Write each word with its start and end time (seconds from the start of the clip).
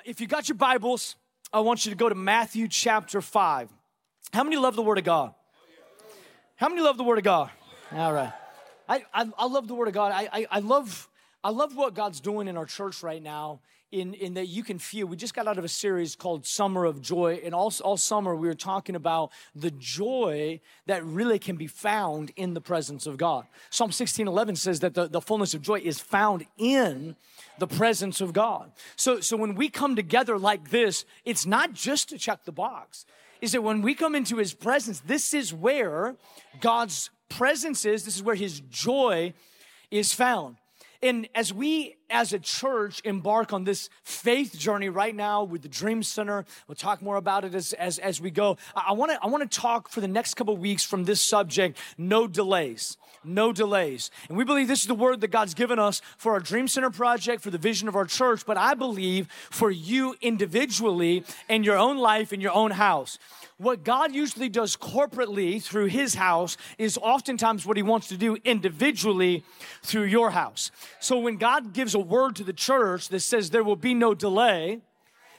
Uh, 0.00 0.02
if 0.06 0.20
you 0.20 0.26
got 0.26 0.48
your 0.48 0.56
Bibles, 0.56 1.16
I 1.52 1.60
want 1.60 1.84
you 1.84 1.90
to 1.90 1.96
go 1.96 2.08
to 2.08 2.14
Matthew 2.14 2.68
chapter 2.68 3.20
5. 3.20 3.68
How 4.32 4.44
many 4.44 4.56
love 4.56 4.74
the 4.74 4.82
Word 4.82 4.96
of 4.96 5.04
God? 5.04 5.34
How 6.56 6.70
many 6.70 6.80
love 6.80 6.96
the 6.96 7.04
Word 7.04 7.18
of 7.18 7.24
God? 7.24 7.50
All 7.92 8.12
right. 8.12 8.32
I, 8.88 9.04
I, 9.12 9.28
I 9.36 9.46
love 9.46 9.68
the 9.68 9.74
Word 9.74 9.88
of 9.88 9.94
God. 9.94 10.12
I, 10.12 10.28
I, 10.32 10.46
I, 10.50 10.58
love, 10.60 11.08
I 11.44 11.50
love 11.50 11.76
what 11.76 11.94
God's 11.94 12.20
doing 12.20 12.48
in 12.48 12.56
our 12.56 12.64
church 12.64 13.02
right 13.02 13.22
now 13.22 13.60
in, 13.92 14.14
in 14.14 14.34
that 14.34 14.46
you 14.46 14.62
can 14.62 14.78
feel. 14.78 15.06
We 15.06 15.16
just 15.16 15.34
got 15.34 15.48
out 15.48 15.58
of 15.58 15.64
a 15.64 15.68
series 15.68 16.14
called 16.14 16.46
Summer 16.46 16.84
of 16.84 17.00
Joy, 17.00 17.40
and 17.44 17.54
all, 17.54 17.72
all 17.82 17.96
summer 17.96 18.36
we 18.36 18.46
were 18.46 18.54
talking 18.54 18.94
about 18.94 19.30
the 19.54 19.70
joy 19.72 20.60
that 20.86 21.04
really 21.04 21.38
can 21.38 21.56
be 21.56 21.66
found 21.66 22.30
in 22.36 22.54
the 22.54 22.60
presence 22.60 23.06
of 23.06 23.16
God. 23.16 23.46
Psalm 23.70 23.90
16 23.90 24.28
11 24.28 24.56
says 24.56 24.80
that 24.80 24.94
the, 24.94 25.08
the 25.08 25.20
fullness 25.20 25.54
of 25.54 25.62
joy 25.62 25.80
is 25.80 26.00
found 26.00 26.46
in 26.56 27.16
the 27.58 27.66
presence 27.66 28.20
of 28.20 28.32
God. 28.32 28.70
So, 28.96 29.20
so 29.20 29.36
when 29.36 29.54
we 29.54 29.68
come 29.68 29.96
together 29.96 30.38
like 30.38 30.70
this, 30.70 31.04
it's 31.24 31.44
not 31.44 31.72
just 31.72 32.08
to 32.10 32.18
check 32.18 32.44
the 32.44 32.52
box. 32.52 33.06
Is 33.40 33.52
that 33.52 33.62
when 33.62 33.80
we 33.82 33.94
come 33.94 34.14
into 34.14 34.36
his 34.36 34.52
presence, 34.52 35.00
this 35.00 35.32
is 35.32 35.52
where 35.52 36.16
God's 36.60 37.10
presence 37.28 37.84
is, 37.86 38.04
this 38.04 38.16
is 38.16 38.22
where 38.22 38.34
his 38.34 38.60
joy 38.60 39.32
is 39.90 40.12
found. 40.12 40.56
And 41.02 41.26
as 41.34 41.52
we 41.52 41.96
as 42.10 42.32
a 42.32 42.38
church 42.38 43.00
embark 43.04 43.52
on 43.52 43.64
this 43.64 43.88
faith 44.02 44.58
journey 44.58 44.88
right 44.88 45.14
now 45.14 45.44
with 45.44 45.62
the 45.62 45.68
Dream 45.68 46.02
Center, 46.02 46.44
we'll 46.68 46.74
talk 46.74 47.00
more 47.00 47.16
about 47.16 47.44
it 47.44 47.54
as, 47.54 47.72
as, 47.74 47.98
as 47.98 48.20
we 48.20 48.30
go. 48.30 48.56
I 48.74 48.92
want 48.92 49.12
to 49.12 49.18
I 49.22 49.28
want 49.28 49.50
to 49.50 49.58
talk 49.60 49.88
for 49.88 50.00
the 50.00 50.08
next 50.08 50.34
couple 50.34 50.56
weeks 50.56 50.84
from 50.84 51.04
this 51.04 51.22
subject, 51.22 51.78
no 51.96 52.26
delays. 52.26 52.96
No 53.22 53.52
delays. 53.52 54.10
And 54.28 54.38
we 54.38 54.44
believe 54.44 54.66
this 54.66 54.80
is 54.80 54.86
the 54.86 54.94
word 54.94 55.20
that 55.20 55.28
God's 55.28 55.52
given 55.52 55.78
us 55.78 56.00
for 56.16 56.32
our 56.32 56.40
Dream 56.40 56.66
Center 56.66 56.88
project, 56.88 57.42
for 57.42 57.50
the 57.50 57.58
vision 57.58 57.86
of 57.86 57.94
our 57.94 58.06
church, 58.06 58.46
but 58.46 58.56
I 58.56 58.72
believe 58.72 59.28
for 59.50 59.70
you 59.70 60.16
individually 60.22 61.24
in 61.46 61.62
your 61.62 61.76
own 61.76 61.98
life, 61.98 62.32
in 62.32 62.40
your 62.40 62.52
own 62.52 62.70
house 62.70 63.18
what 63.60 63.84
God 63.84 64.14
usually 64.14 64.48
does 64.48 64.74
corporately 64.74 65.62
through 65.62 65.86
his 65.86 66.14
house 66.14 66.56
is 66.78 66.96
oftentimes 66.96 67.66
what 67.66 67.76
he 67.76 67.82
wants 67.82 68.08
to 68.08 68.16
do 68.16 68.38
individually 68.42 69.44
through 69.82 70.04
your 70.04 70.30
house. 70.30 70.70
So 70.98 71.18
when 71.18 71.36
God 71.36 71.74
gives 71.74 71.94
a 71.94 71.98
word 72.00 72.36
to 72.36 72.44
the 72.44 72.52
church 72.52 73.08
that 73.08 73.20
says 73.20 73.50
there 73.50 73.64
will 73.64 73.76
be 73.76 73.94
no 73.94 74.14
delay, 74.14 74.80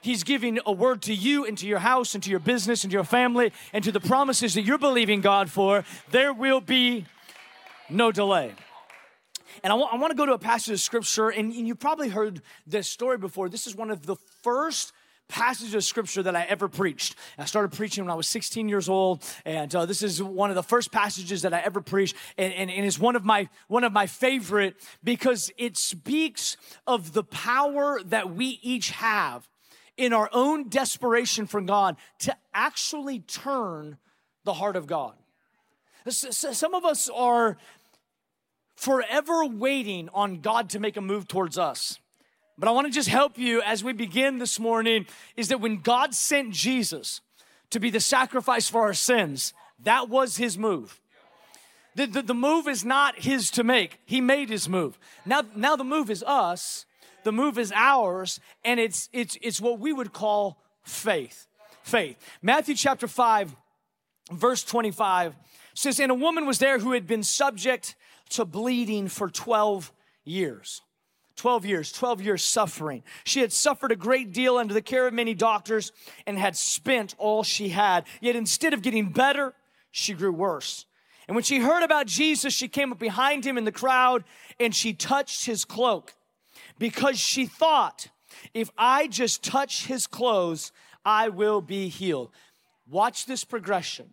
He's 0.02 0.23
giving 0.23 0.59
a 0.66 0.72
word 0.72 1.03
to 1.03 1.14
you 1.14 1.45
and 1.45 1.56
to 1.59 1.68
your 1.68 1.80
house 1.80 2.16
and 2.16 2.23
to 2.23 2.30
your 2.31 2.40
business 2.40 2.84
and 2.84 2.90
to 2.92 2.95
your 2.95 3.03
family 3.03 3.53
and 3.72 3.84
to 3.84 3.92
the 3.92 4.00
promises 4.00 4.56
that 4.56 4.64
you're 4.64 4.80
believing 4.80 5.22
God 5.22 5.52
for. 5.52 5.86
There 6.09 6.34
will 6.34 6.59
be 6.59 7.06
no 7.88 8.12
delay. 8.12 8.56
And 9.64 9.72
I, 9.72 9.76
w- 9.76 9.88
I 9.92 9.98
want 9.98 10.09
to 10.09 10.18
go 10.18 10.26
to 10.26 10.34
a 10.34 10.40
passage 10.40 10.73
of 10.73 10.80
scripture, 10.80 11.30
and, 11.30 11.53
and 11.53 11.68
you 11.68 11.76
probably 11.76 12.09
heard 12.09 12.42
this 12.66 12.90
story 12.90 13.18
before. 13.18 13.48
This 13.48 13.68
is 13.68 13.75
one 13.75 13.92
of 13.92 14.08
the 14.08 14.16
first 14.42 14.92
passage 15.27 15.73
of 15.73 15.83
scripture 15.83 16.23
that 16.23 16.36
I 16.36 16.44
ever 16.44 16.67
preached. 16.67 17.16
I 17.38 17.45
started 17.45 17.72
preaching 17.72 18.03
when 18.03 18.11
I 18.11 18.16
was 18.16 18.27
16 18.27 18.67
years 18.67 18.89
old, 18.89 19.23
and 19.45 19.73
uh, 19.73 19.86
this 19.86 20.03
is 20.03 20.22
one 20.22 20.50
of 20.50 20.55
the 20.55 20.63
first 20.63 20.91
passages 20.91 21.44
that 21.44 21.53
I 21.53 21.59
ever 21.59 21.81
preached, 21.81 22.16
and, 22.38 22.53
and, 22.53 22.69
and 22.69 22.86
is 22.86 23.00
one 23.00 23.16
of 23.16 23.23
my 23.23 23.50
one 23.67 23.83
of 23.83 23.94
my 23.94 24.08
favorite 24.08 24.75
because 25.03 25.52
it 25.58 25.78
speaks 25.78 26.58
of 26.86 27.13
the 27.13 27.23
power 27.23 28.02
that 28.05 28.33
we 28.36 28.59
each 28.61 28.91
have 28.91 29.47
in 29.97 30.13
our 30.13 30.30
own 30.33 30.69
desperation 30.69 31.45
for 31.45 31.61
God 31.61 31.95
to 32.19 32.35
actually 32.53 33.19
turn 33.19 33.97
the 34.44 34.53
heart 34.53 34.75
of 34.75 34.88
God. 34.88 35.13
Some 36.08 36.73
of 36.73 36.83
us 36.83 37.09
are 37.09 37.58
forever 38.75 39.45
waiting 39.45 40.09
on 40.13 40.41
God 40.41 40.69
to 40.72 40.80
make 40.80 40.97
a 40.97 41.02
move 41.02 41.28
towards 41.28 41.58
us. 41.58 42.00
But 42.57 42.67
I 42.67 42.71
want 42.71 42.88
to 42.88 42.94
just 42.94 43.09
help 43.09 43.38
you 43.38 43.61
as 43.61 43.83
we 43.83 43.94
begin 43.94 44.38
this 44.38 44.59
morning 44.59 45.05
is 45.35 45.47
that 45.49 45.61
when 45.61 45.77
God 45.77 46.13
sent 46.13 46.53
Jesus 46.53 47.21
to 47.71 47.80
be 47.80 47.89
the 47.89 47.99
sacrifice 47.99 48.69
for 48.69 48.81
our 48.81 48.94
sins, 48.94 49.53
that 49.83 50.09
was 50.09 50.38
his 50.38 50.57
move. 50.57 50.99
The, 51.95 52.05
the, 52.05 52.22
the, 52.22 52.33
move 52.33 52.67
is 52.67 52.85
not 52.85 53.19
his 53.19 53.51
to 53.51 53.63
make. 53.63 54.00
He 54.06 54.22
made 54.22 54.50
his 54.50 54.69
move. 54.69 54.97
Now, 55.25 55.44
now 55.56 55.75
the 55.75 55.84
move 55.84 56.09
is 56.09 56.23
us. 56.23 56.85
The 57.23 57.31
move 57.31 57.57
is 57.57 57.72
ours, 57.75 58.40
and 58.63 58.79
it's 58.79 59.07
it's 59.13 59.38
it's 59.41 59.61
what 59.61 59.79
we 59.79 59.94
would 59.94 60.11
call 60.11 60.57
faith. 60.84 61.47
Faith. 61.84 62.17
Matthew 62.41 62.75
chapter 62.75 63.07
5, 63.07 63.56
verse 64.31 64.63
25 64.63 65.35
says, 65.73 66.00
And 66.00 66.11
a 66.11 66.16
woman 66.16 66.45
was 66.45 66.59
there 66.59 66.79
who 66.79 66.94
had 66.94 67.07
been 67.07 67.23
subject 67.23 67.95
to 68.29 68.45
bleeding 68.45 69.07
for 69.07 69.29
12 69.29 69.91
years. 70.23 70.81
12 71.41 71.66
years, 71.66 71.91
12 71.91 72.22
years 72.22 72.44
suffering. 72.44 73.02
She 73.24 73.40
had 73.40 73.52
suffered 73.52 73.91
a 73.91 73.96
great 73.96 74.31
deal 74.31 74.57
under 74.57 74.75
the 74.75 74.81
care 74.81 75.07
of 75.07 75.13
many 75.16 75.34
doctors 75.34 75.91
and 76.28 76.38
had 76.38 76.56
spent 76.56 77.16
all 77.18 77.41
she 77.41 77.69
had. 77.69 78.06
Yet 78.22 78.35
instead 78.35 78.75
of 78.75 78.84
getting 78.84 79.09
better, 79.09 79.56
she 79.90 80.13
grew 80.13 80.31
worse. 80.31 80.85
And 81.28 81.34
when 81.34 81.44
she 81.44 81.57
heard 81.57 81.81
about 81.81 82.06
Jesus, 82.06 82.53
she 82.53 82.68
came 82.68 82.91
up 82.91 83.00
behind 83.00 83.44
him 83.44 83.57
in 83.57 83.66
the 83.66 83.72
crowd 83.72 84.24
and 84.59 84.75
she 84.75 84.94
touched 84.94 85.47
his 85.47 85.66
cloak 85.66 86.13
because 86.78 87.18
she 87.18 87.47
thought, 87.47 88.09
if 88.53 88.69
I 88.78 89.08
just 89.08 89.44
touch 89.44 89.88
his 89.88 90.06
clothes, 90.06 90.72
I 91.03 91.29
will 91.29 91.59
be 91.59 91.88
healed. 91.88 92.29
Watch 92.88 93.25
this 93.25 93.44
progression. 93.44 94.12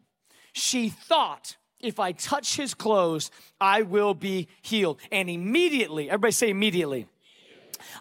She 0.54 0.88
thought, 0.88 1.58
if 1.78 2.00
I 2.00 2.12
touch 2.12 2.56
his 2.56 2.72
clothes, 2.72 3.30
I 3.60 3.82
will 3.82 4.14
be 4.14 4.48
healed. 4.62 4.98
And 5.12 5.28
immediately, 5.28 6.08
everybody 6.08 6.32
say 6.32 6.48
immediately. 6.48 7.06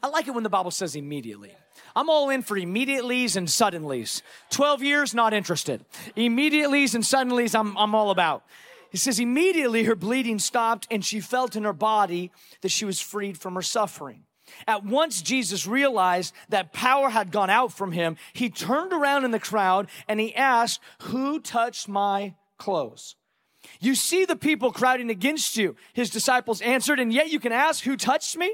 I 0.02 0.08
like 0.08 0.28
it 0.28 0.34
when 0.34 0.44
the 0.44 0.50
Bible 0.50 0.72
says 0.72 0.96
immediately. 0.96 1.54
I'm 1.96 2.10
all 2.10 2.30
in 2.30 2.42
for 2.42 2.58
immediatelys 2.58 3.36
and 3.36 3.48
suddenlies. 3.48 4.22
12 4.52 4.84
years, 4.84 5.14
not 5.14 5.34
interested. 5.34 5.84
Immediatelys 6.16 6.96
and 6.96 7.04
suddenlies, 7.04 7.58
I'm, 7.58 7.78
I'm 7.78 7.96
all 7.96 8.12
about. 8.12 8.44
He 8.92 8.98
says, 8.98 9.20
immediately 9.20 9.84
her 9.84 9.96
bleeding 9.96 10.40
stopped 10.40 10.88
and 10.90 11.04
she 11.04 11.20
felt 11.20 11.56
in 11.56 11.64
her 11.64 11.74
body 11.74 12.32
that 12.62 12.72
she 12.72 12.86
was 12.86 13.02
freed 13.02 13.38
from 13.38 13.56
her 13.56 13.62
suffering. 13.62 14.24
At 14.66 14.86
once 14.86 15.22
Jesus 15.22 15.68
realized 15.68 16.34
that 16.50 16.72
power 16.72 17.10
had 17.10 17.32
gone 17.32 17.50
out 17.50 17.74
from 17.74 17.92
him. 17.92 18.16
He 18.34 18.50
turned 18.50 18.94
around 18.94 19.26
in 19.26 19.32
the 19.32 19.40
crowd 19.40 19.90
and 20.08 20.20
he 20.20 20.34
asked, 20.36 20.80
Who 21.04 21.40
touched 21.40 21.88
my 21.88 22.36
clothes? 22.58 23.16
You 23.80 23.96
see 23.96 24.24
the 24.24 24.36
people 24.36 24.72
crowding 24.72 25.10
against 25.10 25.58
you. 25.58 25.76
His 25.94 26.10
disciples 26.10 26.62
answered, 26.62 27.00
and 27.00 27.12
yet 27.12 27.30
you 27.30 27.40
can 27.40 27.52
ask, 27.52 27.84
Who 27.84 27.98
touched 27.98 28.38
me? 28.38 28.54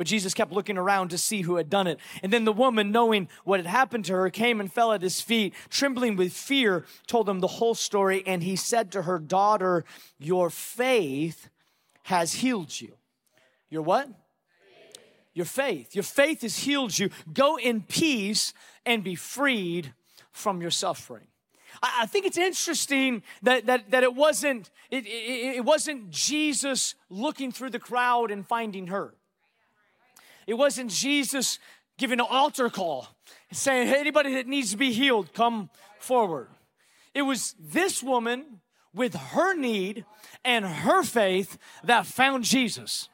But 0.00 0.06
Jesus 0.06 0.32
kept 0.32 0.50
looking 0.50 0.78
around 0.78 1.10
to 1.10 1.18
see 1.18 1.42
who 1.42 1.56
had 1.56 1.68
done 1.68 1.86
it. 1.86 2.00
And 2.22 2.32
then 2.32 2.46
the 2.46 2.54
woman, 2.54 2.90
knowing 2.90 3.28
what 3.44 3.60
had 3.60 3.66
happened 3.66 4.06
to 4.06 4.14
her, 4.14 4.30
came 4.30 4.58
and 4.58 4.72
fell 4.72 4.94
at 4.94 5.02
his 5.02 5.20
feet, 5.20 5.52
trembling 5.68 6.16
with 6.16 6.32
fear, 6.32 6.86
told 7.06 7.28
him 7.28 7.40
the 7.40 7.46
whole 7.46 7.74
story. 7.74 8.22
And 8.26 8.42
he 8.42 8.56
said 8.56 8.90
to 8.92 9.02
her, 9.02 9.18
Daughter, 9.18 9.84
your 10.18 10.48
faith 10.48 11.50
has 12.04 12.32
healed 12.32 12.80
you. 12.80 12.94
Your 13.68 13.82
what? 13.82 14.08
Your 15.34 15.44
faith. 15.44 15.94
Your 15.94 16.02
faith 16.02 16.40
has 16.40 16.60
healed 16.60 16.98
you. 16.98 17.10
Go 17.34 17.58
in 17.58 17.82
peace 17.82 18.54
and 18.86 19.04
be 19.04 19.14
freed 19.14 19.92
from 20.32 20.62
your 20.62 20.70
suffering. 20.70 21.26
I, 21.82 22.06
think 22.06 22.24
it's 22.24 22.38
interesting 22.38 23.22
that, 23.42 23.66
that, 23.66 23.90
that 23.90 24.02
it, 24.02 24.14
wasn't, 24.14 24.70
it, 24.90 25.04
it, 25.04 25.56
it 25.56 25.64
wasn't 25.66 26.08
Jesus 26.08 26.94
looking 27.10 27.52
through 27.52 27.68
the 27.68 27.78
crowd 27.78 28.30
and 28.30 28.46
finding 28.46 28.86
her. 28.86 29.14
It 30.46 30.54
wasn't 30.54 30.90
Jesus 30.90 31.58
giving 31.98 32.20
an 32.20 32.26
altar 32.28 32.70
call 32.70 33.08
saying, 33.52 33.88
hey, 33.88 34.00
anybody 34.00 34.34
that 34.34 34.46
needs 34.46 34.70
to 34.70 34.76
be 34.76 34.92
healed, 34.92 35.32
come 35.34 35.70
forward. 35.98 36.48
It 37.14 37.22
was 37.22 37.54
this 37.58 38.02
woman 38.02 38.60
with 38.94 39.14
her 39.14 39.54
need 39.54 40.04
and 40.44 40.64
her 40.64 41.02
faith 41.02 41.58
that 41.84 42.06
found 42.06 42.44
Jesus. 42.44 43.08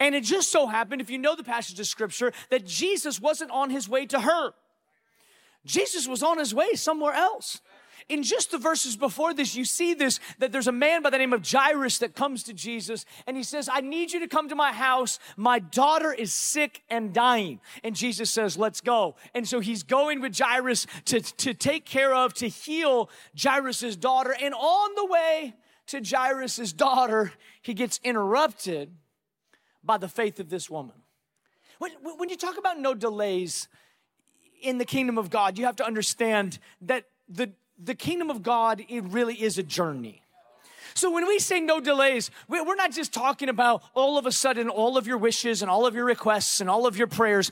And 0.00 0.14
it 0.14 0.24
just 0.24 0.50
so 0.50 0.66
happened, 0.66 1.00
if 1.00 1.10
you 1.10 1.18
know 1.18 1.36
the 1.36 1.44
passage 1.44 1.78
of 1.78 1.86
scripture, 1.86 2.32
that 2.50 2.66
Jesus 2.66 3.20
wasn't 3.20 3.50
on 3.50 3.70
his 3.70 3.88
way 3.88 4.06
to 4.06 4.20
her. 4.20 4.52
Jesus 5.64 6.08
was 6.08 6.22
on 6.22 6.38
his 6.38 6.54
way 6.54 6.74
somewhere 6.74 7.14
else. 7.14 7.60
In 8.08 8.22
just 8.22 8.50
the 8.50 8.58
verses 8.58 8.96
before 8.96 9.32
this, 9.32 9.56
you 9.56 9.64
see 9.64 9.94
this 9.94 10.20
that 10.38 10.52
there's 10.52 10.66
a 10.66 10.72
man 10.72 11.02
by 11.02 11.10
the 11.10 11.18
name 11.18 11.32
of 11.32 11.48
Jairus 11.48 11.98
that 11.98 12.14
comes 12.14 12.42
to 12.44 12.52
Jesus 12.52 13.06
and 13.26 13.36
he 13.36 13.42
says, 13.42 13.68
I 13.72 13.80
need 13.80 14.12
you 14.12 14.20
to 14.20 14.28
come 14.28 14.48
to 14.48 14.54
my 14.54 14.72
house. 14.72 15.18
My 15.36 15.58
daughter 15.58 16.12
is 16.12 16.32
sick 16.32 16.82
and 16.90 17.14
dying. 17.14 17.60
And 17.82 17.96
Jesus 17.96 18.30
says, 18.30 18.58
Let's 18.58 18.80
go. 18.80 19.16
And 19.34 19.48
so 19.48 19.60
he's 19.60 19.82
going 19.82 20.20
with 20.20 20.36
Jairus 20.38 20.86
to, 21.06 21.20
to 21.20 21.54
take 21.54 21.86
care 21.86 22.14
of, 22.14 22.34
to 22.34 22.48
heal 22.48 23.08
Jairus' 23.40 23.96
daughter. 23.96 24.34
And 24.40 24.54
on 24.54 24.94
the 24.96 25.06
way 25.06 25.54
to 25.86 26.02
Jairus' 26.02 26.72
daughter, 26.72 27.32
he 27.62 27.74
gets 27.74 28.00
interrupted 28.04 28.94
by 29.82 29.98
the 29.98 30.08
faith 30.08 30.40
of 30.40 30.48
this 30.48 30.68
woman. 30.68 30.96
When, 31.78 31.92
when 32.16 32.28
you 32.28 32.36
talk 32.36 32.58
about 32.58 32.78
no 32.78 32.94
delays 32.94 33.68
in 34.62 34.78
the 34.78 34.84
kingdom 34.84 35.18
of 35.18 35.30
God, 35.30 35.58
you 35.58 35.66
have 35.66 35.76
to 35.76 35.86
understand 35.86 36.58
that 36.82 37.04
the, 37.28 37.52
the 37.82 37.94
kingdom 37.94 38.30
of 38.30 38.42
God, 38.42 38.84
it 38.88 39.02
really 39.04 39.34
is 39.34 39.58
a 39.58 39.62
journey. 39.62 40.22
So 40.94 41.10
when 41.10 41.26
we 41.26 41.40
say 41.40 41.58
no 41.58 41.80
delays, 41.80 42.30
we're 42.48 42.76
not 42.76 42.92
just 42.92 43.12
talking 43.12 43.48
about 43.48 43.82
all 43.94 44.16
of 44.16 44.26
a 44.26 44.32
sudden 44.32 44.68
all 44.68 44.96
of 44.96 45.08
your 45.08 45.18
wishes 45.18 45.60
and 45.60 45.70
all 45.70 45.86
of 45.86 45.94
your 45.94 46.04
requests 46.04 46.60
and 46.60 46.70
all 46.70 46.86
of 46.86 46.96
your 46.96 47.08
prayers 47.08 47.50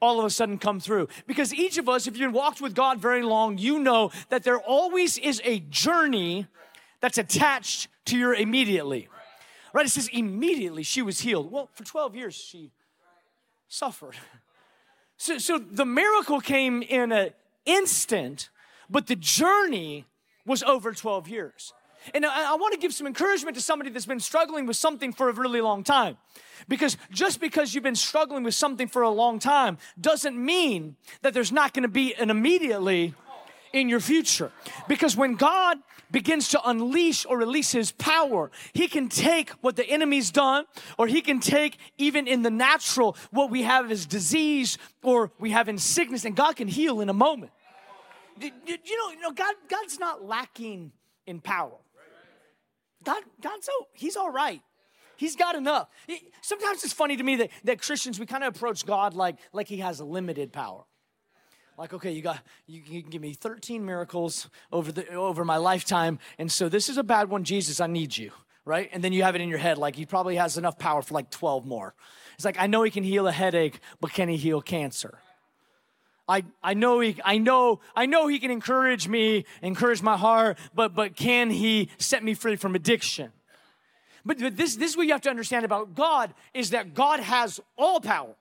all 0.00 0.18
of 0.18 0.24
a 0.24 0.30
sudden 0.30 0.58
come 0.58 0.80
through. 0.80 1.08
Because 1.26 1.52
each 1.52 1.78
of 1.78 1.88
us, 1.88 2.06
if 2.06 2.16
you've 2.16 2.32
walked 2.32 2.60
with 2.60 2.74
God 2.74 2.98
very 2.98 3.22
long, 3.22 3.58
you 3.58 3.78
know 3.78 4.10
that 4.28 4.44
there 4.44 4.58
always 4.58 5.18
is 5.18 5.40
a 5.44 5.60
journey 5.60 6.46
that's 7.00 7.18
attached 7.18 7.88
to 8.06 8.16
your 8.16 8.34
immediately. 8.34 9.08
Right? 9.72 9.86
It 9.86 9.90
says 9.90 10.08
immediately 10.12 10.82
she 10.82 11.02
was 11.02 11.20
healed. 11.20 11.50
Well, 11.50 11.68
for 11.74 11.84
12 11.84 12.16
years 12.16 12.34
she 12.34 12.70
suffered. 13.68 14.16
So, 15.20 15.36
so 15.38 15.58
the 15.58 15.84
miracle 15.84 16.40
came 16.40 16.80
in 16.80 17.10
an 17.10 17.30
instant, 17.66 18.50
but 18.90 19.06
the 19.06 19.16
journey 19.16 20.06
was 20.46 20.62
over 20.62 20.92
12 20.92 21.28
years. 21.28 21.72
And 22.14 22.24
I, 22.24 22.52
I 22.52 22.56
want 22.56 22.74
to 22.74 22.80
give 22.80 22.92
some 22.92 23.06
encouragement 23.06 23.56
to 23.56 23.62
somebody 23.62 23.90
that's 23.90 24.06
been 24.06 24.20
struggling 24.20 24.66
with 24.66 24.76
something 24.76 25.12
for 25.12 25.28
a 25.28 25.32
really 25.32 25.60
long 25.60 25.84
time. 25.84 26.16
Because 26.68 26.96
just 27.10 27.40
because 27.40 27.74
you've 27.74 27.84
been 27.84 27.96
struggling 27.96 28.44
with 28.44 28.54
something 28.54 28.88
for 28.88 29.02
a 29.02 29.10
long 29.10 29.38
time 29.38 29.78
doesn't 30.00 30.36
mean 30.36 30.96
that 31.22 31.34
there's 31.34 31.52
not 31.52 31.74
going 31.74 31.82
to 31.82 31.88
be 31.88 32.14
an 32.14 32.30
immediately 32.30 33.14
in 33.72 33.88
your 33.88 34.00
future. 34.00 34.50
Because 34.86 35.16
when 35.16 35.34
God 35.34 35.78
begins 36.10 36.48
to 36.48 36.68
unleash 36.68 37.26
or 37.26 37.36
release 37.36 37.72
his 37.72 37.92
power, 37.92 38.50
he 38.72 38.88
can 38.88 39.08
take 39.08 39.50
what 39.60 39.76
the 39.76 39.84
enemy's 39.84 40.30
done, 40.30 40.64
or 40.96 41.06
he 41.06 41.20
can 41.20 41.38
take 41.38 41.76
even 41.98 42.26
in 42.26 42.42
the 42.42 42.50
natural 42.50 43.16
what 43.30 43.50
we 43.50 43.62
have 43.62 43.90
as 43.90 44.06
disease 44.06 44.78
or 45.02 45.30
we 45.38 45.50
have 45.50 45.68
in 45.68 45.76
sickness, 45.76 46.24
and 46.24 46.34
God 46.34 46.56
can 46.56 46.68
heal 46.68 47.00
in 47.00 47.08
a 47.08 47.14
moment. 47.14 47.52
You 48.40 48.50
know, 48.50 49.10
you 49.10 49.20
know 49.20 49.32
God, 49.32 49.54
God's 49.68 49.98
not 49.98 50.24
lacking 50.24 50.92
in 51.26 51.40
power. 51.40 51.76
God, 53.04 53.22
God's 53.40 53.66
so 53.66 53.72
he's 53.92 54.16
all 54.16 54.30
right. 54.30 54.60
He's 55.16 55.34
got 55.34 55.56
enough. 55.56 55.88
Sometimes 56.42 56.84
it's 56.84 56.92
funny 56.92 57.16
to 57.16 57.22
me 57.24 57.36
that, 57.36 57.50
that 57.64 57.82
Christians 57.82 58.20
we 58.20 58.26
kind 58.26 58.44
of 58.44 58.54
approach 58.54 58.86
God 58.86 59.14
like 59.14 59.36
like 59.52 59.68
he 59.68 59.78
has 59.78 60.00
limited 60.00 60.52
power. 60.52 60.84
Like, 61.76 61.94
okay, 61.94 62.10
you 62.10 62.22
got 62.22 62.40
you, 62.66 62.82
you 62.84 63.02
can 63.02 63.10
give 63.10 63.22
me 63.22 63.32
13 63.32 63.84
miracles 63.84 64.50
over 64.72 64.90
the 64.90 65.08
over 65.14 65.44
my 65.44 65.56
lifetime, 65.56 66.18
and 66.36 66.50
so 66.50 66.68
this 66.68 66.88
is 66.88 66.98
a 66.98 67.04
bad 67.04 67.30
one, 67.30 67.44
Jesus, 67.44 67.80
I 67.80 67.86
need 67.86 68.16
you. 68.16 68.32
Right? 68.64 68.90
And 68.92 69.02
then 69.02 69.14
you 69.14 69.22
have 69.22 69.34
it 69.34 69.40
in 69.40 69.48
your 69.48 69.58
head 69.58 69.78
like 69.78 69.96
he 69.96 70.04
probably 70.04 70.36
has 70.36 70.58
enough 70.58 70.78
power 70.78 71.00
for 71.00 71.14
like 71.14 71.30
12 71.30 71.64
more. 71.64 71.94
It's 72.34 72.44
like 72.44 72.58
I 72.58 72.66
know 72.66 72.82
he 72.82 72.90
can 72.90 73.02
heal 73.02 73.26
a 73.26 73.32
headache, 73.32 73.80
but 73.98 74.12
can 74.12 74.28
he 74.28 74.36
heal 74.36 74.60
cancer? 74.60 75.20
I, 76.28 76.44
I 76.62 76.74
know 76.74 77.00
he 77.00 77.16
I 77.24 77.38
know 77.38 77.80
I 77.96 78.04
know 78.06 78.26
he 78.26 78.38
can 78.38 78.50
encourage 78.50 79.08
me, 79.08 79.46
encourage 79.62 80.02
my 80.02 80.16
heart, 80.16 80.58
but 80.74 80.94
but 80.94 81.16
can 81.16 81.48
he 81.50 81.88
set 81.96 82.22
me 82.22 82.34
free 82.34 82.56
from 82.56 82.74
addiction? 82.74 83.32
But, 84.26 84.38
but 84.38 84.56
this 84.56 84.76
this 84.76 84.90
is 84.90 84.96
what 84.96 85.06
you 85.06 85.12
have 85.12 85.22
to 85.22 85.30
understand 85.30 85.64
about 85.64 85.94
God 85.94 86.34
is 86.52 86.70
that 86.70 86.92
God 86.92 87.20
has 87.20 87.60
all 87.78 88.00
power. 88.00 88.34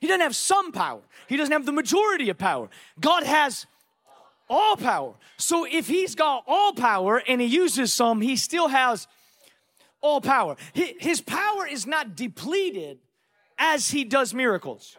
He 0.00 0.06
doesn't 0.06 0.22
have 0.22 0.36
some 0.36 0.72
power. 0.72 1.00
He 1.26 1.36
doesn't 1.36 1.52
have 1.52 1.66
the 1.66 1.72
majority 1.72 2.30
of 2.30 2.38
power. 2.38 2.70
God 2.98 3.24
has 3.24 3.66
all 4.48 4.76
power. 4.76 5.14
So 5.36 5.66
if 5.66 5.88
he's 5.88 6.14
got 6.14 6.44
all 6.46 6.72
power 6.72 7.22
and 7.28 7.40
he 7.40 7.46
uses 7.46 7.92
some, 7.92 8.20
he 8.20 8.36
still 8.36 8.68
has 8.68 9.06
all 10.00 10.20
power. 10.20 10.56
His 10.72 11.20
power 11.20 11.66
is 11.66 11.86
not 11.86 12.16
depleted 12.16 12.98
as 13.58 13.90
he 13.90 14.04
does 14.04 14.32
miracles. 14.32 14.96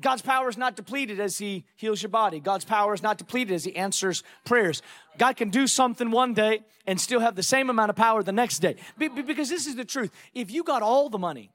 God's 0.00 0.22
power 0.22 0.48
is 0.48 0.56
not 0.56 0.76
depleted 0.76 1.20
as 1.20 1.38
He 1.38 1.64
heals 1.76 2.02
your 2.02 2.10
body. 2.10 2.40
God's 2.40 2.64
power 2.64 2.94
is 2.94 3.02
not 3.02 3.18
depleted 3.18 3.54
as 3.54 3.64
He 3.64 3.74
answers 3.76 4.22
prayers. 4.44 4.82
God 5.18 5.36
can 5.36 5.50
do 5.50 5.66
something 5.66 6.10
one 6.10 6.34
day 6.34 6.60
and 6.86 7.00
still 7.00 7.20
have 7.20 7.34
the 7.34 7.42
same 7.42 7.70
amount 7.70 7.90
of 7.90 7.96
power 7.96 8.22
the 8.22 8.32
next 8.32 8.60
day. 8.60 8.76
Because 8.98 9.48
this 9.48 9.66
is 9.66 9.76
the 9.76 9.84
truth. 9.84 10.12
If 10.34 10.50
you 10.50 10.62
got 10.62 10.82
all 10.82 11.08
the 11.08 11.18
money, 11.18 11.50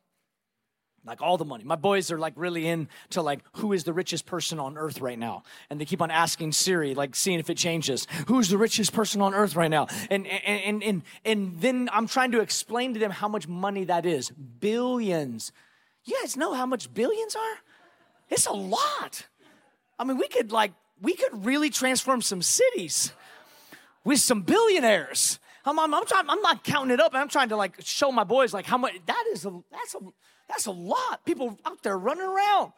like 1.06 1.22
all 1.22 1.38
the 1.38 1.46
money. 1.46 1.64
My 1.64 1.76
boys 1.76 2.12
are 2.12 2.18
like 2.18 2.34
really 2.36 2.68
into 2.68 3.22
like 3.22 3.42
who 3.58 3.74
is 3.74 3.84
the 3.84 3.94
richest 3.94 4.26
person 4.26 4.60
on 4.60 4.78
earth 4.78 5.02
right 5.02 5.20
now, 5.20 5.44
and 5.70 5.80
they 5.80 5.86
keep 5.86 6.02
on 6.02 6.12
asking 6.12 6.54
Siri, 6.54 6.94
like 6.94 7.16
seeing 7.16 7.40
if 7.40 7.50
it 7.50 7.58
changes. 7.58 8.08
Who's 8.28 8.50
the 8.50 8.58
richest 8.58 8.94
person 8.94 9.22
on 9.22 9.34
earth 9.34 9.56
right 9.56 9.72
now? 9.72 9.88
And 10.10 10.26
and 10.28 10.62
and 10.62 10.84
and, 10.84 11.02
and 11.26 11.62
then 11.62 11.90
I'm 11.92 12.08
trying 12.08 12.32
to 12.32 12.40
explain 12.40 12.94
to 12.94 13.00
them 13.00 13.12
how 13.12 13.28
much 13.28 13.48
money 13.48 13.84
that 13.86 14.06
is. 14.06 14.30
Billions. 14.32 15.52
You 16.06 16.18
guys 16.22 16.36
know 16.36 16.54
how 16.54 16.66
much 16.66 16.94
billions 16.94 17.36
are? 17.36 17.58
It's 18.34 18.48
a 18.48 18.52
lot. 18.52 19.28
I 20.00 20.04
mean, 20.04 20.18
we 20.18 20.28
could 20.28 20.52
like, 20.52 20.74
we 21.00 21.14
could 21.14 21.46
really 21.46 21.70
transform 21.70 22.24
some 22.24 22.42
cities 22.42 23.14
with 24.04 24.20
some 24.20 24.42
billionaires. 24.42 25.40
I'm, 25.66 25.78
I'm, 25.78 25.94
I'm, 25.94 26.06
trying, 26.08 26.26
I'm 26.28 26.42
not 26.42 26.64
counting 26.64 26.92
it 26.92 27.00
up. 27.00 27.14
And 27.14 27.22
I'm 27.22 27.30
trying 27.30 27.50
to 27.50 27.56
like 27.56 27.76
show 27.82 28.12
my 28.12 28.24
boys 28.24 28.52
like 28.52 28.66
how 28.66 28.80
much 28.80 28.94
that 29.06 29.24
is. 29.32 29.46
A, 29.46 29.62
that's 29.72 29.94
a 29.94 30.00
that's 30.50 30.66
a 30.66 30.72
lot. 30.72 31.24
People 31.26 31.60
out 31.64 31.84
there 31.84 31.98
running 31.98 32.26
around. 32.26 32.74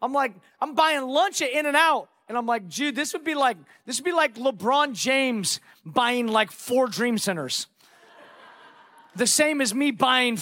I'm 0.00 0.14
like 0.14 0.34
I'm 0.60 0.74
buying 0.74 1.02
lunch 1.02 1.42
at 1.42 1.50
In-N-Out, 1.50 2.08
and 2.28 2.36
I'm 2.36 2.46
like, 2.46 2.66
Jude, 2.66 2.96
this 2.96 3.12
would 3.12 3.24
be 3.24 3.34
like 3.34 3.58
this 3.84 3.98
would 3.98 4.04
be 4.04 4.12
like 4.12 4.36
LeBron 4.36 4.94
James 4.94 5.60
buying 5.84 6.26
like 6.26 6.50
four 6.50 6.88
Dream 6.88 7.18
Centers. 7.18 7.66
the 9.14 9.26
same 9.26 9.60
as 9.60 9.74
me 9.74 9.90
buying 9.90 10.38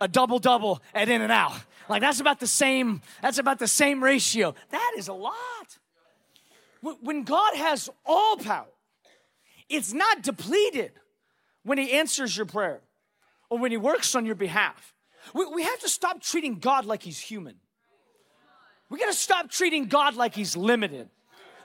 a 0.00 0.08
double 0.08 0.38
double 0.38 0.80
at 0.94 1.10
In-N-Out. 1.10 1.52
Like 1.88 2.02
that's 2.02 2.20
about 2.20 2.40
the 2.40 2.46
same, 2.46 3.02
that's 3.22 3.38
about 3.38 3.58
the 3.58 3.68
same 3.68 4.02
ratio. 4.02 4.54
That 4.70 4.94
is 4.98 5.08
a 5.08 5.12
lot. 5.12 5.34
When 6.80 7.24
God 7.24 7.56
has 7.56 7.90
all 8.06 8.36
power, 8.36 8.66
it's 9.68 9.92
not 9.92 10.22
depleted 10.22 10.92
when 11.64 11.78
He 11.78 11.92
answers 11.92 12.36
your 12.36 12.46
prayer 12.46 12.80
or 13.50 13.58
when 13.58 13.70
He 13.70 13.76
works 13.76 14.14
on 14.14 14.26
your 14.26 14.34
behalf. 14.34 14.94
We, 15.34 15.46
we 15.46 15.62
have 15.64 15.80
to 15.80 15.88
stop 15.88 16.22
treating 16.22 16.58
God 16.58 16.84
like 16.84 17.02
He's 17.02 17.18
human. 17.18 17.56
We 18.90 18.98
gotta 18.98 19.12
stop 19.12 19.50
treating 19.50 19.86
God 19.86 20.14
like 20.14 20.34
He's 20.34 20.56
limited 20.56 21.10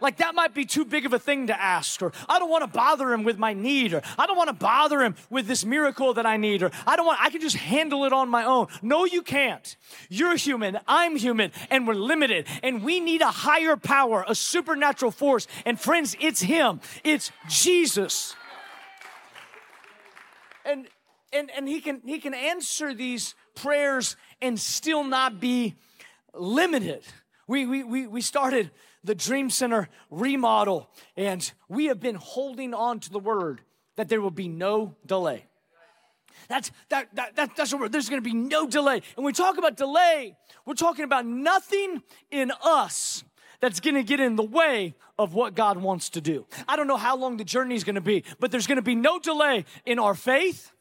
like 0.01 0.17
that 0.17 0.35
might 0.35 0.53
be 0.53 0.65
too 0.65 0.85
big 0.85 1.05
of 1.05 1.13
a 1.13 1.19
thing 1.19 1.47
to 1.47 1.59
ask, 1.59 2.01
or 2.01 2.11
I 2.27 2.39
don't 2.39 2.49
want 2.49 2.63
to 2.63 2.67
bother 2.67 3.11
him 3.11 3.23
with 3.23 3.37
my 3.37 3.53
need, 3.53 3.93
or 3.93 4.01
I 4.17 4.25
don't 4.25 4.37
want 4.37 4.49
to 4.49 4.53
bother 4.53 5.01
him 5.01 5.15
with 5.29 5.47
this 5.47 5.63
miracle 5.65 6.13
that 6.15 6.25
I 6.25 6.37
need, 6.37 6.63
or 6.63 6.71
I 6.85 6.95
don't 6.95 7.05
want, 7.05 7.19
I 7.21 7.29
can 7.29 7.41
just 7.41 7.55
handle 7.55 8.05
it 8.05 8.13
on 8.13 8.29
my 8.29 8.43
own. 8.43 8.67
No, 8.81 9.05
you 9.05 9.21
can't. 9.21 9.75
You're 10.09 10.35
human, 10.35 10.79
I'm 10.87 11.15
human, 11.15 11.51
and 11.69 11.87
we're 11.87 11.93
limited, 11.93 12.47
and 12.61 12.83
we 12.83 12.99
need 12.99 13.21
a 13.21 13.27
higher 13.27 13.77
power, 13.77 14.25
a 14.27 14.35
supernatural 14.35 15.11
force. 15.11 15.47
And 15.65 15.79
friends, 15.79 16.15
it's 16.19 16.41
Him, 16.41 16.81
it's 17.03 17.31
Jesus. 17.47 18.35
And 20.65 20.87
and, 21.33 21.49
and 21.55 21.67
he 21.67 21.81
can 21.81 22.01
he 22.05 22.19
can 22.19 22.33
answer 22.33 22.93
these 22.93 23.35
prayers 23.55 24.15
and 24.41 24.59
still 24.59 25.03
not 25.03 25.39
be 25.39 25.75
limited. 26.33 27.03
We 27.47 27.65
we 27.65 27.83
we, 27.83 28.07
we 28.07 28.21
started 28.21 28.71
the 29.03 29.15
Dream 29.15 29.49
Center 29.49 29.89
remodel, 30.09 30.89
and 31.17 31.51
we 31.67 31.85
have 31.85 31.99
been 31.99 32.15
holding 32.15 32.73
on 32.73 32.99
to 33.01 33.09
the 33.09 33.19
word 33.19 33.61
that 33.95 34.09
there 34.09 34.21
will 34.21 34.31
be 34.31 34.47
no 34.47 34.95
delay. 35.05 35.45
That's 36.49 36.71
that, 36.89 37.07
that, 37.15 37.35
that 37.35 37.55
that's 37.55 37.71
what 37.71 37.81
word. 37.81 37.91
There's 37.91 38.09
going 38.09 38.21
to 38.21 38.29
be 38.29 38.35
no 38.35 38.67
delay. 38.67 38.95
And 38.95 39.17
when 39.17 39.25
we 39.25 39.33
talk 39.33 39.57
about 39.57 39.77
delay, 39.77 40.35
we're 40.65 40.73
talking 40.73 41.05
about 41.05 41.25
nothing 41.25 42.01
in 42.31 42.51
us 42.63 43.23
that's 43.59 43.79
going 43.79 43.95
to 43.95 44.03
get 44.03 44.19
in 44.19 44.35
the 44.35 44.43
way 44.43 44.93
of 45.17 45.33
what 45.33 45.55
God 45.55 45.77
wants 45.77 46.09
to 46.09 46.21
do. 46.21 46.45
I 46.67 46.75
don't 46.75 46.87
know 46.87 46.97
how 46.97 47.15
long 47.15 47.37
the 47.37 47.45
journey 47.45 47.75
is 47.75 47.83
going 47.83 47.95
to 47.95 48.01
be, 48.01 48.25
but 48.39 48.51
there's 48.51 48.67
going 48.67 48.77
to 48.77 48.81
be 48.81 48.95
no 48.95 49.19
delay 49.19 49.65
in 49.85 49.99
our 49.99 50.15
faith, 50.15 50.71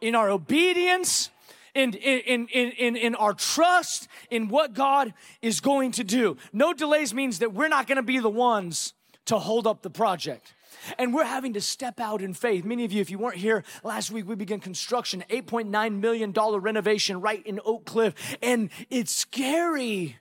in 0.00 0.14
our 0.14 0.28
obedience, 0.30 1.30
in, 1.78 1.94
in, 1.94 2.48
in, 2.48 2.72
in, 2.72 2.96
in 2.96 3.14
our 3.14 3.32
trust 3.32 4.08
in 4.30 4.48
what 4.48 4.74
God 4.74 5.14
is 5.40 5.60
going 5.60 5.92
to 5.92 6.04
do. 6.04 6.36
No 6.52 6.72
delays 6.72 7.14
means 7.14 7.38
that 7.38 7.54
we're 7.54 7.68
not 7.68 7.86
going 7.86 7.96
to 7.96 8.02
be 8.02 8.18
the 8.18 8.28
ones 8.28 8.94
to 9.26 9.38
hold 9.38 9.66
up 9.66 9.82
the 9.82 9.90
project. 9.90 10.54
And 10.98 11.14
we're 11.14 11.24
having 11.24 11.54
to 11.54 11.60
step 11.60 12.00
out 12.00 12.20
in 12.20 12.34
faith. 12.34 12.64
Many 12.64 12.84
of 12.84 12.92
you, 12.92 13.00
if 13.00 13.10
you 13.10 13.18
weren't 13.18 13.36
here 13.36 13.64
last 13.84 14.10
week, 14.10 14.28
we 14.28 14.34
began 14.34 14.60
construction, 14.60 15.24
$8.9 15.30 16.00
million 16.00 16.32
renovation 16.32 17.20
right 17.20 17.44
in 17.46 17.60
Oak 17.64 17.84
Cliff. 17.84 18.36
And 18.42 18.70
it's 18.90 19.12
scary 19.12 20.16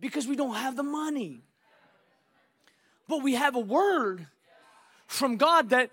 because 0.00 0.26
we 0.26 0.36
don't 0.36 0.54
have 0.54 0.76
the 0.76 0.82
money. 0.82 1.42
But 3.06 3.22
we 3.22 3.34
have 3.34 3.54
a 3.54 3.60
word 3.60 4.26
from 5.06 5.36
God 5.36 5.70
that 5.70 5.90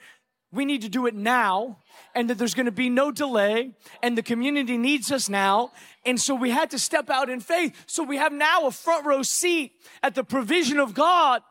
we 0.56 0.66
need 0.66 0.82
to 0.82 0.90
do 0.90 1.06
it 1.06 1.14
now 1.16 1.78
and 2.14 2.30
that 2.30 2.38
there's 2.38 2.54
going 2.54 2.66
to 2.66 2.72
be 2.72 2.90
no 2.90 3.12
delay 3.12 3.72
and 4.02 4.18
the 4.18 4.24
community 4.24 4.78
needs 4.78 5.12
us 5.12 5.30
now 5.30 5.72
and 6.06 6.20
so 6.20 6.34
we 6.34 6.50
had 6.50 6.70
to 6.70 6.80
step 6.80 7.10
out 7.10 7.30
in 7.30 7.40
faith 7.40 7.76
so 7.86 8.04
we 8.04 8.18
have 8.18 8.32
now 8.32 8.66
a 8.66 8.72
front 8.72 9.06
row 9.06 9.22
seat 9.22 9.74
at 10.02 10.16
the 10.16 10.24
provision 10.24 10.80
of 10.80 10.94
god 10.94 11.42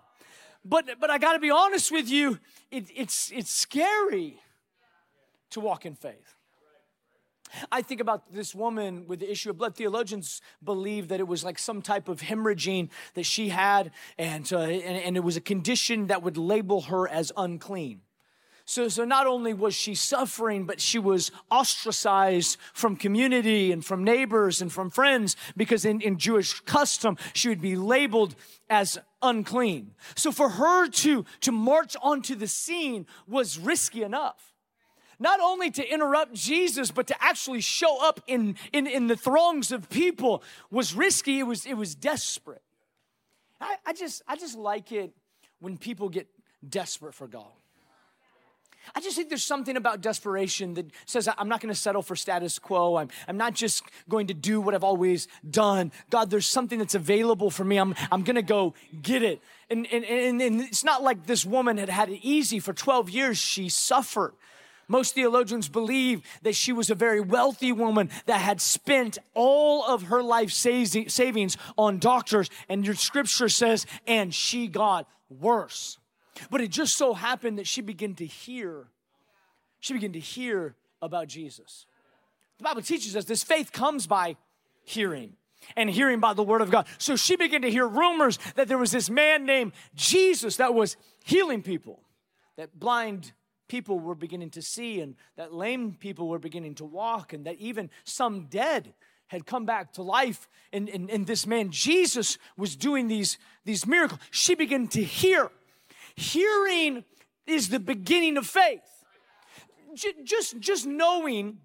but 0.64 0.86
but 1.00 1.10
i 1.10 1.18
got 1.18 1.34
to 1.34 1.38
be 1.38 1.50
honest 1.50 1.92
with 1.92 2.08
you 2.08 2.38
it, 2.70 2.86
it's 2.94 3.30
it's 3.32 3.50
scary 3.50 4.40
to 5.50 5.60
walk 5.60 5.86
in 5.86 5.94
faith 5.94 6.34
I 7.70 7.82
think 7.82 8.00
about 8.00 8.32
this 8.32 8.54
woman 8.54 9.06
with 9.06 9.20
the 9.20 9.30
issue 9.30 9.50
of 9.50 9.58
blood. 9.58 9.76
Theologians 9.76 10.40
believe 10.62 11.08
that 11.08 11.20
it 11.20 11.28
was 11.28 11.44
like 11.44 11.58
some 11.58 11.82
type 11.82 12.08
of 12.08 12.20
hemorrhaging 12.20 12.88
that 13.14 13.26
she 13.26 13.50
had, 13.50 13.92
and, 14.18 14.50
uh, 14.52 14.58
and, 14.58 15.04
and 15.04 15.16
it 15.16 15.20
was 15.20 15.36
a 15.36 15.40
condition 15.40 16.08
that 16.08 16.22
would 16.22 16.36
label 16.36 16.82
her 16.82 17.08
as 17.08 17.32
unclean. 17.36 18.00
So, 18.66 18.88
so 18.88 19.04
not 19.04 19.26
only 19.26 19.52
was 19.52 19.74
she 19.74 19.94
suffering, 19.94 20.64
but 20.64 20.80
she 20.80 20.98
was 20.98 21.30
ostracized 21.50 22.56
from 22.72 22.96
community 22.96 23.72
and 23.72 23.84
from 23.84 24.02
neighbors 24.02 24.62
and 24.62 24.72
from 24.72 24.88
friends 24.88 25.36
because 25.56 25.84
in, 25.84 26.00
in 26.00 26.18
Jewish 26.18 26.60
custom, 26.60 27.18
she 27.34 27.50
would 27.50 27.60
be 27.60 27.76
labeled 27.76 28.34
as 28.70 28.98
unclean. 29.20 29.92
So 30.16 30.32
for 30.32 30.48
her 30.48 30.88
to, 30.88 31.26
to 31.42 31.52
march 31.52 31.94
onto 32.02 32.34
the 32.34 32.46
scene 32.46 33.06
was 33.26 33.58
risky 33.58 34.02
enough 34.02 34.54
not 35.20 35.38
only 35.40 35.70
to 35.70 35.86
interrupt 35.86 36.34
Jesus, 36.34 36.90
but 36.90 37.06
to 37.06 37.14
actually 37.22 37.60
show 37.60 38.04
up 38.04 38.20
in, 38.26 38.56
in, 38.72 38.86
in 38.86 39.06
the 39.06 39.16
throngs 39.16 39.70
of 39.70 39.88
people 39.88 40.42
was 40.70 40.92
risky, 40.92 41.38
it 41.38 41.44
was, 41.44 41.66
it 41.66 41.74
was 41.74 41.94
desperate. 41.94 42.62
I, 43.60 43.76
I, 43.86 43.92
just, 43.92 44.22
I 44.26 44.36
just 44.36 44.58
like 44.58 44.92
it 44.92 45.12
when 45.60 45.78
people 45.78 46.08
get 46.08 46.26
desperate 46.68 47.14
for 47.14 47.28
God. 47.28 47.52
I 48.94 49.00
just 49.00 49.16
think 49.16 49.28
there's 49.28 49.44
something 49.44 49.76
about 49.76 50.00
desperation 50.00 50.74
that 50.74 50.86
says, 51.06 51.28
I'm 51.38 51.48
not 51.48 51.60
going 51.60 51.72
to 51.72 51.78
settle 51.78 52.02
for 52.02 52.16
status 52.16 52.58
quo. 52.58 52.96
I'm, 52.96 53.08
I'm 53.26 53.36
not 53.36 53.54
just 53.54 53.84
going 54.08 54.26
to 54.28 54.34
do 54.34 54.60
what 54.60 54.74
I've 54.74 54.84
always 54.84 55.28
done. 55.48 55.92
God, 56.10 56.30
there's 56.30 56.46
something 56.46 56.78
that's 56.78 56.94
available 56.94 57.50
for 57.50 57.64
me. 57.64 57.78
I'm, 57.78 57.94
I'm 58.12 58.22
going 58.22 58.36
to 58.36 58.42
go 58.42 58.74
get 59.02 59.22
it. 59.22 59.40
And, 59.70 59.86
and, 59.92 60.04
and, 60.04 60.40
and 60.40 60.60
it's 60.60 60.84
not 60.84 61.02
like 61.02 61.26
this 61.26 61.44
woman 61.44 61.78
had 61.78 61.88
had 61.88 62.10
it 62.10 62.20
easy. 62.22 62.60
For 62.60 62.72
12 62.72 63.10
years, 63.10 63.38
she 63.38 63.68
suffered. 63.68 64.34
Most 64.88 65.14
theologians 65.14 65.68
believe 65.68 66.22
that 66.42 66.54
she 66.54 66.72
was 66.72 66.90
a 66.90 66.94
very 66.94 67.20
wealthy 67.20 67.72
woman 67.72 68.10
that 68.26 68.40
had 68.40 68.60
spent 68.60 69.18
all 69.32 69.84
of 69.84 70.04
her 70.04 70.22
life 70.22 70.52
savings 70.52 71.56
on 71.78 71.98
doctors. 71.98 72.50
And 72.68 72.84
your 72.84 72.94
scripture 72.94 73.48
says, 73.48 73.86
and 74.06 74.34
she 74.34 74.68
got 74.68 75.08
worse. 75.30 75.98
But 76.50 76.60
it 76.60 76.70
just 76.70 76.96
so 76.96 77.14
happened 77.14 77.58
that 77.58 77.66
she 77.66 77.80
began 77.80 78.14
to 78.16 78.26
hear, 78.26 78.88
she 79.80 79.94
began 79.94 80.12
to 80.12 80.20
hear 80.20 80.74
about 81.00 81.28
Jesus. 81.28 81.86
The 82.58 82.64
Bible 82.64 82.82
teaches 82.82 83.16
us 83.16 83.24
this 83.24 83.44
faith 83.44 83.72
comes 83.72 84.06
by 84.06 84.36
hearing 84.84 85.34
and 85.76 85.88
hearing 85.88 86.20
by 86.20 86.34
the 86.34 86.42
word 86.42 86.60
of 86.60 86.70
God. 86.70 86.86
So 86.98 87.16
she 87.16 87.36
began 87.36 87.62
to 87.62 87.70
hear 87.70 87.86
rumors 87.86 88.38
that 88.54 88.68
there 88.68 88.78
was 88.78 88.90
this 88.90 89.08
man 89.10 89.46
named 89.46 89.72
Jesus 89.94 90.56
that 90.56 90.74
was 90.74 90.96
healing 91.24 91.62
people, 91.62 92.00
that 92.56 92.78
blind 92.78 93.32
people 93.68 93.98
were 93.98 94.14
beginning 94.14 94.50
to 94.50 94.62
see, 94.62 95.00
and 95.00 95.16
that 95.36 95.52
lame 95.52 95.96
people 95.98 96.28
were 96.28 96.38
beginning 96.38 96.74
to 96.76 96.84
walk, 96.84 97.32
and 97.32 97.46
that 97.46 97.56
even 97.58 97.90
some 98.04 98.46
dead 98.46 98.92
had 99.28 99.46
come 99.46 99.64
back 99.64 99.92
to 99.94 100.02
life. 100.02 100.48
And, 100.72 100.88
and, 100.88 101.10
and 101.10 101.26
this 101.26 101.46
man, 101.46 101.70
Jesus, 101.70 102.38
was 102.56 102.76
doing 102.76 103.08
these, 103.08 103.38
these 103.64 103.86
miracles. 103.86 104.20
She 104.30 104.54
began 104.54 104.86
to 104.88 105.02
hear 105.02 105.50
Hearing 106.16 107.04
is 107.46 107.68
the 107.68 107.80
beginning 107.80 108.36
of 108.36 108.46
faith. 108.46 108.82
Just, 110.24 110.58
just 110.58 110.86
knowing 110.86 111.58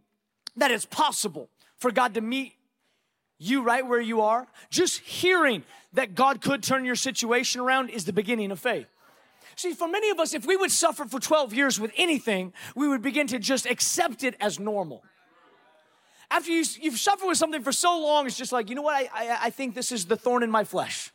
that 0.56 0.72
it's 0.72 0.86
possible 0.86 1.50
for 1.78 1.92
God 1.92 2.14
to 2.16 2.22
meet 2.22 2.54
you 3.40 3.64
right 3.64 3.86
where 3.86 4.02
you 4.02 4.22
are, 4.22 4.48
just 4.70 5.00
hearing 5.00 5.64
that 5.94 6.14
God 6.14 6.42
could 6.42 6.62
turn 6.62 6.86
your 6.86 6.96
situation 6.96 7.62
around 7.62 7.90
is 7.90 8.06
the 8.06 8.14
beginning 8.14 8.52
of 8.52 8.60
faith. 8.60 8.88
See, 9.56 9.74
for 9.74 9.88
many 9.88 10.10
of 10.10 10.20
us, 10.20 10.34
if 10.34 10.46
we 10.46 10.56
would 10.56 10.72
suffer 10.72 11.06
for 11.06 11.20
12 11.20 11.54
years 11.54 11.80
with 11.80 11.92
anything, 11.98 12.54
we 12.76 12.88
would 12.88 13.02
begin 13.02 13.28
to 13.28 13.40
just 13.40 13.66
accept 13.66 14.24
it 14.24 14.36
as 14.40 14.60
normal. 14.60 15.04
After 16.32 16.52
you, 16.52 16.64
you've 16.80 17.00
suffered 17.00 17.28
with 17.28 17.38
something 17.38 17.64
for 17.64 17.72
so 17.72 18.00
long, 18.00 18.28
it's 18.28 18.38
just 18.38 18.52
like, 18.52 18.70
you 18.70 18.76
know 18.76 18.84
what, 18.84 18.96
I, 18.96 19.10
I, 19.14 19.38
I 19.46 19.50
think 19.50 19.74
this 19.74 19.92
is 19.92 20.06
the 20.06 20.16
thorn 20.16 20.44
in 20.44 20.52
my 20.52 20.64
flesh. 20.64 21.12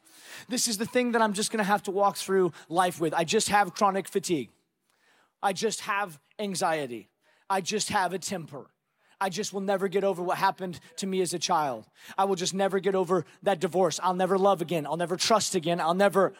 This 0.49 0.69
is 0.69 0.79
the 0.79 0.87
thing 0.87 1.13
that 1.13 1.23
I'm 1.23 1.33
just 1.33 1.51
gonna 1.51 1.65
have 1.65 1.83
to 1.85 1.91
walk 1.91 2.17
through 2.17 2.53
life 2.69 3.01
with. 3.01 3.15
I 3.15 3.25
just 3.25 3.49
have 3.49 3.75
chronic 3.75 4.09
fatigue. 4.09 4.51
I 5.43 5.53
just 5.53 5.83
have 5.83 6.19
anxiety. 6.39 7.09
I 7.51 7.61
just 7.61 7.91
have 7.91 8.13
a 8.13 8.19
temper. 8.19 8.71
I 9.21 9.29
just 9.29 9.53
will 9.53 9.61
never 9.61 9.89
get 9.89 10.05
over 10.05 10.23
what 10.23 10.39
happened 10.39 10.81
to 10.97 11.07
me 11.07 11.21
as 11.21 11.35
a 11.35 11.39
child. 11.39 11.87
I 12.19 12.25
will 12.25 12.37
just 12.37 12.55
never 12.55 12.79
get 12.81 12.95
over 12.95 13.25
that 13.43 13.61
divorce. 13.61 14.01
I'll 14.03 14.15
never 14.15 14.37
love 14.39 14.61
again. 14.61 14.87
I'll 14.87 14.97
never 14.97 15.17
trust 15.17 15.55
again. 15.55 15.81
I'll 15.81 15.95
never. 15.95 16.35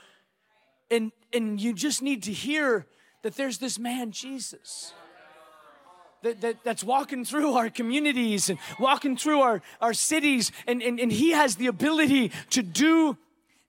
And, 0.91 1.13
and 1.33 1.61
you 1.61 1.73
just 1.73 2.03
need 2.03 2.23
to 2.25 2.33
hear 2.33 2.87
that 3.23 3.37
there's 3.37 3.59
this 3.59 3.79
man, 3.79 4.11
Jesus. 4.11 4.93
That, 6.23 6.41
that, 6.41 6.65
that's 6.65 6.83
walking 6.83 7.25
through 7.25 7.53
our 7.53 7.69
communities 7.69 8.49
and 8.49 8.59
walking 8.81 9.17
through 9.17 9.41
our, 9.41 9.63
our 9.81 9.93
cities, 9.93 10.53
and, 10.67 10.83
and, 10.83 10.99
and 10.99 11.13
he 11.13 11.33
has 11.33 11.57
the 11.57 11.67
ability 11.67 12.33
to 12.51 12.63
do 12.63 13.19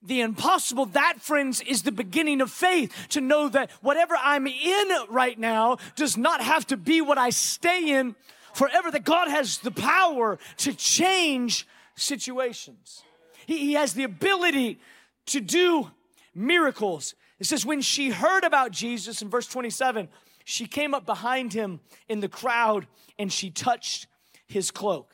the 0.05 0.21
impossible, 0.21 0.85
that, 0.87 1.21
friends, 1.21 1.61
is 1.61 1.83
the 1.83 1.91
beginning 1.91 2.41
of 2.41 2.51
faith. 2.51 2.93
To 3.09 3.21
know 3.21 3.49
that 3.49 3.71
whatever 3.81 4.15
I'm 4.21 4.47
in 4.47 4.89
right 5.09 5.37
now 5.37 5.77
does 5.95 6.17
not 6.17 6.41
have 6.41 6.67
to 6.67 6.77
be 6.77 7.01
what 7.01 7.17
I 7.17 7.29
stay 7.29 7.91
in 7.91 8.15
forever, 8.53 8.91
that 8.91 9.03
God 9.03 9.27
has 9.29 9.57
the 9.59 9.71
power 9.71 10.39
to 10.57 10.73
change 10.73 11.67
situations. 11.95 13.03
He, 13.45 13.57
he 13.57 13.73
has 13.73 13.93
the 13.93 14.03
ability 14.03 14.79
to 15.27 15.41
do 15.41 15.91
miracles. 16.33 17.15
It 17.39 17.45
says, 17.45 17.65
when 17.65 17.81
she 17.81 18.09
heard 18.09 18.43
about 18.43 18.71
Jesus 18.71 19.21
in 19.21 19.29
verse 19.29 19.47
27, 19.47 20.07
she 20.43 20.67
came 20.67 20.93
up 20.93 21.05
behind 21.05 21.53
him 21.53 21.79
in 22.07 22.19
the 22.19 22.29
crowd 22.29 22.87
and 23.17 23.31
she 23.31 23.49
touched 23.49 24.07
his 24.47 24.71
cloak. 24.71 25.11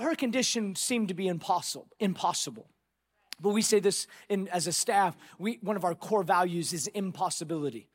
Her 0.00 0.14
condition 0.14 0.76
seemed 0.76 1.08
to 1.08 1.14
be 1.14 1.28
impossible. 1.28 1.88
Impossible. 1.98 2.68
But 3.40 3.50
we 3.50 3.62
say 3.62 3.80
this 3.80 4.06
in, 4.28 4.48
as 4.48 4.66
a 4.66 4.72
staff, 4.72 5.16
we, 5.38 5.58
one 5.62 5.76
of 5.76 5.84
our 5.84 5.94
core 5.94 6.22
values 6.22 6.72
is 6.72 6.86
impossibility. 6.88 7.88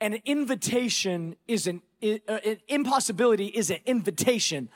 An 0.00 0.18
invitation 0.24 1.36
is 1.46 1.66
an, 1.66 1.82
uh, 2.02 2.38
an 2.44 2.58
impossibility 2.68 3.46
is 3.46 3.70
an 3.70 3.78
invitation 3.86 4.68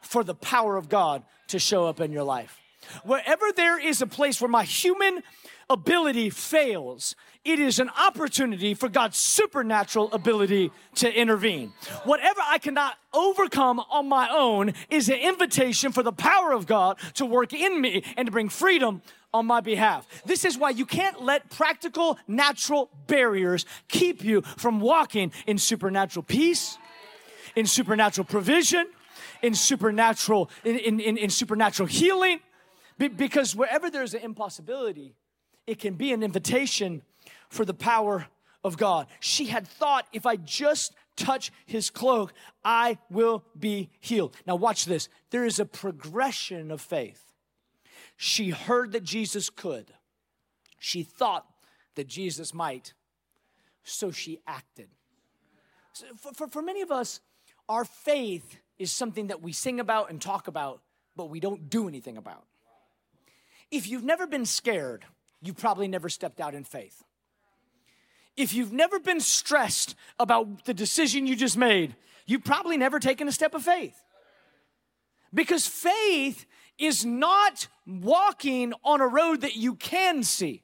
for 0.00 0.22
the 0.24 0.34
power 0.34 0.76
of 0.76 0.88
God 0.88 1.22
to 1.48 1.58
show 1.58 1.86
up 1.86 2.00
in 2.00 2.12
your 2.12 2.24
life. 2.24 2.61
Wherever 3.04 3.46
there 3.54 3.78
is 3.78 4.02
a 4.02 4.06
place 4.06 4.40
where 4.40 4.48
my 4.48 4.64
human 4.64 5.22
ability 5.70 6.30
fails, 6.30 7.14
it 7.44 7.58
is 7.58 7.78
an 7.78 7.90
opportunity 7.98 8.74
for 8.74 8.88
God's 8.88 9.16
supernatural 9.16 10.12
ability 10.12 10.70
to 10.96 11.12
intervene. 11.12 11.72
Whatever 12.04 12.40
I 12.46 12.58
cannot 12.58 12.96
overcome 13.12 13.80
on 13.80 14.08
my 14.08 14.28
own 14.30 14.74
is 14.90 15.08
an 15.08 15.16
invitation 15.16 15.92
for 15.92 16.02
the 16.02 16.12
power 16.12 16.52
of 16.52 16.66
God 16.66 16.98
to 17.14 17.26
work 17.26 17.52
in 17.52 17.80
me 17.80 18.04
and 18.16 18.26
to 18.26 18.32
bring 18.32 18.48
freedom 18.48 19.02
on 19.34 19.46
my 19.46 19.60
behalf. 19.60 20.06
This 20.24 20.44
is 20.44 20.58
why 20.58 20.70
you 20.70 20.86
can't 20.86 21.22
let 21.22 21.50
practical, 21.50 22.18
natural 22.28 22.90
barriers 23.06 23.64
keep 23.88 24.22
you 24.22 24.42
from 24.42 24.78
walking 24.78 25.32
in 25.46 25.58
supernatural 25.58 26.22
peace, 26.22 26.78
in 27.56 27.66
supernatural 27.66 28.26
provision, 28.26 28.86
in 29.42 29.54
supernatural, 29.54 30.50
in, 30.64 31.00
in, 31.00 31.16
in, 31.16 31.30
supernatural 31.30 31.86
healing. 31.86 32.40
Because 33.08 33.56
wherever 33.56 33.90
there's 33.90 34.14
an 34.14 34.22
impossibility, 34.22 35.14
it 35.66 35.78
can 35.78 35.94
be 35.94 36.12
an 36.12 36.22
invitation 36.22 37.02
for 37.48 37.64
the 37.64 37.74
power 37.74 38.26
of 38.64 38.76
God. 38.76 39.06
She 39.20 39.46
had 39.46 39.66
thought, 39.66 40.06
if 40.12 40.26
I 40.26 40.36
just 40.36 40.94
touch 41.16 41.52
his 41.66 41.90
cloak, 41.90 42.32
I 42.64 42.98
will 43.10 43.44
be 43.58 43.90
healed. 44.00 44.36
Now, 44.46 44.56
watch 44.56 44.86
this. 44.86 45.08
There 45.30 45.44
is 45.44 45.58
a 45.58 45.66
progression 45.66 46.70
of 46.70 46.80
faith. 46.80 47.32
She 48.16 48.50
heard 48.50 48.92
that 48.92 49.02
Jesus 49.02 49.50
could. 49.50 49.92
She 50.78 51.02
thought 51.02 51.46
that 51.94 52.06
Jesus 52.06 52.54
might. 52.54 52.94
So 53.84 54.10
she 54.10 54.40
acted. 54.46 54.88
So 55.92 56.06
for, 56.16 56.32
for, 56.32 56.48
for 56.48 56.62
many 56.62 56.82
of 56.82 56.90
us, 56.90 57.20
our 57.68 57.84
faith 57.84 58.58
is 58.78 58.92
something 58.92 59.26
that 59.28 59.42
we 59.42 59.52
sing 59.52 59.80
about 59.80 60.10
and 60.10 60.20
talk 60.20 60.48
about, 60.48 60.82
but 61.16 61.30
we 61.30 61.40
don't 61.40 61.68
do 61.68 61.88
anything 61.88 62.16
about. 62.16 62.44
If 63.72 63.88
you've 63.88 64.04
never 64.04 64.26
been 64.26 64.44
scared, 64.44 65.06
you 65.40 65.54
probably 65.54 65.88
never 65.88 66.10
stepped 66.10 66.40
out 66.40 66.54
in 66.54 66.62
faith. 66.62 67.02
If 68.36 68.52
you've 68.52 68.72
never 68.72 69.00
been 69.00 69.18
stressed 69.18 69.96
about 70.20 70.66
the 70.66 70.74
decision 70.74 71.26
you 71.26 71.34
just 71.34 71.56
made, 71.56 71.96
you've 72.26 72.44
probably 72.44 72.76
never 72.76 73.00
taken 73.00 73.26
a 73.28 73.32
step 73.32 73.54
of 73.54 73.62
faith. 73.62 73.96
Because 75.32 75.66
faith 75.66 76.44
is 76.78 77.04
not 77.04 77.66
walking 77.86 78.74
on 78.84 79.00
a 79.00 79.06
road 79.06 79.40
that 79.40 79.56
you 79.56 79.74
can 79.74 80.22
see. 80.22 80.62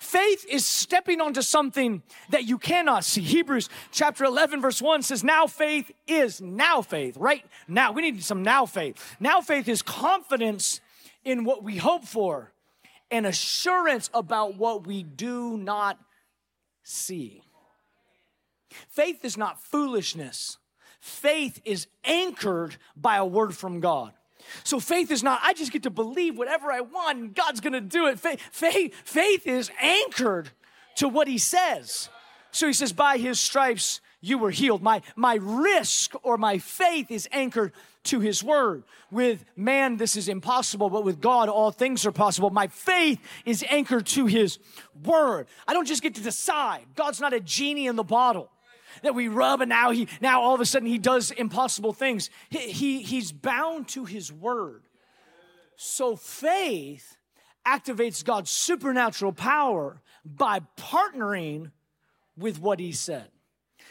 Faith 0.00 0.44
is 0.50 0.66
stepping 0.66 1.20
onto 1.20 1.40
something 1.40 2.02
that 2.30 2.44
you 2.44 2.58
cannot 2.58 3.04
see. 3.04 3.20
Hebrews 3.20 3.68
chapter 3.92 4.24
11, 4.24 4.60
verse 4.60 4.82
1 4.82 5.02
says, 5.02 5.22
Now 5.22 5.46
faith 5.46 5.92
is 6.08 6.40
now 6.40 6.82
faith, 6.82 7.16
right? 7.16 7.44
Now, 7.68 7.92
we 7.92 8.02
need 8.02 8.22
some 8.24 8.42
now 8.42 8.66
faith. 8.66 9.16
Now 9.20 9.40
faith 9.40 9.68
is 9.68 9.82
confidence 9.82 10.80
in 11.24 11.44
what 11.44 11.62
we 11.62 11.76
hope 11.76 12.04
for 12.04 12.52
and 13.10 13.26
assurance 13.26 14.10
about 14.12 14.56
what 14.56 14.86
we 14.86 15.02
do 15.02 15.56
not 15.56 15.98
see. 16.82 17.42
Faith 18.88 19.24
is 19.24 19.36
not 19.36 19.62
foolishness, 19.62 20.58
faith 21.00 21.60
is 21.64 21.86
anchored 22.04 22.76
by 22.96 23.16
a 23.16 23.24
word 23.24 23.54
from 23.56 23.80
God. 23.80 24.12
So 24.62 24.78
faith 24.78 25.10
is 25.10 25.22
not, 25.22 25.40
I 25.42 25.54
just 25.54 25.72
get 25.72 25.84
to 25.84 25.90
believe 25.90 26.36
whatever 26.36 26.70
I 26.70 26.80
want 26.80 27.18
and 27.18 27.34
God's 27.34 27.60
gonna 27.60 27.80
do 27.80 28.06
it. 28.08 28.20
Faith, 28.20 28.40
faith, 28.52 28.94
faith 29.04 29.46
is 29.46 29.70
anchored 29.80 30.50
to 30.96 31.08
what 31.08 31.28
he 31.28 31.38
says. 31.38 32.08
So 32.50 32.66
he 32.66 32.72
says, 32.72 32.92
by 32.92 33.16
his 33.16 33.40
stripes 33.40 34.00
you 34.20 34.38
were 34.38 34.50
healed. 34.50 34.82
My, 34.82 35.02
my 35.16 35.36
risk 35.40 36.12
or 36.22 36.36
my 36.36 36.58
faith 36.58 37.10
is 37.10 37.28
anchored 37.32 37.72
to 38.04 38.20
his 38.20 38.42
word. 38.42 38.84
With 39.10 39.44
man, 39.56 39.96
this 39.96 40.16
is 40.16 40.28
impossible, 40.28 40.90
but 40.90 41.04
with 41.04 41.20
God, 41.20 41.48
all 41.48 41.70
things 41.70 42.06
are 42.06 42.12
possible. 42.12 42.50
My 42.50 42.68
faith 42.68 43.18
is 43.44 43.64
anchored 43.68 44.06
to 44.06 44.26
his 44.26 44.58
word. 45.04 45.46
I 45.66 45.72
don't 45.72 45.86
just 45.86 46.02
get 46.02 46.14
to 46.16 46.22
decide. 46.22 46.82
God's 46.94 47.20
not 47.20 47.32
a 47.32 47.40
genie 47.40 47.86
in 47.86 47.96
the 47.96 48.04
bottle 48.04 48.50
that 49.02 49.14
we 49.14 49.26
rub 49.26 49.60
and 49.60 49.68
now 49.68 49.90
he 49.90 50.06
now 50.20 50.40
all 50.40 50.54
of 50.54 50.60
a 50.60 50.64
sudden 50.64 50.86
he 50.86 50.98
does 50.98 51.32
impossible 51.32 51.92
things 51.92 52.30
he, 52.48 52.58
he 52.70 53.02
he's 53.02 53.32
bound 53.32 53.88
to 53.88 54.04
his 54.04 54.30
word 54.30 54.84
so 55.74 56.14
faith 56.14 57.16
activates 57.66 58.24
god's 58.24 58.52
supernatural 58.52 59.32
power 59.32 60.00
by 60.24 60.60
partnering 60.78 61.72
with 62.36 62.60
what 62.60 62.78
he 62.78 62.92
said 62.92 63.26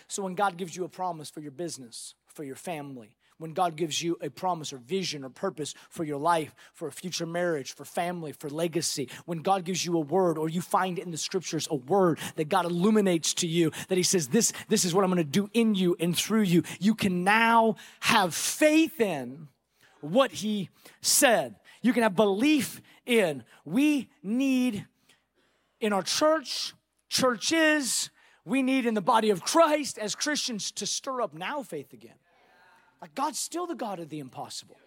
so 0.07 0.21
when 0.21 0.35
God 0.35 0.57
gives 0.57 0.75
you 0.75 0.83
a 0.83 0.89
promise 0.89 1.29
for 1.29 1.39
your 1.39 1.51
business, 1.51 2.15
for 2.27 2.43
your 2.43 2.55
family, 2.55 3.15
when 3.37 3.53
God 3.53 3.75
gives 3.75 4.01
you 4.01 4.17
a 4.21 4.29
promise 4.29 4.73
or 4.73 4.77
vision 4.77 5.23
or 5.23 5.29
purpose 5.29 5.73
for 5.89 6.03
your 6.03 6.17
life, 6.17 6.53
for 6.73 6.87
a 6.87 6.91
future 6.91 7.25
marriage, 7.25 7.73
for 7.73 7.85
family, 7.85 8.31
for 8.31 8.49
legacy, 8.49 9.09
when 9.25 9.39
God 9.39 9.65
gives 9.65 9.85
you 9.85 9.97
a 9.97 9.99
word 9.99 10.37
or 10.37 10.49
you 10.49 10.61
find 10.61 10.99
in 10.99 11.11
the 11.11 11.17
scriptures 11.17 11.67
a 11.69 11.75
word 11.75 12.19
that 12.35 12.49
God 12.49 12.65
illuminates 12.65 13.33
to 13.35 13.47
you, 13.47 13.71
that 13.89 13.97
He 13.97 14.03
says, 14.03 14.27
This, 14.29 14.53
this 14.67 14.85
is 14.85 14.93
what 14.93 15.03
I'm 15.03 15.11
gonna 15.11 15.23
do 15.23 15.49
in 15.53 15.75
you 15.75 15.95
and 15.99 16.15
through 16.15 16.43
you, 16.43 16.63
you 16.79 16.95
can 16.95 17.23
now 17.23 17.75
have 18.01 18.33
faith 18.35 18.99
in 18.99 19.47
what 20.01 20.31
He 20.31 20.69
said. 21.01 21.55
You 21.81 21.93
can 21.93 22.03
have 22.03 22.15
belief 22.15 22.81
in. 23.05 23.43
We 23.65 24.09
need 24.21 24.85
in 25.79 25.91
our 25.91 26.03
church, 26.03 26.73
churches, 27.09 28.09
we 28.45 28.61
need 28.61 28.85
in 28.85 28.93
the 28.93 29.01
body 29.01 29.29
of 29.29 29.43
Christ 29.43 29.97
as 29.97 30.15
Christians 30.15 30.71
to 30.73 30.85
stir 30.85 31.21
up 31.21 31.33
now 31.33 31.63
faith 31.63 31.93
again. 31.93 32.15
Like 33.03 33.15
God's 33.15 33.37
still 33.37 33.67
the 33.67 33.75
God 33.75 33.99
of 33.99 34.07
the 34.07 34.19
impossible. 34.19 34.77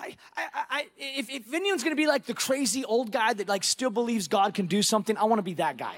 I, 0.00 0.16
I, 0.36 0.46
I, 0.68 0.86
if, 0.98 1.30
if 1.30 1.54
anyone's 1.54 1.84
gonna 1.84 1.94
be 1.94 2.08
like 2.08 2.26
the 2.26 2.34
crazy 2.34 2.84
old 2.84 3.12
guy 3.12 3.34
that 3.34 3.46
like 3.46 3.62
still 3.62 3.88
believes 3.88 4.26
God 4.26 4.52
can 4.52 4.66
do 4.66 4.82
something, 4.82 5.16
I 5.16 5.22
wanna 5.26 5.42
be 5.42 5.54
that 5.54 5.76
guy. 5.76 5.94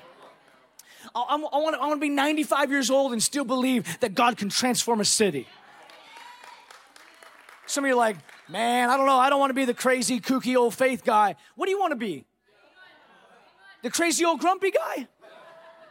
I, 1.15 1.23
I, 1.23 1.37
wanna, 1.37 1.79
I 1.79 1.87
wanna 1.87 2.01
be 2.01 2.11
95 2.11 2.71
years 2.71 2.91
old 2.91 3.13
and 3.13 3.23
still 3.23 3.47
believe 3.47 3.99
that 4.01 4.15
God 4.15 4.37
can 4.37 4.51
transform 4.51 5.01
a 5.01 5.07
city. 5.07 5.49
Some 7.65 7.85
of 7.85 7.89
you 7.89 7.95
are 7.95 7.97
like, 7.97 8.19
man, 8.51 8.91
I 8.91 8.99
don't 8.99 9.07
know, 9.07 9.17
I 9.17 9.31
don't 9.31 9.41
wanna 9.41 9.55
be 9.55 9.65
the 9.65 9.73
crazy, 9.73 10.21
kooky 10.21 10.55
old 10.55 10.75
faith 10.75 11.03
guy. 11.03 11.35
What 11.57 11.65
do 11.65 11.71
you 11.71 11.81
wanna 11.81 11.97
be? 11.97 12.27
The 13.83 13.89
crazy 13.89 14.23
old 14.23 14.41
grumpy 14.41 14.71
guy? 14.71 15.09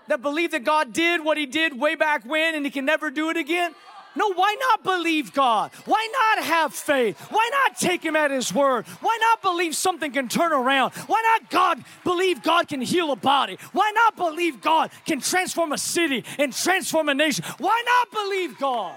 that 0.07 0.21
believed 0.21 0.53
that 0.53 0.63
God 0.63 0.93
did 0.93 1.25
what 1.25 1.37
he 1.37 1.45
did 1.45 1.77
way 1.77 1.95
back 1.95 2.23
when 2.25 2.55
and 2.55 2.63
he 2.63 2.71
can 2.71 2.85
never 2.85 3.09
do 3.09 3.29
it 3.29 3.35
again? 3.35 3.73
No, 4.17 4.33
why 4.33 4.55
not 4.59 4.83
believe 4.83 5.31
God? 5.31 5.71
Why 5.85 6.09
not 6.11 6.45
have 6.45 6.73
faith? 6.73 7.19
Why 7.29 7.47
not 7.51 7.77
take 7.77 8.03
him 8.03 8.15
at 8.15 8.31
his 8.31 8.51
word? 8.51 8.87
Why 8.99 9.15
not 9.21 9.43
believe 9.43 9.75
something 9.75 10.11
can 10.11 10.27
turn 10.27 10.51
around? 10.51 10.93
Why 11.05 11.21
not 11.21 11.51
God 11.51 11.83
believe 12.03 12.41
God 12.41 12.67
can 12.67 12.81
heal 12.81 13.11
a 13.11 13.15
body? 13.15 13.59
Why 13.73 13.91
not 13.93 14.15
believe 14.15 14.59
God 14.59 14.89
can 15.05 15.21
transform 15.21 15.71
a 15.71 15.77
city 15.77 16.25
and 16.39 16.51
transform 16.51 17.09
a 17.09 17.13
nation? 17.13 17.45
Why 17.59 17.83
not 17.85 18.23
believe 18.23 18.57
God? 18.57 18.95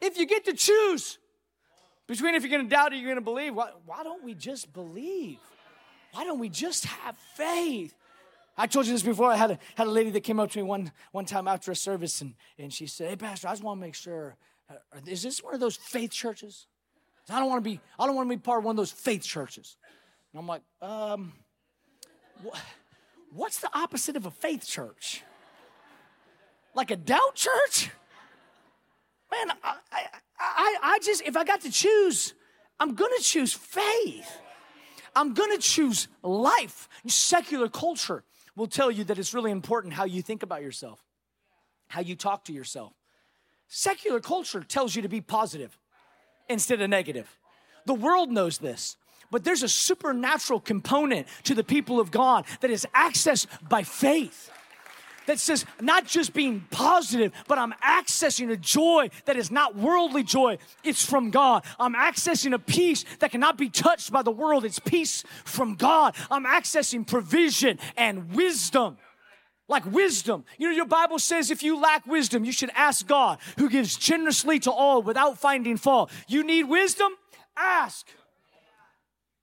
If 0.00 0.16
you 0.16 0.26
get 0.26 0.46
to 0.46 0.54
choose 0.54 1.18
between 2.06 2.34
if 2.34 2.42
you're 2.42 2.50
going 2.50 2.64
to 2.64 2.74
doubt 2.74 2.92
or 2.92 2.96
you're 2.96 3.04
going 3.04 3.16
to 3.16 3.20
believe, 3.20 3.54
why, 3.54 3.72
why 3.84 4.02
don't 4.04 4.24
we 4.24 4.32
just 4.32 4.72
believe? 4.72 5.38
Why 6.12 6.24
don't 6.24 6.38
we 6.38 6.48
just 6.48 6.86
have 6.86 7.16
faith? 7.36 7.94
I 8.56 8.66
told 8.66 8.86
you 8.86 8.92
this 8.92 9.02
before. 9.02 9.30
I 9.30 9.36
had 9.36 9.52
a, 9.52 9.58
had 9.76 9.86
a 9.86 9.90
lady 9.90 10.10
that 10.10 10.20
came 10.20 10.38
up 10.38 10.50
to 10.50 10.58
me 10.58 10.62
one, 10.62 10.92
one 11.12 11.24
time 11.24 11.48
after 11.48 11.70
a 11.70 11.76
service, 11.76 12.20
and, 12.20 12.34
and 12.58 12.72
she 12.72 12.86
said, 12.86 13.08
Hey, 13.08 13.16
Pastor, 13.16 13.48
I 13.48 13.52
just 13.52 13.62
want 13.62 13.80
to 13.80 13.86
make 13.86 13.94
sure, 13.94 14.36
uh, 14.70 14.74
is 15.06 15.22
this 15.22 15.42
one 15.42 15.54
of 15.54 15.60
those 15.60 15.76
faith 15.76 16.10
churches? 16.10 16.66
I 17.30 17.38
don't 17.38 17.48
want 17.48 17.64
to 17.64 17.70
be, 17.70 17.80
I 17.98 18.06
don't 18.06 18.14
want 18.14 18.28
to 18.28 18.36
be 18.36 18.40
part 18.40 18.58
of 18.58 18.64
one 18.64 18.72
of 18.72 18.76
those 18.76 18.92
faith 18.92 19.22
churches. 19.22 19.76
And 20.32 20.40
I'm 20.40 20.46
like, 20.46 20.62
um, 20.82 21.32
wh- 22.44 22.58
what's 23.32 23.60
the 23.60 23.70
opposite 23.72 24.16
of 24.16 24.26
a 24.26 24.30
faith 24.30 24.66
church? 24.66 25.22
Like 26.74 26.90
a 26.90 26.96
doubt 26.96 27.34
church? 27.34 27.90
Man, 29.30 29.56
I, 29.62 29.76
I, 29.92 30.06
I, 30.38 30.76
I 30.82 30.98
just, 31.02 31.22
if 31.22 31.36
I 31.36 31.44
got 31.44 31.62
to 31.62 31.70
choose, 31.70 32.34
I'm 32.78 32.94
gonna 32.94 33.20
choose 33.20 33.52
faith. 33.52 34.38
I'm 35.14 35.34
gonna 35.34 35.58
choose 35.58 36.08
life. 36.22 36.88
Secular 37.06 37.68
culture 37.68 38.24
will 38.56 38.66
tell 38.66 38.90
you 38.90 39.04
that 39.04 39.18
it's 39.18 39.34
really 39.34 39.50
important 39.50 39.94
how 39.94 40.04
you 40.04 40.22
think 40.22 40.42
about 40.42 40.62
yourself, 40.62 41.00
how 41.88 42.00
you 42.00 42.16
talk 42.16 42.44
to 42.44 42.52
yourself. 42.52 42.92
Secular 43.68 44.20
culture 44.20 44.62
tells 44.62 44.94
you 44.94 45.02
to 45.02 45.08
be 45.08 45.20
positive 45.20 45.78
instead 46.48 46.80
of 46.80 46.90
negative. 46.90 47.38
The 47.86 47.94
world 47.94 48.30
knows 48.30 48.58
this. 48.58 48.96
But 49.30 49.44
there's 49.44 49.62
a 49.62 49.68
supernatural 49.68 50.60
component 50.60 51.26
to 51.44 51.54
the 51.54 51.64
people 51.64 51.98
of 51.98 52.10
God 52.10 52.44
that 52.60 52.70
is 52.70 52.86
accessed 52.94 53.46
by 53.66 53.82
faith 53.82 54.50
that 55.26 55.38
says 55.38 55.64
not 55.80 56.06
just 56.06 56.32
being 56.32 56.66
positive, 56.70 57.32
but 57.48 57.58
I'm 57.58 57.72
accessing 57.84 58.50
a 58.50 58.56
joy 58.56 59.10
that 59.24 59.36
is 59.36 59.50
not 59.50 59.76
worldly 59.76 60.22
joy, 60.22 60.58
it's 60.84 61.04
from 61.04 61.30
God. 61.30 61.64
I'm 61.78 61.94
accessing 61.94 62.54
a 62.54 62.58
peace 62.58 63.04
that 63.20 63.30
cannot 63.30 63.58
be 63.58 63.68
touched 63.68 64.12
by 64.12 64.22
the 64.22 64.30
world, 64.30 64.64
it's 64.64 64.78
peace 64.78 65.24
from 65.44 65.74
God. 65.74 66.14
I'm 66.30 66.44
accessing 66.44 67.06
provision 67.06 67.78
and 67.96 68.34
wisdom. 68.34 68.98
Like 69.68 69.86
wisdom. 69.86 70.44
You 70.58 70.68
know, 70.68 70.74
your 70.74 70.86
Bible 70.86 71.18
says 71.18 71.50
if 71.50 71.62
you 71.62 71.80
lack 71.80 72.04
wisdom, 72.06 72.44
you 72.44 72.52
should 72.52 72.70
ask 72.74 73.06
God, 73.06 73.38
who 73.58 73.70
gives 73.70 73.96
generously 73.96 74.58
to 74.60 74.72
all 74.72 75.02
without 75.02 75.38
finding 75.38 75.76
fault. 75.76 76.10
You 76.28 76.44
need 76.44 76.64
wisdom? 76.64 77.12
Ask. 77.56 78.06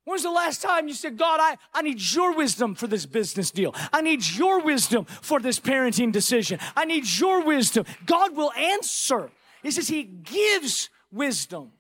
When's 0.10 0.24
the 0.24 0.32
last 0.32 0.64
time 0.64 0.88
you 0.88 0.96
said, 0.96 1.20
God, 1.20 1.40
I, 1.40 1.56
I 1.72 1.84
need 1.84 2.02
your 2.02 2.36
wisdom 2.36 2.74
for 2.74 2.88
this 2.88 3.06
business 3.06 3.52
deal? 3.52 3.76
I 3.94 4.02
need 4.02 4.26
your 4.26 4.60
wisdom 4.60 5.06
for 5.06 5.40
this 5.40 5.60
parenting 5.60 6.12
decision. 6.12 6.58
I 6.76 6.86
need 6.86 7.06
your 7.08 7.46
wisdom. 7.46 7.86
God 8.08 8.36
will 8.36 8.52
answer. 8.54 9.30
He 9.62 9.70
says 9.70 9.88
He 9.88 10.02
gives 10.02 10.90
wisdom. 11.12 11.74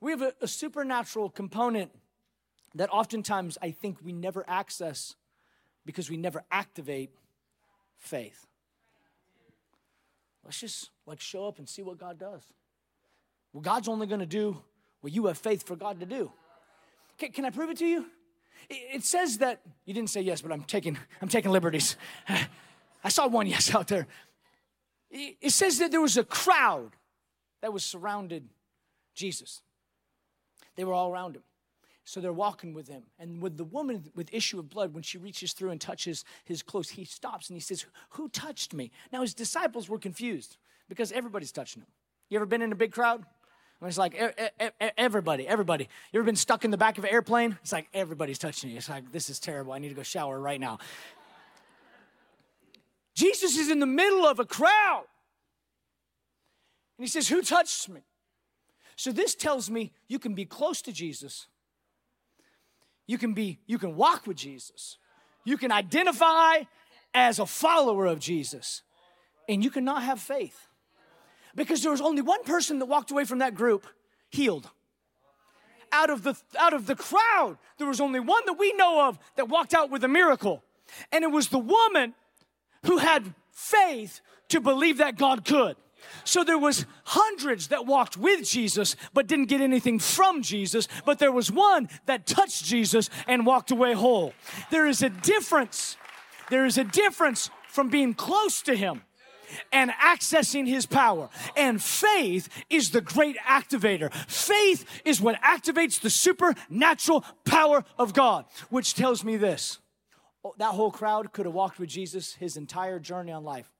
We 0.00 0.12
have 0.12 0.22
a, 0.22 0.32
a 0.40 0.48
supernatural 0.48 1.28
component 1.28 1.90
that 2.76 2.88
oftentimes 2.90 3.58
I 3.60 3.72
think 3.72 3.98
we 4.02 4.14
never 4.14 4.42
access 4.48 5.14
because 5.84 6.08
we 6.08 6.16
never 6.16 6.44
activate 6.50 7.10
faith. 7.98 8.46
Let's 10.42 10.60
just 10.60 10.88
like 11.04 11.20
show 11.20 11.46
up 11.46 11.58
and 11.58 11.68
see 11.68 11.82
what 11.82 11.98
God 11.98 12.18
does. 12.18 12.42
Well, 13.52 13.60
God's 13.60 13.86
only 13.86 14.06
going 14.06 14.20
to 14.20 14.26
do 14.26 14.62
what 15.02 15.12
you 15.12 15.26
have 15.26 15.36
faith 15.36 15.66
for 15.66 15.76
God 15.76 16.00
to 16.00 16.06
do. 16.06 16.32
Can, 17.18 17.32
can 17.32 17.44
I 17.44 17.50
prove 17.50 17.70
it 17.70 17.78
to 17.78 17.86
you? 17.86 18.06
It, 18.68 18.96
it 18.96 19.04
says 19.04 19.38
that 19.38 19.60
you 19.84 19.94
didn't 19.94 20.10
say 20.10 20.20
yes, 20.20 20.40
but 20.40 20.52
I'm 20.52 20.64
taking 20.64 20.98
I'm 21.20 21.28
taking 21.28 21.50
liberties. 21.50 21.96
I 23.04 23.08
saw 23.08 23.26
one 23.26 23.46
yes 23.46 23.74
out 23.74 23.88
there. 23.88 24.06
It, 25.10 25.36
it 25.40 25.50
says 25.50 25.78
that 25.78 25.90
there 25.90 26.00
was 26.00 26.16
a 26.16 26.24
crowd 26.24 26.92
that 27.60 27.72
was 27.72 27.84
surrounded 27.84 28.48
Jesus. 29.14 29.62
They 30.76 30.84
were 30.84 30.92
all 30.92 31.10
around 31.10 31.36
him. 31.36 31.42
So 32.06 32.20
they're 32.20 32.32
walking 32.32 32.74
with 32.74 32.88
him. 32.88 33.04
And 33.18 33.40
with 33.40 33.56
the 33.56 33.64
woman 33.64 34.10
with 34.14 34.28
issue 34.32 34.58
of 34.58 34.68
blood, 34.68 34.92
when 34.92 35.02
she 35.02 35.16
reaches 35.16 35.54
through 35.54 35.70
and 35.70 35.80
touches 35.80 36.24
his 36.44 36.62
clothes, 36.62 36.90
he 36.90 37.04
stops 37.04 37.48
and 37.48 37.56
he 37.56 37.60
says, 37.60 37.86
Who 38.10 38.28
touched 38.28 38.74
me? 38.74 38.90
Now 39.10 39.22
his 39.22 39.32
disciples 39.32 39.88
were 39.88 39.98
confused 39.98 40.58
because 40.88 41.12
everybody's 41.12 41.52
touching 41.52 41.82
him. 41.82 41.88
You 42.28 42.36
ever 42.36 42.46
been 42.46 42.62
in 42.62 42.72
a 42.72 42.76
big 42.76 42.92
crowd? 42.92 43.24
It's 43.86 43.98
like 43.98 44.14
everybody, 44.96 45.46
everybody. 45.46 45.88
You 46.12 46.20
ever 46.20 46.26
been 46.26 46.36
stuck 46.36 46.64
in 46.64 46.70
the 46.70 46.76
back 46.76 46.98
of 46.98 47.04
an 47.04 47.10
airplane? 47.10 47.58
It's 47.62 47.72
like 47.72 47.88
everybody's 47.92 48.38
touching 48.38 48.70
you. 48.70 48.76
It's 48.76 48.88
like, 48.88 49.12
this 49.12 49.28
is 49.28 49.38
terrible. 49.38 49.72
I 49.72 49.78
need 49.78 49.90
to 49.90 49.94
go 49.94 50.02
shower 50.02 50.40
right 50.40 50.60
now. 50.60 50.78
Jesus 53.14 53.56
is 53.56 53.70
in 53.70 53.80
the 53.80 53.86
middle 53.86 54.26
of 54.26 54.40
a 54.40 54.44
crowd. 54.44 55.04
And 56.98 57.04
he 57.04 57.08
says, 57.08 57.28
Who 57.28 57.42
touched 57.42 57.88
me? 57.88 58.00
So 58.96 59.12
this 59.12 59.34
tells 59.34 59.70
me 59.70 59.92
you 60.08 60.18
can 60.18 60.34
be 60.34 60.44
close 60.44 60.80
to 60.82 60.92
Jesus. 60.92 61.48
You 63.06 63.18
can 63.18 63.34
be, 63.34 63.60
you 63.66 63.78
can 63.78 63.96
walk 63.96 64.26
with 64.26 64.36
Jesus. 64.36 64.98
You 65.44 65.58
can 65.58 65.70
identify 65.70 66.62
as 67.12 67.38
a 67.38 67.46
follower 67.46 68.06
of 68.06 68.18
Jesus. 68.18 68.82
And 69.48 69.62
you 69.62 69.70
cannot 69.70 70.02
have 70.02 70.20
faith 70.20 70.68
because 71.54 71.82
there 71.82 71.90
was 71.90 72.00
only 72.00 72.22
one 72.22 72.42
person 72.44 72.78
that 72.78 72.86
walked 72.86 73.10
away 73.10 73.24
from 73.24 73.38
that 73.38 73.54
group 73.54 73.86
healed. 74.30 74.70
Out 75.92 76.10
of 76.10 76.22
the 76.22 76.34
out 76.58 76.72
of 76.72 76.86
the 76.86 76.96
crowd, 76.96 77.56
there 77.78 77.86
was 77.86 78.00
only 78.00 78.20
one 78.20 78.42
that 78.46 78.54
we 78.54 78.72
know 78.72 79.08
of 79.08 79.18
that 79.36 79.48
walked 79.48 79.74
out 79.74 79.90
with 79.90 80.02
a 80.02 80.08
miracle. 80.08 80.62
And 81.12 81.22
it 81.22 81.30
was 81.30 81.48
the 81.48 81.58
woman 81.58 82.14
who 82.84 82.98
had 82.98 83.34
faith 83.52 84.20
to 84.48 84.60
believe 84.60 84.98
that 84.98 85.16
God 85.16 85.44
could. 85.44 85.76
So 86.24 86.44
there 86.44 86.58
was 86.58 86.84
hundreds 87.04 87.68
that 87.68 87.86
walked 87.86 88.16
with 88.16 88.44
Jesus 88.46 88.96
but 89.14 89.26
didn't 89.26 89.46
get 89.46 89.60
anything 89.60 89.98
from 89.98 90.42
Jesus, 90.42 90.88
but 91.04 91.18
there 91.18 91.32
was 91.32 91.50
one 91.50 91.88
that 92.06 92.26
touched 92.26 92.64
Jesus 92.64 93.08
and 93.26 93.46
walked 93.46 93.70
away 93.70 93.94
whole. 93.94 94.34
There 94.70 94.86
is 94.86 95.02
a 95.02 95.08
difference. 95.08 95.96
There 96.50 96.66
is 96.66 96.76
a 96.76 96.84
difference 96.84 97.50
from 97.68 97.88
being 97.88 98.14
close 98.14 98.60
to 98.62 98.76
him 98.76 99.02
and 99.72 99.90
accessing 99.92 100.66
his 100.66 100.86
power. 100.86 101.28
And 101.56 101.82
faith 101.82 102.48
is 102.70 102.90
the 102.90 103.00
great 103.00 103.36
activator. 103.38 104.12
Faith 104.26 104.84
is 105.04 105.20
what 105.20 105.40
activates 105.42 106.00
the 106.00 106.10
supernatural 106.10 107.24
power 107.44 107.84
of 107.98 108.14
God, 108.14 108.44
which 108.70 108.94
tells 108.94 109.24
me 109.24 109.36
this. 109.36 109.78
Oh, 110.44 110.54
that 110.58 110.72
whole 110.72 110.90
crowd 110.90 111.32
could 111.32 111.46
have 111.46 111.54
walked 111.54 111.78
with 111.78 111.88
Jesus 111.88 112.34
his 112.34 112.56
entire 112.56 112.98
journey 112.98 113.32
on 113.32 113.44
life 113.44 113.70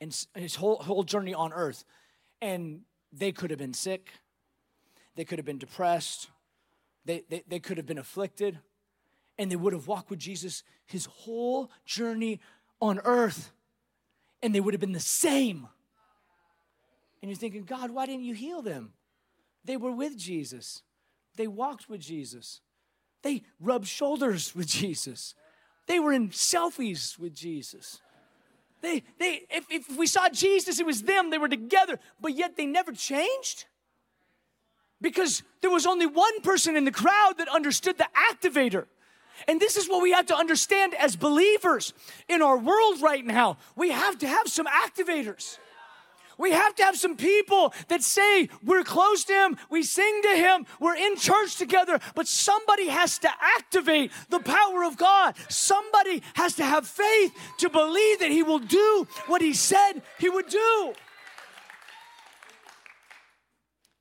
and 0.00 0.16
his 0.34 0.54
whole, 0.54 0.76
whole 0.76 1.02
journey 1.02 1.34
on 1.34 1.52
earth. 1.52 1.84
And 2.40 2.82
they 3.12 3.32
could 3.32 3.50
have 3.50 3.58
been 3.58 3.74
sick, 3.74 4.10
they 5.16 5.24
could 5.24 5.38
have 5.38 5.46
been 5.46 5.58
depressed, 5.58 6.28
they, 7.04 7.24
they, 7.28 7.42
they 7.48 7.58
could 7.58 7.78
have 7.78 7.86
been 7.86 7.98
afflicted, 7.98 8.58
and 9.38 9.50
they 9.50 9.56
would 9.56 9.72
have 9.72 9.86
walked 9.86 10.10
with 10.10 10.18
Jesus 10.18 10.62
his 10.86 11.06
whole 11.06 11.70
journey 11.84 12.40
on 12.80 13.00
earth, 13.04 13.52
and 14.46 14.54
they 14.54 14.60
would 14.60 14.74
have 14.74 14.80
been 14.80 14.92
the 14.92 15.00
same. 15.00 15.66
And 17.20 17.28
you're 17.28 17.36
thinking, 17.36 17.64
God, 17.64 17.90
why 17.90 18.06
didn't 18.06 18.22
you 18.22 18.34
heal 18.34 18.62
them? 18.62 18.92
They 19.64 19.76
were 19.76 19.90
with 19.90 20.16
Jesus, 20.16 20.82
they 21.34 21.48
walked 21.48 21.88
with 21.88 22.00
Jesus, 22.00 22.60
they 23.22 23.42
rubbed 23.60 23.88
shoulders 23.88 24.54
with 24.54 24.68
Jesus, 24.68 25.34
they 25.88 25.98
were 25.98 26.12
in 26.12 26.28
selfies 26.28 27.18
with 27.18 27.34
Jesus. 27.34 28.00
They, 28.82 29.02
they, 29.18 29.40
if, 29.50 29.64
if 29.68 29.96
we 29.96 30.06
saw 30.06 30.28
Jesus, 30.28 30.78
it 30.78 30.86
was 30.86 31.02
them, 31.02 31.30
they 31.30 31.38
were 31.38 31.48
together, 31.48 31.98
but 32.20 32.36
yet 32.36 32.56
they 32.56 32.66
never 32.66 32.92
changed 32.92 33.64
because 35.00 35.42
there 35.60 35.70
was 35.70 35.86
only 35.86 36.06
one 36.06 36.40
person 36.42 36.76
in 36.76 36.84
the 36.84 36.92
crowd 36.92 37.34
that 37.38 37.48
understood 37.48 37.98
the 37.98 38.06
activator. 38.32 38.84
And 39.48 39.60
this 39.60 39.76
is 39.76 39.88
what 39.88 40.02
we 40.02 40.12
have 40.12 40.26
to 40.26 40.36
understand 40.36 40.94
as 40.94 41.16
believers 41.16 41.92
in 42.28 42.42
our 42.42 42.56
world 42.56 43.00
right 43.00 43.24
now. 43.24 43.58
We 43.74 43.90
have 43.90 44.18
to 44.18 44.28
have 44.28 44.48
some 44.48 44.66
activators. 44.66 45.58
We 46.38 46.52
have 46.52 46.74
to 46.76 46.84
have 46.84 46.96
some 46.96 47.16
people 47.16 47.72
that 47.88 48.02
say 48.02 48.48
we're 48.62 48.84
close 48.84 49.24
to 49.24 49.32
Him, 49.32 49.56
we 49.70 49.82
sing 49.82 50.20
to 50.22 50.36
Him, 50.36 50.66
we're 50.80 50.96
in 50.96 51.16
church 51.16 51.56
together, 51.56 51.98
but 52.14 52.28
somebody 52.28 52.88
has 52.88 53.18
to 53.20 53.30
activate 53.56 54.12
the 54.28 54.40
power 54.40 54.84
of 54.84 54.98
God. 54.98 55.34
Somebody 55.48 56.22
has 56.34 56.54
to 56.56 56.64
have 56.64 56.86
faith 56.86 57.32
to 57.58 57.70
believe 57.70 58.18
that 58.18 58.30
He 58.30 58.42
will 58.42 58.58
do 58.58 59.06
what 59.26 59.40
He 59.40 59.54
said 59.54 60.02
He 60.18 60.28
would 60.28 60.48
do. 60.48 60.94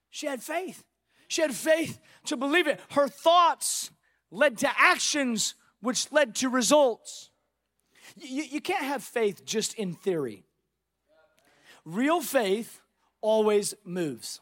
She 0.09 0.27
had 0.27 0.41
faith. 0.41 0.83
She 1.27 1.41
had 1.41 1.53
faith 1.53 1.99
to 2.25 2.37
believe 2.37 2.67
it. 2.67 2.79
Her 2.91 3.07
thoughts 3.07 3.91
led 4.35 4.57
to 4.59 4.69
actions, 4.77 5.55
which 5.81 6.11
led 6.11 6.35
to 6.35 6.49
results. 6.49 7.29
You, 8.17 8.43
you 8.43 8.61
can't 8.61 8.83
have 8.83 9.03
faith 9.03 9.45
just 9.45 9.73
in 9.75 9.93
theory. 9.93 10.43
Real 11.85 12.21
faith 12.21 12.81
always 13.21 13.73
moves. 13.83 14.41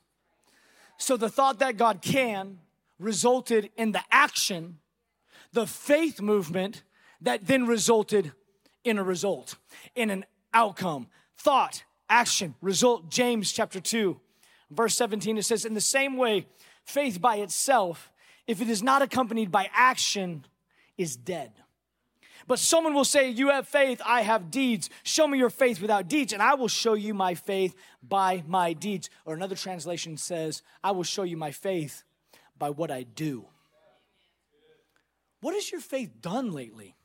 So 0.97 1.17
the 1.17 1.29
thought 1.29 1.60
that 1.60 1.77
God 1.77 2.01
can 2.01 2.60
resulted 2.99 3.69
in 3.77 3.91
the 3.91 4.01
action, 4.12 4.79
the 5.51 5.67
faith 5.67 6.21
movement 6.21 6.84
that 7.21 7.45
then 7.45 7.65
resulted 7.65 8.32
in 8.84 8.97
a 8.97 9.03
result, 9.03 9.56
in 9.95 10.10
an 10.10 10.25
outcome. 10.53 11.08
Thought, 11.38 11.84
action, 12.10 12.56
result. 12.62 13.10
James 13.10 13.51
chapter 13.51 13.79
2, 13.79 14.19
verse 14.71 14.95
17, 14.95 15.38
it 15.38 15.43
says, 15.43 15.65
In 15.65 15.73
the 15.73 15.82
same 15.82 16.17
way, 16.17 16.47
faith 16.86 17.21
by 17.21 17.38
itself, 17.38 18.12
if 18.47 18.62
it 18.62 18.69
is 18.69 18.84
not 18.84 19.01
accompanied 19.01 19.51
by 19.51 19.69
action, 19.73 20.45
is 20.97 21.15
dead. 21.15 21.51
But 22.45 22.60
someone 22.60 22.93
will 22.93 23.06
say, 23.06 23.29
You 23.29 23.49
have 23.49 23.67
faith, 23.67 24.01
I 24.06 24.21
have 24.21 24.51
deeds. 24.51 24.89
Show 25.03 25.27
me 25.27 25.38
your 25.38 25.49
faith 25.49 25.82
without 25.82 26.08
deeds, 26.08 26.34
and 26.34 26.41
I 26.41 26.56
will 26.56 26.67
show 26.67 26.93
you 26.93 27.13
my 27.13 27.36
faith 27.36 27.75
by 28.01 28.43
my 28.47 28.73
deeds. 28.73 29.10
Or 29.25 29.34
another 29.34 29.56
translation 29.56 30.17
says, 30.17 30.62
I 30.84 30.91
will 30.91 31.03
show 31.03 31.23
you 31.23 31.38
my 31.38 31.51
faith 31.51 32.03
by 32.58 32.69
what 32.69 32.91
I 32.91 33.03
do. 33.03 33.45
What 35.41 35.56
has 35.56 35.71
your 35.71 35.82
faith 35.82 36.21
done 36.21 36.51
lately? 36.51 36.95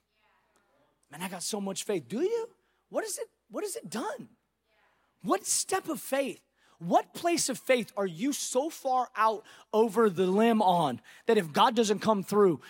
Man, 1.11 1.23
I 1.23 1.29
got 1.29 1.43
so 1.43 1.61
much 1.61 1.85
faith. 1.85 2.09
Do 2.09 2.21
you? 2.21 2.49
What 2.91 3.05
is 3.05 3.19
it? 3.19 3.29
What 3.51 3.65
has 3.65 3.77
it 3.77 3.89
done? 3.89 4.29
What 5.23 5.47
step 5.47 5.89
of 5.89 6.01
faith? 6.01 6.41
What 6.79 7.13
place 7.13 7.49
of 7.49 7.59
faith 7.59 7.93
are 7.97 8.07
you 8.07 8.33
so 8.33 8.71
far 8.71 9.09
out 9.17 9.45
over 9.73 10.09
the 10.09 10.27
limb 10.27 10.63
on 10.63 11.01
that 11.27 11.37
if 11.37 11.53
God 11.53 11.75
doesn't 11.75 11.99
come 11.99 12.23
through, 12.23 12.61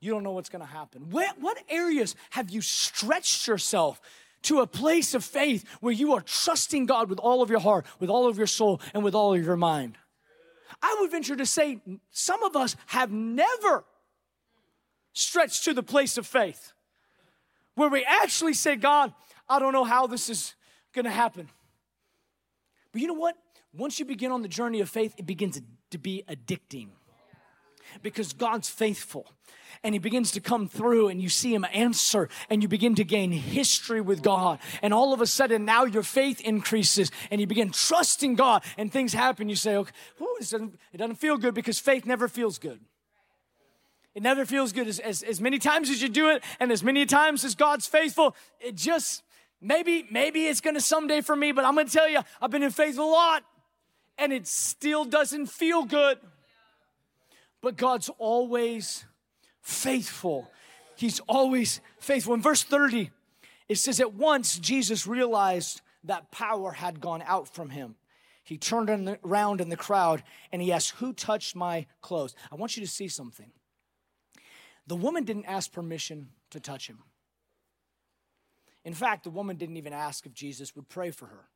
you 0.00 0.12
don't 0.12 0.22
know 0.22 0.32
what's 0.32 0.50
going 0.50 0.64
to 0.64 0.70
happen. 0.70 1.10
What, 1.10 1.40
what 1.40 1.58
areas 1.68 2.14
have 2.30 2.50
you 2.50 2.60
stretched 2.60 3.46
yourself 3.46 4.00
to 4.42 4.60
a 4.60 4.66
place 4.66 5.14
of 5.14 5.24
faith 5.24 5.64
where 5.80 5.92
you 5.92 6.12
are 6.12 6.20
trusting 6.20 6.86
God 6.86 7.08
with 7.08 7.18
all 7.18 7.42
of 7.42 7.48
your 7.48 7.60
heart, 7.60 7.86
with 7.98 8.10
all 8.10 8.28
of 8.28 8.36
your 8.36 8.46
soul, 8.46 8.80
and 8.92 9.02
with 9.02 9.14
all 9.14 9.34
of 9.34 9.42
your 9.42 9.56
mind? 9.56 9.96
I 10.82 10.98
would 11.00 11.10
venture 11.10 11.36
to 11.36 11.46
say 11.46 11.80
some 12.10 12.42
of 12.42 12.56
us 12.56 12.76
have 12.86 13.10
never 13.10 13.84
stretched 15.14 15.64
to 15.64 15.72
the 15.72 15.82
place 15.82 16.18
of 16.18 16.26
faith 16.26 16.74
where 17.74 17.88
we 17.88 18.04
actually 18.04 18.52
say, 18.52 18.76
God, 18.76 19.14
I 19.48 19.58
don't 19.58 19.72
know 19.72 19.84
how 19.84 20.06
this 20.06 20.28
is 20.28 20.54
going 20.92 21.06
to 21.06 21.10
happen. 21.10 21.48
But 22.92 23.00
you 23.00 23.08
know 23.08 23.14
what? 23.14 23.36
Once 23.76 23.98
you 23.98 24.04
begin 24.04 24.32
on 24.32 24.42
the 24.42 24.48
journey 24.48 24.80
of 24.80 24.88
faith, 24.88 25.14
it 25.18 25.26
begins 25.26 25.60
to 25.90 25.98
be 25.98 26.24
addicting 26.28 26.88
because 28.02 28.32
God's 28.32 28.68
faithful 28.68 29.26
and 29.82 29.94
he 29.94 29.98
begins 29.98 30.32
to 30.32 30.40
come 30.40 30.66
through 30.66 31.08
and 31.08 31.20
you 31.20 31.28
see 31.28 31.54
him 31.54 31.66
answer 31.72 32.28
and 32.48 32.62
you 32.62 32.68
begin 32.68 32.94
to 32.94 33.04
gain 33.04 33.30
history 33.30 34.00
with 34.00 34.22
God. 34.22 34.58
And 34.82 34.94
all 34.94 35.12
of 35.12 35.20
a 35.20 35.26
sudden 35.26 35.64
now 35.64 35.84
your 35.84 36.02
faith 36.02 36.40
increases 36.40 37.10
and 37.30 37.40
you 37.40 37.46
begin 37.46 37.70
trusting 37.70 38.34
God 38.34 38.64
and 38.78 38.90
things 38.90 39.12
happen. 39.12 39.48
You 39.48 39.56
say, 39.56 39.76
okay, 39.76 39.92
it, 40.40 40.50
doesn't, 40.50 40.78
it 40.92 40.96
doesn't 40.96 41.16
feel 41.16 41.36
good 41.36 41.54
because 41.54 41.78
faith 41.78 42.06
never 42.06 42.28
feels 42.28 42.58
good. 42.58 42.80
It 44.14 44.22
never 44.22 44.46
feels 44.46 44.72
good 44.72 44.88
as, 44.88 44.98
as, 44.98 45.22
as 45.22 45.42
many 45.42 45.58
times 45.58 45.90
as 45.90 46.00
you 46.00 46.08
do 46.08 46.30
it 46.30 46.42
and 46.58 46.72
as 46.72 46.82
many 46.82 47.04
times 47.04 47.44
as 47.44 47.54
God's 47.54 47.86
faithful. 47.86 48.34
It 48.58 48.74
just, 48.74 49.22
maybe, 49.60 50.06
maybe 50.10 50.46
it's 50.46 50.62
gonna 50.62 50.80
someday 50.80 51.20
for 51.20 51.36
me, 51.36 51.52
but 51.52 51.66
I'm 51.66 51.74
gonna 51.74 51.90
tell 51.90 52.08
you, 52.08 52.20
I've 52.40 52.50
been 52.50 52.62
in 52.62 52.70
faith 52.70 52.96
a 52.96 53.04
lot 53.04 53.44
and 54.18 54.32
it 54.32 54.46
still 54.46 55.04
doesn't 55.04 55.46
feel 55.46 55.84
good. 55.84 56.18
But 57.60 57.76
God's 57.76 58.10
always 58.18 59.04
faithful. 59.60 60.50
He's 60.96 61.20
always 61.20 61.80
faithful. 61.98 62.34
In 62.34 62.42
verse 62.42 62.62
30, 62.62 63.10
it 63.68 63.76
says, 63.76 64.00
At 64.00 64.14
once 64.14 64.58
Jesus 64.58 65.06
realized 65.06 65.82
that 66.04 66.30
power 66.30 66.72
had 66.72 67.00
gone 67.00 67.22
out 67.26 67.48
from 67.48 67.70
him. 67.70 67.96
He 68.44 68.58
turned 68.58 69.18
around 69.24 69.60
in 69.60 69.70
the 69.70 69.76
crowd 69.76 70.22
and 70.52 70.62
he 70.62 70.72
asked, 70.72 70.92
Who 70.98 71.12
touched 71.12 71.56
my 71.56 71.86
clothes? 72.00 72.34
I 72.50 72.54
want 72.54 72.76
you 72.76 72.84
to 72.84 72.90
see 72.90 73.08
something. 73.08 73.50
The 74.86 74.96
woman 74.96 75.24
didn't 75.24 75.46
ask 75.46 75.72
permission 75.72 76.28
to 76.50 76.60
touch 76.60 76.86
him. 76.86 77.00
In 78.84 78.94
fact, 78.94 79.24
the 79.24 79.30
woman 79.30 79.56
didn't 79.56 79.78
even 79.78 79.92
ask 79.92 80.26
if 80.26 80.32
Jesus 80.32 80.76
would 80.76 80.88
pray 80.88 81.10
for 81.10 81.26
her. 81.26 81.48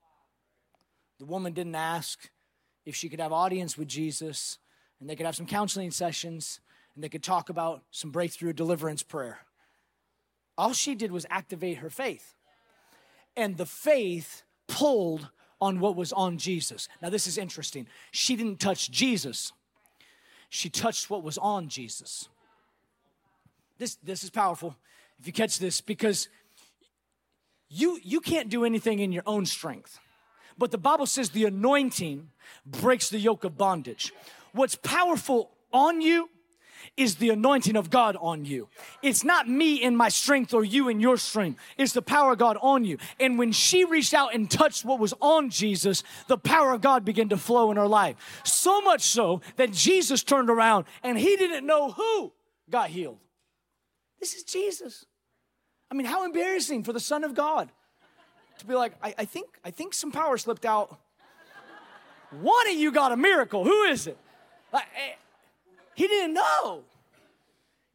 The 1.21 1.27
woman 1.27 1.53
didn't 1.53 1.77
ask 1.77 2.29
if 2.85 2.95
she 2.95 3.09
could 3.09 3.21
have 3.21 3.33
audience 3.33 3.77
with 3.77 3.89
Jesus 3.89 4.59
and 5.01 5.09
they 5.09 5.17
could 5.17 5.27
have 5.27 5.37
some 5.37 5.47
counseling 5.47 5.91
sessions 5.91 6.61
and 6.95 7.05
they 7.05 7.09
could 7.09 7.23
talk 7.23 7.49
about 7.49 7.83
some 7.91 8.11
breakthrough 8.11 8.53
deliverance 8.53 9.03
prayer. 9.03 9.41
All 10.59 10.73
she 10.73 10.95
did 10.95 11.13
was 11.13 11.27
activate 11.31 11.79
her 11.79 11.91
faith. 11.91 12.35
And 13.37 13.57
the 13.57 13.67
faith 13.67 14.43
pulled 14.67 15.31
on 15.61 15.81
what 15.81 15.97
was 15.97 16.13
on 16.13 16.39
Jesus. 16.39 16.89
Now, 17.01 17.11
this 17.11 17.27
is 17.27 17.39
interesting. 17.39 17.87
She 18.11 18.37
didn't 18.37 18.61
touch 18.61 18.91
Jesus, 18.91 19.53
she 20.49 20.69
touched 20.69 21.11
what 21.11 21.23
was 21.23 21.39
on 21.39 21.69
Jesus. 21.69 22.29
This, 23.79 23.95
this 24.03 24.23
is 24.23 24.29
powerful 24.29 24.77
if 25.19 25.27
you 25.27 25.33
catch 25.33 25.59
this 25.59 25.81
because 25.81 26.29
you, 27.71 27.99
you 28.03 28.21
can't 28.21 28.51
do 28.51 28.65
anything 28.65 28.99
in 28.99 29.13
your 29.13 29.23
own 29.27 29.47
strength. 29.47 29.99
But 30.61 30.73
the 30.73 30.79
Bible 30.79 31.07
says 31.07 31.31
the 31.31 31.47
anointing 31.47 32.29
breaks 32.67 33.09
the 33.09 33.19
yoke 33.19 33.45
of 33.45 33.57
bondage. 33.57 34.13
What's 34.53 34.77
powerful 34.77 35.51
on 35.73 36.03
you 36.03 36.29
is 36.99 37.17
the 37.17 37.31
anointing 37.31 37.77
of 37.77 37.89
God 37.89 38.15
on 38.21 38.45
you. 38.45 38.69
It's 39.01 39.25
not 39.25 39.49
me 39.49 39.83
in 39.83 39.97
my 39.97 40.11
strength 40.11 40.53
or 40.53 40.63
you 40.63 40.91
in 40.91 41.01
your 41.01 41.17
strength. 41.17 41.59
It's 41.79 41.95
the 41.95 42.03
power 42.03 42.33
of 42.33 42.39
God 42.39 42.59
on 42.61 42.85
you. 42.85 42.99
And 43.19 43.39
when 43.39 43.53
she 43.53 43.87
reached 43.87 44.13
out 44.13 44.35
and 44.35 44.51
touched 44.51 44.85
what 44.85 44.99
was 44.99 45.15
on 45.23 45.49
Jesus, 45.49 46.03
the 46.29 46.37
power 46.37 46.75
of 46.75 46.83
God 46.83 47.07
began 47.07 47.31
to 47.31 47.39
flow 47.39 47.71
in 47.71 47.79
her 47.79 47.89
life. 47.89 48.43
So 48.45 48.83
much 48.83 49.01
so 49.01 49.41
that 49.57 49.73
Jesus 49.73 50.23
turned 50.23 50.51
around 50.51 50.85
and 51.03 51.19
he 51.19 51.37
didn't 51.37 51.65
know 51.65 51.93
who 51.93 52.35
got 52.69 52.91
healed. 52.91 53.19
This 54.21 54.35
is 54.35 54.43
Jesus. 54.43 55.07
I 55.91 55.95
mean, 55.95 56.07
how 56.07 56.27
embarrassing 56.27 56.85
for 56.85 56.93
the 56.93 57.01
Son 57.01 57.25
of 57.25 57.35
God 57.35 57.71
to 58.61 58.67
be 58.67 58.75
like, 58.75 58.93
I, 59.03 59.15
I 59.19 59.25
think, 59.25 59.49
I 59.65 59.71
think 59.71 59.95
some 59.95 60.13
power 60.13 60.37
slipped 60.39 60.65
out. 60.65 60.99
One 62.31 62.69
of 62.69 62.75
you 62.75 62.93
got 62.93 63.13
a 63.13 63.17
miracle. 63.17 63.65
Who 63.65 63.83
is 63.85 64.07
it? 64.07 64.17
Like, 64.73 64.85
he 65.95 66.07
didn't 66.07 66.35
know. 66.35 66.85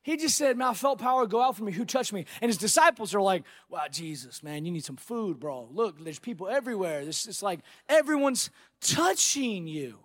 He 0.06 0.18
just 0.18 0.38
said, 0.38 0.56
Man, 0.56 0.68
I 0.68 0.74
felt 0.76 1.00
power 1.00 1.26
go 1.26 1.42
out 1.42 1.58
from 1.58 1.66
me. 1.66 1.72
Who 1.72 1.84
touched 1.84 2.14
me? 2.14 2.26
And 2.40 2.50
his 2.50 2.58
disciples 2.58 3.16
are 3.16 3.22
like, 3.22 3.44
Wow, 3.70 3.86
Jesus, 3.90 4.44
man, 4.44 4.64
you 4.64 4.72
need 4.72 4.86
some 4.86 4.98
food, 4.98 5.40
bro. 5.40 5.68
Look, 5.74 6.04
there's 6.04 6.20
people 6.20 6.48
everywhere. 6.48 7.02
It's, 7.02 7.28
it's 7.28 7.42
like 7.42 7.62
everyone's 7.90 8.52
touching 8.82 9.66
you. 9.66 9.98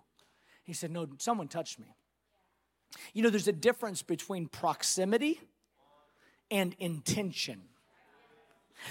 He 0.63 0.73
said, 0.73 0.89
No, 0.89 1.07
someone 1.19 1.47
touched 1.47 1.77
me. 1.77 1.85
You 3.13 3.21
know, 3.21 3.29
there's 3.29 3.47
a 3.47 3.53
difference 3.53 4.01
between 4.01 4.47
proximity 4.47 5.39
and 6.49 6.75
intention. 6.79 7.61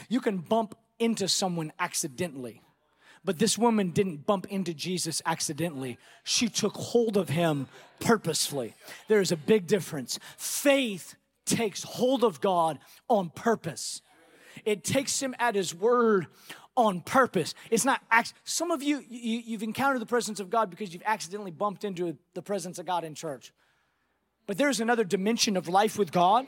You 0.09 0.21
can 0.21 0.39
bump 0.39 0.77
into 1.01 1.27
someone 1.27 1.73
accidentally. 1.79 2.63
But 3.25 3.39
this 3.39 3.59
woman 3.59 3.91
didn't 3.91 4.25
bump 4.25 4.47
into 4.47 4.73
Jesus 4.73 5.21
accidentally. 5.27 5.99
She 6.25 6.49
took 6.49 6.75
hold 6.75 7.17
of 7.17 7.29
him 7.29 7.67
purposefully. 7.99 8.75
There 9.09 9.21
is 9.21 9.33
a 9.33 9.37
big 9.37 9.67
difference. 9.67 10.19
Faith 10.39 11.17
takes 11.45 11.83
hold 11.83 12.23
of 12.23 12.41
God 12.41 12.79
on 13.09 13.31
purpose, 13.31 14.03
it 14.65 14.85
takes 14.85 15.21
him 15.23 15.35
at 15.39 15.55
his 15.55 15.75
word 15.75 16.27
on 16.77 17.01
purpose. 17.01 17.55
It's 17.71 17.85
not. 17.85 18.03
Some 18.45 18.71
of 18.71 18.83
you, 18.83 19.05
you 19.09 19.43
you've 19.45 19.63
encountered 19.63 20.01
the 20.01 20.07
presence 20.07 20.41
of 20.41 20.51
God 20.51 20.71
because 20.71 20.93
you've 20.93 21.03
accidentally 21.05 21.51
bumped 21.51 21.85
into 21.85 22.17
the 22.35 22.43
presence 22.43 22.79
of 22.79 22.87
God 22.87 23.05
in 23.05 23.15
church. 23.15 23.53
But 24.47 24.59
there's 24.59 24.81
another 24.81 25.05
dimension 25.05 25.57
of 25.57 25.69
life 25.69 25.99
with 25.99 26.13
God 26.13 26.47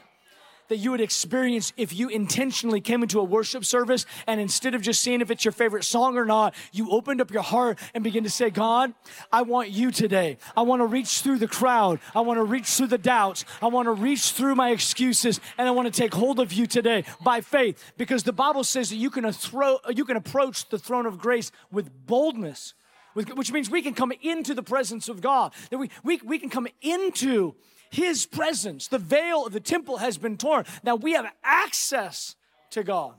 that 0.72 0.78
you 0.78 0.90
would 0.90 1.02
experience 1.02 1.70
if 1.76 1.92
you 1.92 2.08
intentionally 2.08 2.80
came 2.80 3.02
into 3.02 3.20
a 3.20 3.24
worship 3.24 3.62
service 3.62 4.06
and 4.26 4.40
instead 4.40 4.74
of 4.74 4.80
just 4.80 5.02
seeing 5.02 5.20
if 5.20 5.30
it's 5.30 5.44
your 5.44 5.52
favorite 5.52 5.84
song 5.84 6.16
or 6.16 6.24
not, 6.24 6.54
you 6.72 6.90
opened 6.90 7.20
up 7.20 7.30
your 7.30 7.42
heart 7.42 7.78
and 7.92 8.02
begin 8.02 8.24
to 8.24 8.30
say, 8.30 8.48
God, 8.48 8.94
I 9.30 9.42
want 9.42 9.68
you 9.68 9.90
today. 9.90 10.38
I 10.56 10.62
want 10.62 10.80
to 10.80 10.86
reach 10.86 11.20
through 11.20 11.40
the 11.40 11.46
crowd. 11.46 12.00
I 12.14 12.20
want 12.20 12.38
to 12.38 12.44
reach 12.44 12.68
through 12.68 12.86
the 12.86 12.96
doubts. 12.96 13.44
I 13.60 13.66
want 13.66 13.84
to 13.84 13.92
reach 13.92 14.30
through 14.30 14.54
my 14.54 14.70
excuses 14.70 15.40
and 15.58 15.68
I 15.68 15.72
want 15.72 15.92
to 15.92 16.00
take 16.00 16.14
hold 16.14 16.40
of 16.40 16.54
you 16.54 16.66
today 16.66 17.04
by 17.22 17.42
faith 17.42 17.92
because 17.98 18.22
the 18.22 18.32
Bible 18.32 18.64
says 18.64 18.88
that 18.88 18.96
you 18.96 19.10
can, 19.10 19.30
throw, 19.30 19.76
you 19.90 20.06
can 20.06 20.16
approach 20.16 20.70
the 20.70 20.78
throne 20.78 21.04
of 21.04 21.18
grace 21.18 21.52
with 21.70 21.90
boldness. 22.06 22.72
which 23.12 23.52
means 23.52 23.68
we 23.68 23.82
can 23.82 23.92
come 23.92 24.10
into 24.22 24.54
the 24.54 24.62
presence 24.62 25.10
of 25.10 25.20
God, 25.20 25.52
that 25.68 25.76
we, 25.76 25.90
we, 26.02 26.18
we 26.24 26.38
can 26.38 26.48
come 26.48 26.66
into 26.80 27.56
his 27.92 28.24
presence. 28.24 28.88
The 28.88 28.98
veil 28.98 29.46
of 29.46 29.52
the 29.52 29.60
temple 29.60 29.98
has 29.98 30.16
been 30.16 30.38
torn. 30.38 30.64
Now 30.82 30.96
we 30.96 31.12
have 31.12 31.26
access 31.44 32.34
to 32.70 32.82
God. 32.82 33.12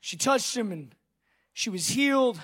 She 0.00 0.16
touched 0.16 0.56
him 0.56 0.72
and 0.72 0.92
she 1.52 1.70
was 1.70 1.88
healed. 1.90 2.40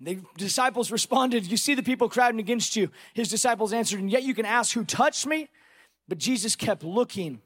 The 0.00 0.18
disciples 0.36 0.90
responded, 0.90 1.46
You 1.46 1.56
see 1.56 1.74
the 1.74 1.82
people 1.82 2.08
crowding 2.08 2.40
against 2.40 2.74
you. 2.74 2.90
His 3.14 3.28
disciples 3.28 3.72
answered, 3.72 4.00
And 4.00 4.10
yet 4.10 4.24
you 4.24 4.34
can 4.34 4.44
ask, 4.44 4.72
Who 4.72 4.84
touched 4.84 5.26
me? 5.26 5.48
But 6.08 6.18
Jesus 6.18 6.56
kept 6.56 6.82
looking 6.82 7.40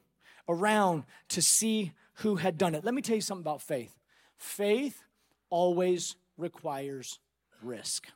around 0.49 1.03
to 1.29 1.41
see 1.41 1.91
who 2.15 2.37
had 2.37 2.57
done 2.57 2.73
it. 2.73 2.83
Let 2.83 2.95
me 2.95 3.03
tell 3.03 3.15
you 3.15 3.21
something 3.21 3.43
about 3.43 3.61
faith 3.61 3.95
faith 4.37 5.03
always 5.51 6.15
requires 6.35 7.19
risk. 7.61 8.07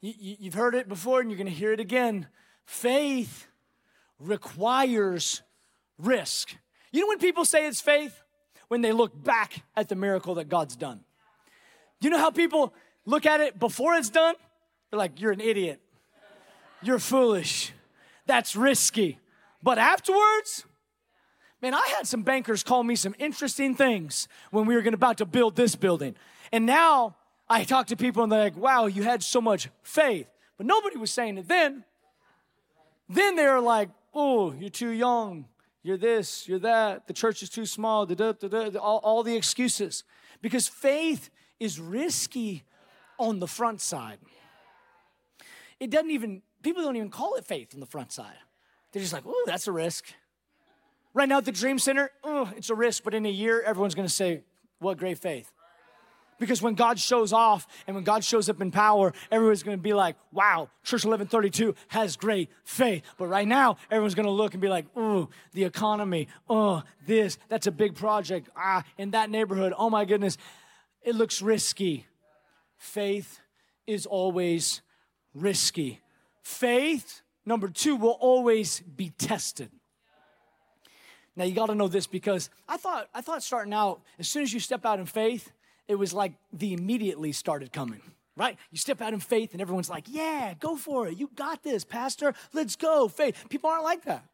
You, 0.00 0.36
have 0.44 0.54
heard 0.54 0.74
it 0.74 0.88
before 0.88 1.20
and 1.20 1.30
you're 1.30 1.38
going 1.38 1.48
to 1.48 1.52
hear 1.52 1.72
it 1.72 1.80
again. 1.80 2.26
Faith 2.64 3.46
requires 4.18 5.42
risk. 5.98 6.56
You 6.92 7.00
know 7.00 7.08
when 7.08 7.18
people 7.18 7.44
say 7.44 7.66
it's 7.66 7.80
faith? 7.80 8.22
When 8.68 8.80
they 8.80 8.92
look 8.92 9.22
back 9.22 9.62
at 9.76 9.88
the 9.88 9.94
miracle 9.94 10.34
that 10.36 10.48
God's 10.48 10.76
done. 10.76 11.00
You 12.00 12.10
know 12.10 12.18
how 12.18 12.30
people 12.30 12.74
look 13.04 13.24
at 13.24 13.40
it 13.40 13.58
before 13.58 13.94
it's 13.94 14.10
done? 14.10 14.34
They're 14.90 14.98
like, 14.98 15.20
you're 15.20 15.32
an 15.32 15.40
idiot. 15.40 15.80
You're 16.82 16.98
foolish. 16.98 17.72
That's 18.26 18.56
risky. 18.56 19.18
But 19.62 19.78
afterwards, 19.78 20.64
man, 21.62 21.74
I 21.74 21.82
had 21.96 22.06
some 22.06 22.22
bankers 22.22 22.62
call 22.62 22.82
me 22.82 22.96
some 22.96 23.14
interesting 23.18 23.74
things 23.74 24.28
when 24.50 24.66
we 24.66 24.74
were 24.74 24.86
about 24.88 25.18
to 25.18 25.26
build 25.26 25.56
this 25.56 25.74
building. 25.76 26.16
And 26.52 26.66
now 26.66 27.16
I 27.48 27.64
talk 27.64 27.86
to 27.88 27.96
people 27.96 28.22
and 28.22 28.32
they're 28.32 28.44
like, 28.44 28.56
wow, 28.56 28.86
you 28.86 29.02
had 29.02 29.22
so 29.22 29.40
much 29.40 29.68
faith. 29.82 30.28
But 30.56 30.66
nobody 30.66 30.96
was 30.96 31.10
saying 31.10 31.38
it 31.38 31.48
then. 31.48 31.84
Then 33.08 33.36
they're 33.36 33.60
like, 33.60 33.90
oh, 34.14 34.52
you're 34.52 34.70
too 34.70 34.90
young. 34.90 35.46
You're 35.82 35.96
this, 35.96 36.48
you're 36.48 36.58
that. 36.60 37.06
The 37.06 37.12
church 37.12 37.42
is 37.42 37.48
too 37.48 37.66
small. 37.66 38.10
All, 38.80 38.98
all 38.98 39.22
the 39.22 39.36
excuses. 39.36 40.02
Because 40.42 40.66
faith 40.66 41.30
is 41.60 41.78
risky 41.78 42.64
on 43.18 43.38
the 43.38 43.46
front 43.46 43.80
side. 43.80 44.18
It 45.78 45.90
doesn't 45.90 46.10
even, 46.10 46.42
people 46.62 46.82
don't 46.82 46.96
even 46.96 47.10
call 47.10 47.36
it 47.36 47.44
faith 47.44 47.74
on 47.74 47.80
the 47.80 47.86
front 47.86 48.10
side. 48.10 48.34
They're 48.90 49.02
just 49.02 49.12
like, 49.12 49.24
oh, 49.26 49.44
that's 49.46 49.68
a 49.68 49.72
risk. 49.72 50.06
Right 51.14 51.28
now 51.28 51.38
at 51.38 51.44
the 51.44 51.52
Dream 51.52 51.78
Center, 51.78 52.10
oh, 52.24 52.50
it's 52.56 52.70
a 52.70 52.74
risk, 52.74 53.04
but 53.04 53.14
in 53.14 53.24
a 53.24 53.30
year, 53.30 53.62
everyone's 53.62 53.94
gonna 53.94 54.08
say, 54.08 54.42
what 54.78 54.98
great 54.98 55.18
faith. 55.18 55.52
Because 56.38 56.60
when 56.60 56.74
God 56.74 56.98
shows 56.98 57.32
off 57.32 57.66
and 57.86 57.94
when 57.94 58.04
God 58.04 58.22
shows 58.22 58.48
up 58.48 58.60
in 58.60 58.70
power, 58.70 59.12
everyone's 59.30 59.62
gonna 59.62 59.76
be 59.76 59.94
like, 59.94 60.16
wow, 60.32 60.68
Church 60.82 61.04
1132 61.04 61.74
has 61.88 62.16
great 62.16 62.50
faith. 62.64 63.02
But 63.16 63.28
right 63.28 63.48
now, 63.48 63.78
everyone's 63.90 64.14
gonna 64.14 64.30
look 64.30 64.52
and 64.52 64.60
be 64.60 64.68
like, 64.68 64.84
ooh, 64.96 65.28
the 65.52 65.64
economy, 65.64 66.28
oh, 66.48 66.82
this, 67.06 67.38
that's 67.48 67.66
a 67.66 67.72
big 67.72 67.94
project. 67.94 68.48
Ah, 68.56 68.84
in 68.98 69.12
that 69.12 69.30
neighborhood, 69.30 69.72
oh 69.76 69.88
my 69.88 70.04
goodness, 70.04 70.36
it 71.02 71.14
looks 71.14 71.40
risky. 71.40 72.06
Faith 72.76 73.40
is 73.86 74.06
always 74.06 74.82
risky. 75.34 76.00
Faith, 76.42 77.22
number 77.44 77.68
two, 77.68 77.96
will 77.96 78.18
always 78.20 78.80
be 78.80 79.10
tested. 79.10 79.70
Now 81.36 81.44
you 81.44 81.54
got 81.54 81.66
to 81.66 81.74
know 81.74 81.88
this 81.88 82.06
because 82.06 82.48
I 82.66 82.78
thought 82.78 83.08
I 83.14 83.20
thought 83.20 83.42
starting 83.42 83.74
out, 83.74 84.00
as 84.18 84.26
soon 84.26 84.42
as 84.42 84.52
you 84.52 84.60
step 84.60 84.86
out 84.86 84.98
in 84.98 85.04
faith, 85.04 85.52
it 85.88 85.94
was 85.94 86.12
like 86.12 86.32
the 86.52 86.72
immediately 86.72 87.32
started 87.32 87.72
coming, 87.72 88.00
right? 88.36 88.56
You 88.70 88.78
step 88.78 89.00
out 89.00 89.12
in 89.12 89.20
faith 89.20 89.52
and 89.52 89.60
everyone's 89.60 89.90
like, 89.90 90.04
yeah, 90.08 90.54
go 90.58 90.76
for 90.76 91.06
it. 91.08 91.16
You 91.16 91.30
got 91.34 91.62
this, 91.62 91.84
Pastor. 91.84 92.34
Let's 92.52 92.76
go. 92.76 93.08
Faith. 93.08 93.48
People 93.48 93.70
aren't 93.70 93.84
like 93.84 94.04
that. 94.04 94.24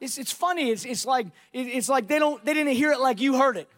It's, 0.00 0.16
it's 0.16 0.32
funny. 0.32 0.70
It's, 0.70 0.84
it's 0.86 1.04
like 1.04 1.26
it's 1.52 1.88
like 1.88 2.08
they 2.08 2.18
don't 2.18 2.42
they 2.44 2.54
didn't 2.54 2.72
hear 2.74 2.90
it 2.90 3.00
like 3.00 3.20
you 3.20 3.36
heard 3.36 3.58
it. 3.58 3.68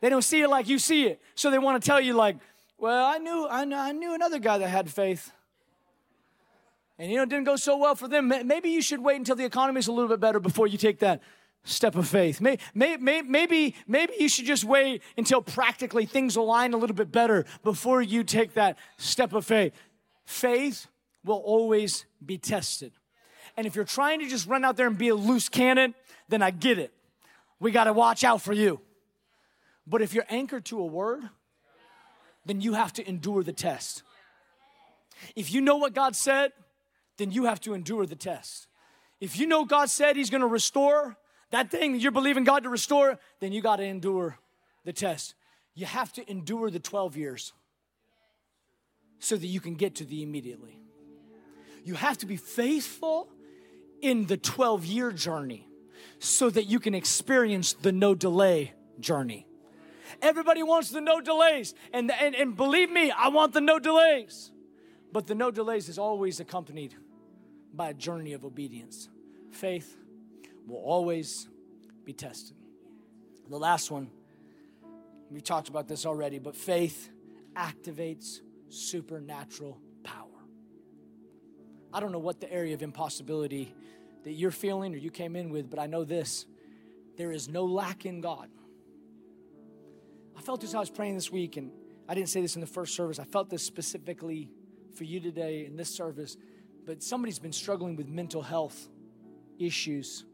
They 0.00 0.08
don't 0.08 0.22
see 0.22 0.40
it 0.40 0.48
like 0.48 0.68
you 0.68 0.78
see 0.78 1.06
it. 1.06 1.20
So 1.34 1.50
they 1.50 1.58
want 1.58 1.82
to 1.82 1.86
tell 1.86 2.00
you 2.00 2.14
like, 2.14 2.36
well, 2.78 3.04
I 3.04 3.18
knew 3.18 3.48
I 3.50 3.64
knew, 3.64 3.76
I 3.76 3.90
knew 3.90 4.14
another 4.14 4.38
guy 4.38 4.58
that 4.58 4.68
had 4.68 4.88
faith. 4.88 5.32
And 6.96 7.10
you 7.10 7.16
know, 7.16 7.24
it 7.24 7.28
didn't 7.28 7.44
go 7.44 7.56
so 7.56 7.76
well 7.76 7.96
for 7.96 8.06
them. 8.06 8.28
Maybe 8.28 8.70
you 8.70 8.82
should 8.82 9.00
wait 9.00 9.16
until 9.16 9.34
the 9.34 9.44
economy 9.44 9.80
is 9.80 9.88
a 9.88 9.92
little 9.92 10.08
bit 10.08 10.20
better 10.20 10.38
before 10.38 10.68
you 10.68 10.78
take 10.78 11.00
that 11.00 11.22
step 11.68 11.94
of 11.96 12.08
faith. 12.08 12.40
Maybe, 12.40 12.62
maybe, 12.74 13.74
maybe 13.86 14.12
you 14.18 14.28
should 14.28 14.46
just 14.46 14.64
wait 14.64 15.02
until 15.16 15.42
practically 15.42 16.06
things 16.06 16.36
align 16.36 16.74
a 16.74 16.76
little 16.76 16.96
bit 16.96 17.12
better 17.12 17.44
before 17.62 18.02
you 18.02 18.24
take 18.24 18.54
that 18.54 18.78
step 18.96 19.32
of 19.32 19.44
faith. 19.44 19.72
Faith 20.24 20.86
will 21.24 21.36
always 21.36 22.06
be 22.24 22.38
tested. 22.38 22.92
And 23.56 23.66
if 23.66 23.74
you're 23.76 23.84
trying 23.84 24.20
to 24.20 24.26
just 24.26 24.46
run 24.46 24.64
out 24.64 24.76
there 24.76 24.86
and 24.86 24.96
be 24.96 25.08
a 25.08 25.14
loose 25.14 25.48
cannon, 25.48 25.94
then 26.28 26.42
I 26.42 26.50
get 26.50 26.78
it. 26.78 26.92
We 27.60 27.70
got 27.70 27.84
to 27.84 27.92
watch 27.92 28.24
out 28.24 28.40
for 28.42 28.52
you. 28.52 28.80
But 29.86 30.02
if 30.02 30.14
you're 30.14 30.26
anchored 30.28 30.64
to 30.66 30.80
a 30.80 30.86
word, 30.86 31.22
then 32.46 32.60
you 32.60 32.74
have 32.74 32.92
to 32.94 33.08
endure 33.08 33.42
the 33.42 33.52
test. 33.52 34.02
If 35.34 35.52
you 35.52 35.60
know 35.60 35.76
what 35.76 35.94
God 35.94 36.14
said, 36.14 36.52
then 37.16 37.32
you 37.32 37.44
have 37.44 37.60
to 37.62 37.74
endure 37.74 38.06
the 38.06 38.16
test. 38.16 38.68
If 39.20 39.38
you 39.38 39.46
know 39.46 39.64
God 39.64 39.90
said 39.90 40.16
He's 40.16 40.30
gonna 40.30 40.46
restore, 40.46 41.16
that 41.50 41.70
thing 41.70 41.92
that 41.92 41.98
you're 42.00 42.12
believing 42.12 42.44
God 42.44 42.64
to 42.64 42.68
restore, 42.68 43.18
then 43.40 43.52
you 43.52 43.60
got 43.60 43.76
to 43.76 43.84
endure 43.84 44.38
the 44.84 44.92
test. 44.92 45.34
You 45.74 45.86
have 45.86 46.12
to 46.14 46.30
endure 46.30 46.70
the 46.70 46.80
12 46.80 47.16
years 47.16 47.52
so 49.18 49.36
that 49.36 49.46
you 49.46 49.60
can 49.60 49.74
get 49.74 49.96
to 49.96 50.04
the 50.04 50.22
immediately. 50.22 50.80
You 51.84 51.94
have 51.94 52.18
to 52.18 52.26
be 52.26 52.36
faithful 52.36 53.28
in 54.02 54.26
the 54.26 54.36
12 54.36 54.84
year 54.84 55.12
journey 55.12 55.66
so 56.18 56.50
that 56.50 56.64
you 56.64 56.80
can 56.80 56.94
experience 56.94 57.72
the 57.72 57.92
no 57.92 58.14
delay 58.14 58.72
journey. 59.00 59.46
Everybody 60.20 60.62
wants 60.62 60.90
the 60.90 61.00
no 61.00 61.20
delays. 61.20 61.74
And, 61.92 62.10
and, 62.10 62.34
and 62.34 62.56
believe 62.56 62.90
me, 62.90 63.10
I 63.10 63.28
want 63.28 63.52
the 63.52 63.60
no 63.60 63.78
delays. 63.78 64.50
But 65.12 65.26
the 65.26 65.34
no 65.34 65.50
delays 65.50 65.88
is 65.88 65.98
always 65.98 66.40
accompanied 66.40 66.94
by 67.72 67.90
a 67.90 67.94
journey 67.94 68.32
of 68.32 68.44
obedience, 68.44 69.08
faith, 69.50 69.96
will 70.68 70.82
always 70.84 71.48
be 72.04 72.12
tested. 72.12 72.56
The 73.48 73.58
last 73.58 73.90
one, 73.90 74.10
we 75.30 75.40
talked 75.40 75.68
about 75.68 75.88
this 75.88 76.06
already, 76.06 76.38
but 76.38 76.54
faith 76.54 77.10
activates 77.56 78.40
supernatural 78.68 79.80
power. 80.04 80.26
I 81.92 82.00
don't 82.00 82.12
know 82.12 82.18
what 82.18 82.40
the 82.40 82.52
area 82.52 82.74
of 82.74 82.82
impossibility 82.82 83.74
that 84.24 84.32
you're 84.32 84.50
feeling 84.50 84.94
or 84.94 84.98
you 84.98 85.10
came 85.10 85.34
in 85.34 85.50
with, 85.50 85.70
but 85.70 85.78
I 85.78 85.86
know 85.86 86.04
this 86.04 86.46
there 87.16 87.32
is 87.32 87.48
no 87.48 87.64
lack 87.64 88.06
in 88.06 88.20
God. 88.20 88.48
I 90.36 90.40
felt 90.40 90.60
this 90.60 90.72
I 90.74 90.78
was 90.78 90.90
praying 90.90 91.16
this 91.16 91.32
week, 91.32 91.56
and 91.56 91.72
I 92.08 92.14
didn't 92.14 92.28
say 92.28 92.40
this 92.40 92.54
in 92.54 92.60
the 92.60 92.66
first 92.66 92.94
service. 92.94 93.18
I 93.18 93.24
felt 93.24 93.50
this 93.50 93.64
specifically 93.64 94.50
for 94.94 95.02
you 95.02 95.18
today 95.18 95.66
in 95.66 95.76
this 95.76 95.88
service 95.90 96.36
but 96.88 97.02
somebody's 97.02 97.38
been 97.38 97.52
struggling 97.52 97.96
with 97.96 98.08
mental 98.08 98.40
health 98.40 98.88
issues, 99.58 100.24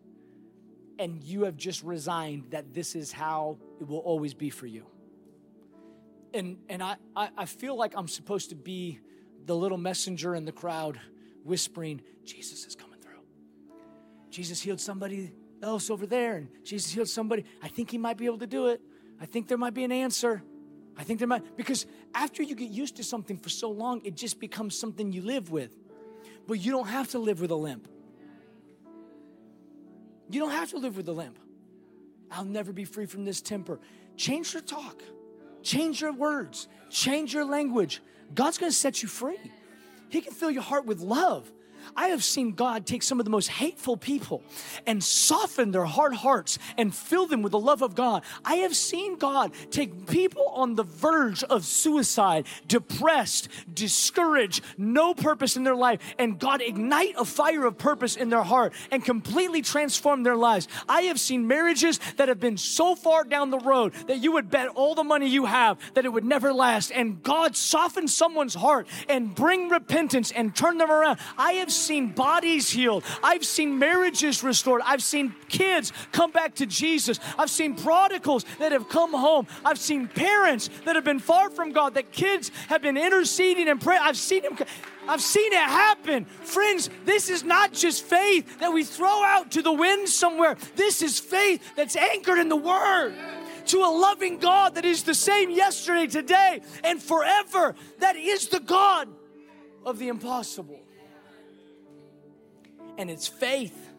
and 0.98 1.22
you 1.22 1.44
have 1.44 1.56
just 1.56 1.82
resigned 1.82 2.44
that 2.50 2.72
this 2.72 2.94
is 2.94 3.12
how 3.12 3.58
it 3.80 3.86
will 3.86 3.98
always 3.98 4.34
be 4.34 4.50
for 4.50 4.66
you. 4.66 4.86
And, 6.32 6.58
and 6.68 6.82
I, 6.82 6.96
I, 7.14 7.44
feel 7.44 7.76
like 7.76 7.94
I'm 7.96 8.08
supposed 8.08 8.50
to 8.50 8.56
be 8.56 8.98
the 9.46 9.54
little 9.54 9.78
messenger 9.78 10.34
in 10.34 10.44
the 10.44 10.52
crowd 10.52 10.98
whispering, 11.44 12.00
Jesus 12.24 12.66
is 12.66 12.74
coming 12.74 12.98
through. 13.00 13.20
Jesus 14.30 14.60
healed 14.60 14.80
somebody 14.80 15.32
else 15.62 15.90
over 15.90 16.06
there, 16.06 16.36
and 16.36 16.48
Jesus 16.64 16.92
healed 16.92 17.08
somebody. 17.08 17.44
I 17.62 17.68
think 17.68 17.90
he 17.90 17.98
might 17.98 18.16
be 18.16 18.26
able 18.26 18.38
to 18.38 18.46
do 18.46 18.66
it. 18.66 18.80
I 19.20 19.26
think 19.26 19.46
there 19.46 19.58
might 19.58 19.74
be 19.74 19.84
an 19.84 19.92
answer. 19.92 20.42
I 20.96 21.04
think 21.04 21.18
there 21.18 21.28
might, 21.28 21.56
because 21.56 21.86
after 22.14 22.42
you 22.42 22.54
get 22.54 22.70
used 22.70 22.96
to 22.96 23.04
something 23.04 23.36
for 23.36 23.48
so 23.48 23.70
long, 23.70 24.00
it 24.04 24.16
just 24.16 24.40
becomes 24.40 24.78
something 24.78 25.12
you 25.12 25.22
live 25.22 25.50
with. 25.50 25.76
But 26.46 26.60
you 26.60 26.72
don't 26.72 26.88
have 26.88 27.10
to 27.10 27.18
live 27.18 27.40
with 27.40 27.50
a 27.50 27.56
limp. 27.56 27.88
You 30.30 30.40
don't 30.40 30.50
have 30.50 30.70
to 30.70 30.78
live 30.78 30.96
with 30.96 31.08
a 31.08 31.12
limp. 31.12 31.38
I'll 32.30 32.44
never 32.44 32.72
be 32.72 32.84
free 32.84 33.06
from 33.06 33.24
this 33.24 33.40
temper. 33.40 33.80
Change 34.16 34.52
your 34.52 34.62
talk, 34.62 35.02
change 35.62 36.00
your 36.00 36.12
words, 36.12 36.68
change 36.90 37.34
your 37.34 37.44
language. 37.44 38.02
God's 38.34 38.58
gonna 38.58 38.72
set 38.72 39.02
you 39.02 39.08
free. 39.08 39.38
He 40.08 40.20
can 40.20 40.32
fill 40.32 40.50
your 40.50 40.62
heart 40.62 40.86
with 40.86 41.00
love. 41.00 41.50
I 41.96 42.08
have 42.08 42.24
seen 42.24 42.52
God 42.52 42.86
take 42.86 43.02
some 43.02 43.18
of 43.20 43.24
the 43.24 43.30
most 43.30 43.48
hateful 43.48 43.96
people 43.96 44.42
and 44.86 45.02
soften 45.02 45.70
their 45.70 45.84
hard 45.84 46.14
hearts 46.14 46.58
and 46.76 46.94
fill 46.94 47.26
them 47.26 47.42
with 47.42 47.52
the 47.52 47.58
love 47.58 47.82
of 47.82 47.94
God. 47.94 48.22
I 48.44 48.56
have 48.56 48.74
seen 48.74 49.16
God 49.16 49.52
take 49.70 50.06
people 50.06 50.46
on 50.54 50.74
the 50.74 50.84
verge 50.84 51.42
of 51.44 51.64
suicide, 51.64 52.46
depressed, 52.68 53.48
discouraged, 53.72 54.62
no 54.78 55.14
purpose 55.14 55.56
in 55.56 55.64
their 55.64 55.74
life, 55.74 56.00
and 56.18 56.38
God 56.38 56.62
ignite 56.62 57.14
a 57.18 57.24
fire 57.24 57.64
of 57.64 57.78
purpose 57.78 58.16
in 58.16 58.28
their 58.28 58.42
heart 58.42 58.72
and 58.90 59.04
completely 59.04 59.62
transform 59.62 60.22
their 60.22 60.36
lives. 60.36 60.68
I 60.88 61.02
have 61.02 61.20
seen 61.20 61.46
marriages 61.46 61.98
that 62.16 62.28
have 62.28 62.40
been 62.40 62.56
so 62.56 62.94
far 62.94 63.24
down 63.24 63.50
the 63.50 63.58
road 63.58 63.92
that 64.06 64.18
you 64.18 64.32
would 64.32 64.50
bet 64.50 64.68
all 64.68 64.94
the 64.94 65.04
money 65.04 65.28
you 65.28 65.46
have 65.46 65.78
that 65.94 66.04
it 66.04 66.12
would 66.12 66.24
never 66.24 66.52
last, 66.52 66.90
and 66.92 67.22
God 67.22 67.56
soften 67.56 68.08
someone's 68.08 68.54
heart 68.54 68.86
and 69.08 69.34
bring 69.34 69.68
repentance 69.68 70.30
and 70.30 70.54
turn 70.54 70.78
them 70.78 70.90
around. 70.90 71.18
I 71.36 71.54
have 71.54 71.72
seen 71.74 72.08
bodies 72.08 72.70
healed. 72.70 73.04
I've 73.22 73.44
seen 73.44 73.78
marriages 73.78 74.42
restored. 74.42 74.82
I've 74.84 75.02
seen 75.02 75.34
kids 75.48 75.92
come 76.12 76.30
back 76.30 76.54
to 76.56 76.66
Jesus. 76.66 77.20
I've 77.38 77.50
seen 77.50 77.74
prodigals 77.74 78.44
that 78.58 78.72
have 78.72 78.88
come 78.88 79.12
home. 79.12 79.46
I've 79.64 79.78
seen 79.78 80.08
parents 80.08 80.70
that 80.84 80.94
have 80.94 81.04
been 81.04 81.18
far 81.18 81.50
from 81.50 81.72
God, 81.72 81.94
that 81.94 82.12
kids 82.12 82.50
have 82.68 82.82
been 82.82 82.96
interceding 82.96 83.68
and 83.68 83.80
praying. 83.80 84.00
I've 84.02 84.16
seen 84.16 84.42
them. 84.42 84.56
I've 85.06 85.20
seen 85.20 85.52
it 85.52 85.58
happen. 85.58 86.24
Friends, 86.24 86.88
this 87.04 87.28
is 87.28 87.44
not 87.44 87.72
just 87.72 88.04
faith 88.04 88.60
that 88.60 88.72
we 88.72 88.84
throw 88.84 89.22
out 89.24 89.52
to 89.52 89.62
the 89.62 89.72
wind 89.72 90.08
somewhere. 90.08 90.56
This 90.76 91.02
is 91.02 91.18
faith 91.18 91.62
that's 91.76 91.96
anchored 91.96 92.38
in 92.38 92.48
the 92.48 92.56
Word 92.56 93.14
to 93.66 93.78
a 93.78 93.90
loving 93.90 94.38
God 94.38 94.74
that 94.74 94.84
is 94.84 95.02
the 95.02 95.14
same 95.14 95.50
yesterday, 95.50 96.06
today, 96.06 96.60
and 96.82 97.02
forever. 97.02 97.74
That 97.98 98.16
is 98.16 98.48
the 98.48 98.60
God 98.60 99.08
of 99.84 99.98
the 99.98 100.08
impossible. 100.08 100.80
And 102.96 103.10
it's 103.10 103.26
faith 103.26 103.90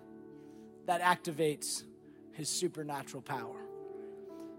that 0.86 1.02
activates 1.02 1.84
his 2.32 2.50
supernatural 2.50 3.22
power. 3.22 3.62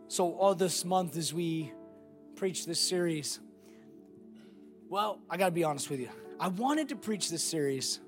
So, 0.08 0.32
all 0.34 0.54
this 0.54 0.84
month, 0.84 1.16
as 1.16 1.34
we 1.34 1.72
preach 2.36 2.66
this 2.66 2.80
series, 2.80 3.40
well, 4.88 5.20
I 5.28 5.36
gotta 5.36 5.50
be 5.50 5.64
honest 5.64 5.90
with 5.90 6.00
you. 6.00 6.08
I 6.38 6.48
wanted 6.48 6.90
to 6.90 6.96
preach 6.96 7.30
this 7.30 7.42
series 7.42 8.00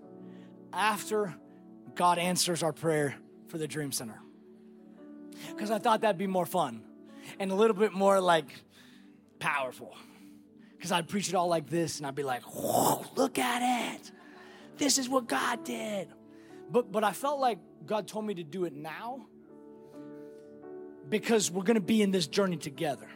after 0.72 1.34
God 1.94 2.18
answers 2.18 2.62
our 2.62 2.72
prayer 2.72 3.16
for 3.48 3.58
the 3.58 3.66
Dream 3.66 3.90
Center. 3.90 4.20
Because 5.48 5.70
I 5.70 5.78
thought 5.78 6.02
that'd 6.02 6.18
be 6.18 6.26
more 6.26 6.46
fun 6.46 6.82
and 7.38 7.50
a 7.50 7.54
little 7.54 7.76
bit 7.76 7.92
more 7.92 8.20
like 8.20 8.46
powerful. 9.38 9.96
Because 10.76 10.92
I'd 10.92 11.08
preach 11.08 11.28
it 11.28 11.34
all 11.34 11.48
like 11.48 11.68
this 11.68 11.98
and 11.98 12.06
I'd 12.06 12.14
be 12.14 12.22
like, 12.22 12.42
whoa, 12.42 13.04
look 13.16 13.38
at 13.38 13.96
it. 13.96 14.12
This 14.76 14.98
is 14.98 15.08
what 15.08 15.26
God 15.26 15.64
did. 15.64 16.08
But 16.70 16.92
but 16.92 17.04
I 17.04 17.12
felt 17.12 17.40
like 17.40 17.58
God 17.86 18.06
told 18.06 18.26
me 18.26 18.34
to 18.34 18.44
do 18.44 18.64
it 18.64 18.74
now 18.74 19.26
because 21.08 21.50
we're 21.50 21.62
gonna 21.62 21.80
be 21.80 22.02
in 22.02 22.10
this 22.10 22.26
journey 22.26 22.56
together. 22.56 23.08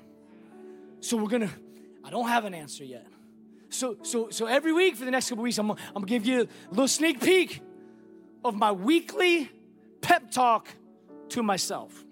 So 1.00 1.16
we're 1.16 1.28
gonna, 1.28 1.50
I 2.04 2.10
don't 2.10 2.28
have 2.28 2.44
an 2.44 2.54
answer 2.54 2.84
yet. 2.84 3.06
So 3.68 3.96
so 4.02 4.30
so 4.30 4.46
every 4.46 4.72
week 4.72 4.96
for 4.96 5.04
the 5.04 5.10
next 5.10 5.28
couple 5.28 5.44
weeks, 5.44 5.58
I'm, 5.58 5.70
I'm 5.70 5.76
gonna 5.94 6.06
give 6.06 6.26
you 6.26 6.42
a 6.42 6.70
little 6.70 6.88
sneak 6.88 7.20
peek 7.20 7.60
of 8.44 8.54
my 8.54 8.72
weekly 8.72 9.50
pep 10.00 10.30
talk 10.30 10.68
to 11.30 11.42
myself. 11.42 12.04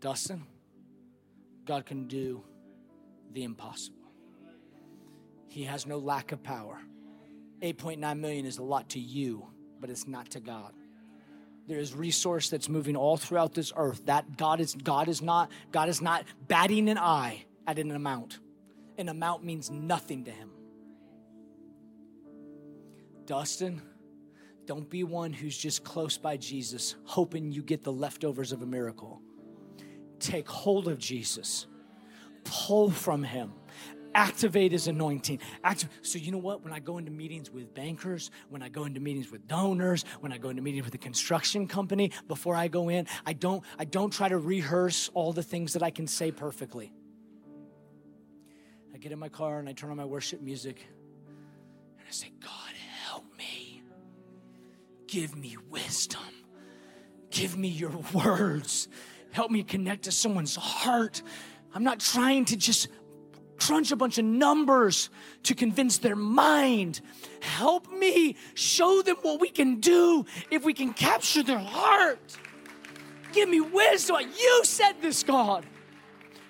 Dustin, 0.00 0.46
God 1.64 1.84
can 1.84 2.06
do 2.06 2.44
the 3.32 3.42
impossible. 3.42 3.96
He 5.48 5.64
has 5.64 5.86
no 5.86 5.98
lack 5.98 6.32
of 6.32 6.42
power. 6.42 6.78
8.9 7.62 8.18
million 8.18 8.46
is 8.46 8.58
a 8.58 8.62
lot 8.62 8.90
to 8.90 9.00
you, 9.00 9.46
but 9.80 9.90
it's 9.90 10.06
not 10.06 10.30
to 10.30 10.40
God. 10.40 10.72
There 11.66 11.78
is 11.78 11.94
resource 11.94 12.48
that's 12.48 12.68
moving 12.68 12.96
all 12.96 13.16
throughout 13.16 13.54
this 13.54 13.72
earth. 13.76 14.04
That 14.06 14.36
God 14.36 14.60
is 14.60 14.74
God 14.74 15.08
is 15.08 15.20
not 15.20 15.50
God 15.72 15.88
is 15.88 16.00
not 16.00 16.24
batting 16.46 16.88
an 16.88 16.98
eye 16.98 17.44
at 17.66 17.78
an 17.78 17.90
amount. 17.90 18.38
An 18.98 19.08
amount 19.08 19.44
means 19.44 19.70
nothing 19.70 20.24
to 20.24 20.30
him. 20.30 20.50
Dustin, 23.26 23.82
don't 24.66 24.88
be 24.88 25.02
one 25.02 25.32
who's 25.32 25.58
just 25.58 25.82
close 25.82 26.16
by 26.16 26.36
Jesus, 26.36 26.94
hoping 27.04 27.50
you 27.50 27.62
get 27.62 27.82
the 27.82 27.92
leftovers 27.92 28.52
of 28.52 28.62
a 28.62 28.66
miracle. 28.66 29.20
Take 30.20 30.48
hold 30.48 30.86
of 30.86 30.98
Jesus, 30.98 31.66
pull 32.44 32.90
from 32.90 33.24
him 33.24 33.52
activate 34.16 34.72
his 34.72 34.88
anointing. 34.88 35.38
Active. 35.62 35.90
So, 36.02 36.18
you 36.18 36.32
know 36.32 36.38
what? 36.38 36.64
When 36.64 36.72
I 36.72 36.80
go 36.80 36.98
into 36.98 37.12
meetings 37.12 37.50
with 37.50 37.72
bankers, 37.74 38.30
when 38.48 38.62
I 38.62 38.68
go 38.68 38.84
into 38.84 38.98
meetings 38.98 39.30
with 39.30 39.46
donors, 39.46 40.04
when 40.20 40.32
I 40.32 40.38
go 40.38 40.48
into 40.48 40.62
meetings 40.62 40.86
with 40.86 40.94
a 40.94 40.98
construction 40.98 41.68
company, 41.68 42.10
before 42.26 42.56
I 42.56 42.66
go 42.66 42.88
in, 42.88 43.06
I 43.24 43.34
don't, 43.34 43.62
I 43.78 43.84
don't 43.84 44.12
try 44.12 44.28
to 44.28 44.38
rehearse 44.38 45.10
all 45.14 45.32
the 45.32 45.42
things 45.42 45.74
that 45.74 45.82
I 45.82 45.90
can 45.90 46.06
say 46.06 46.32
perfectly. 46.32 46.92
I 48.92 48.98
get 48.98 49.12
in 49.12 49.18
my 49.18 49.28
car 49.28 49.58
and 49.60 49.68
I 49.68 49.72
turn 49.72 49.90
on 49.90 49.98
my 49.98 50.06
worship 50.06 50.40
music 50.40 50.84
and 51.98 52.06
I 52.08 52.10
say, 52.10 52.32
God, 52.40 52.72
help 53.04 53.24
me. 53.36 53.82
Give 55.06 55.36
me 55.36 55.58
wisdom. 55.68 56.22
Give 57.30 57.56
me 57.58 57.68
your 57.68 57.92
words. 58.14 58.88
Help 59.32 59.50
me 59.50 59.62
connect 59.62 60.04
to 60.04 60.12
someone's 60.12 60.56
heart. 60.56 61.22
I'm 61.74 61.84
not 61.84 62.00
trying 62.00 62.46
to 62.46 62.56
just 62.56 62.88
crunch 63.58 63.92
a 63.92 63.96
bunch 63.96 64.18
of 64.18 64.24
numbers 64.24 65.10
to 65.44 65.54
convince 65.54 65.98
their 65.98 66.16
mind. 66.16 67.00
Help 67.40 67.90
me 67.92 68.36
show 68.54 69.02
them 69.02 69.16
what 69.22 69.40
we 69.40 69.48
can 69.48 69.80
do 69.80 70.24
if 70.50 70.64
we 70.64 70.74
can 70.74 70.92
capture 70.92 71.42
their 71.42 71.58
heart. 71.58 72.36
Give 73.32 73.48
me 73.48 73.60
wisdom. 73.60 74.16
You 74.20 74.60
said 74.64 74.94
this, 75.02 75.22
God. 75.22 75.66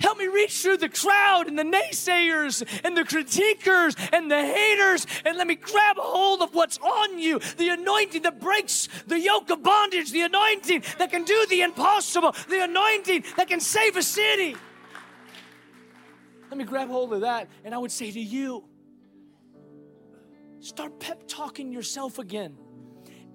Help 0.00 0.18
me 0.18 0.26
reach 0.26 0.60
through 0.60 0.76
the 0.76 0.88
crowd 0.88 1.46
and 1.46 1.58
the 1.58 1.64
naysayers 1.64 2.62
and 2.84 2.96
the 2.96 3.02
critiquers 3.02 3.96
and 4.12 4.30
the 4.30 4.40
haters 4.40 5.06
and 5.24 5.38
let 5.38 5.46
me 5.46 5.54
grab 5.54 5.96
hold 5.98 6.42
of 6.42 6.54
what's 6.54 6.78
on 6.78 7.18
you 7.18 7.38
the 7.56 7.70
anointing 7.70 8.22
that 8.22 8.40
breaks 8.40 8.88
the 9.06 9.18
yoke 9.18 9.48
of 9.50 9.62
bondage, 9.62 10.10
the 10.12 10.22
anointing 10.22 10.82
that 10.98 11.10
can 11.10 11.24
do 11.24 11.46
the 11.48 11.62
impossible, 11.62 12.34
the 12.48 12.62
anointing 12.62 13.24
that 13.36 13.48
can 13.48 13.60
save 13.60 13.96
a 13.96 14.02
city. 14.02 14.54
Let 16.50 16.58
me 16.58 16.64
grab 16.64 16.88
hold 16.88 17.12
of 17.12 17.22
that. 17.22 17.48
And 17.64 17.74
I 17.74 17.78
would 17.78 17.92
say 17.92 18.10
to 18.10 18.20
you, 18.20 18.64
start 20.60 20.98
pep 21.00 21.24
talking 21.26 21.72
yourself 21.72 22.18
again. 22.18 22.56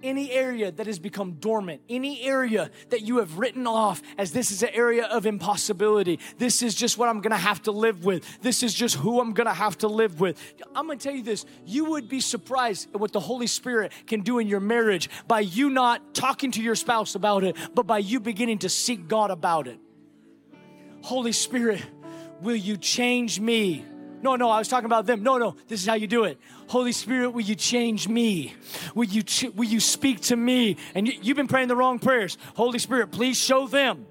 Any 0.02 0.32
area 0.32 0.72
that 0.72 0.88
has 0.88 0.98
become 0.98 1.34
dormant, 1.34 1.80
any 1.88 2.22
area 2.22 2.72
that 2.88 3.02
you 3.02 3.18
have 3.18 3.38
written 3.38 3.68
off 3.68 4.02
as 4.18 4.32
this 4.32 4.50
is 4.50 4.64
an 4.64 4.70
area 4.72 5.04
of 5.04 5.26
impossibility, 5.26 6.18
this 6.38 6.60
is 6.60 6.74
just 6.74 6.98
what 6.98 7.08
I'm 7.08 7.20
gonna 7.20 7.36
have 7.36 7.62
to 7.62 7.70
live 7.70 8.04
with, 8.04 8.42
this 8.42 8.64
is 8.64 8.74
just 8.74 8.96
who 8.96 9.20
I'm 9.20 9.32
gonna 9.32 9.54
have 9.54 9.78
to 9.78 9.86
live 9.86 10.18
with. 10.18 10.42
I'm 10.74 10.88
gonna 10.88 10.98
tell 10.98 11.14
you 11.14 11.22
this 11.22 11.46
you 11.64 11.84
would 11.84 12.08
be 12.08 12.20
surprised 12.20 12.92
at 12.92 13.00
what 13.00 13.12
the 13.12 13.20
Holy 13.20 13.46
Spirit 13.46 13.92
can 14.08 14.22
do 14.22 14.40
in 14.40 14.48
your 14.48 14.58
marriage 14.58 15.08
by 15.28 15.38
you 15.38 15.70
not 15.70 16.14
talking 16.14 16.50
to 16.50 16.62
your 16.62 16.74
spouse 16.74 17.14
about 17.14 17.44
it, 17.44 17.56
but 17.72 17.86
by 17.86 17.98
you 17.98 18.18
beginning 18.18 18.58
to 18.58 18.68
seek 18.68 19.06
God 19.06 19.30
about 19.30 19.68
it. 19.68 19.78
Holy 21.02 21.32
Spirit, 21.32 21.80
will 22.42 22.56
you 22.56 22.76
change 22.76 23.40
me? 23.40 23.84
No, 24.22 24.36
no, 24.36 24.50
I 24.50 24.58
was 24.58 24.68
talking 24.68 24.86
about 24.86 25.06
them. 25.06 25.22
No, 25.22 25.36
no, 25.38 25.56
this 25.66 25.80
is 25.80 25.86
how 25.86 25.94
you 25.94 26.06
do 26.06 26.24
it. 26.24 26.38
Holy 26.68 26.92
Spirit, 26.92 27.30
will 27.30 27.42
you 27.42 27.56
change 27.56 28.08
me? 28.08 28.54
Will 28.94 29.08
you, 29.08 29.22
ch- 29.22 29.50
will 29.54 29.68
you 29.68 29.80
speak 29.80 30.20
to 30.22 30.36
me? 30.36 30.76
And 30.94 31.08
you, 31.08 31.14
you've 31.20 31.36
been 31.36 31.48
praying 31.48 31.68
the 31.68 31.76
wrong 31.76 31.98
prayers. 31.98 32.38
Holy 32.54 32.78
Spirit, 32.78 33.10
please 33.10 33.36
show 33.36 33.66
them. 33.66 34.06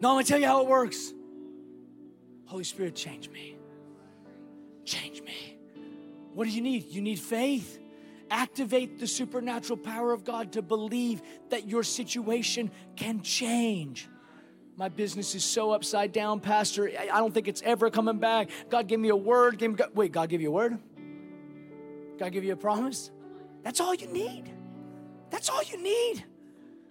No, 0.00 0.10
I'm 0.10 0.14
gonna 0.16 0.24
tell 0.24 0.38
you 0.38 0.46
how 0.46 0.60
it 0.62 0.68
works. 0.68 1.12
Holy 2.44 2.64
Spirit, 2.64 2.94
change 2.94 3.30
me. 3.30 3.56
Change 4.84 5.22
me. 5.22 5.58
What 6.34 6.44
do 6.44 6.50
you 6.50 6.60
need? 6.62 6.86
You 6.90 7.00
need 7.00 7.20
faith. 7.20 7.78
Activate 8.30 8.98
the 8.98 9.06
supernatural 9.06 9.76
power 9.78 10.12
of 10.12 10.24
God 10.24 10.52
to 10.52 10.62
believe 10.62 11.22
that 11.48 11.66
your 11.66 11.82
situation 11.82 12.70
can 12.96 13.22
change. 13.22 14.08
My 14.80 14.88
business 14.88 15.34
is 15.34 15.44
so 15.44 15.72
upside 15.72 16.10
down, 16.10 16.40
Pastor. 16.40 16.90
I 16.98 17.18
don't 17.18 17.34
think 17.34 17.48
it's 17.48 17.60
ever 17.60 17.90
coming 17.90 18.16
back. 18.16 18.48
God 18.70 18.86
gave 18.86 18.98
me 18.98 19.10
a 19.10 19.14
word. 19.14 19.58
Gave 19.58 19.72
me, 19.72 19.76
God, 19.76 19.90
wait, 19.94 20.10
God 20.10 20.30
gave 20.30 20.40
you 20.40 20.48
a 20.48 20.52
word? 20.52 20.78
God 22.18 22.32
give 22.32 22.44
you 22.44 22.54
a 22.54 22.56
promise? 22.56 23.10
That's 23.62 23.78
all 23.78 23.94
you 23.94 24.06
need. 24.06 24.50
That's 25.28 25.50
all 25.50 25.62
you 25.62 25.82
need. 25.82 26.24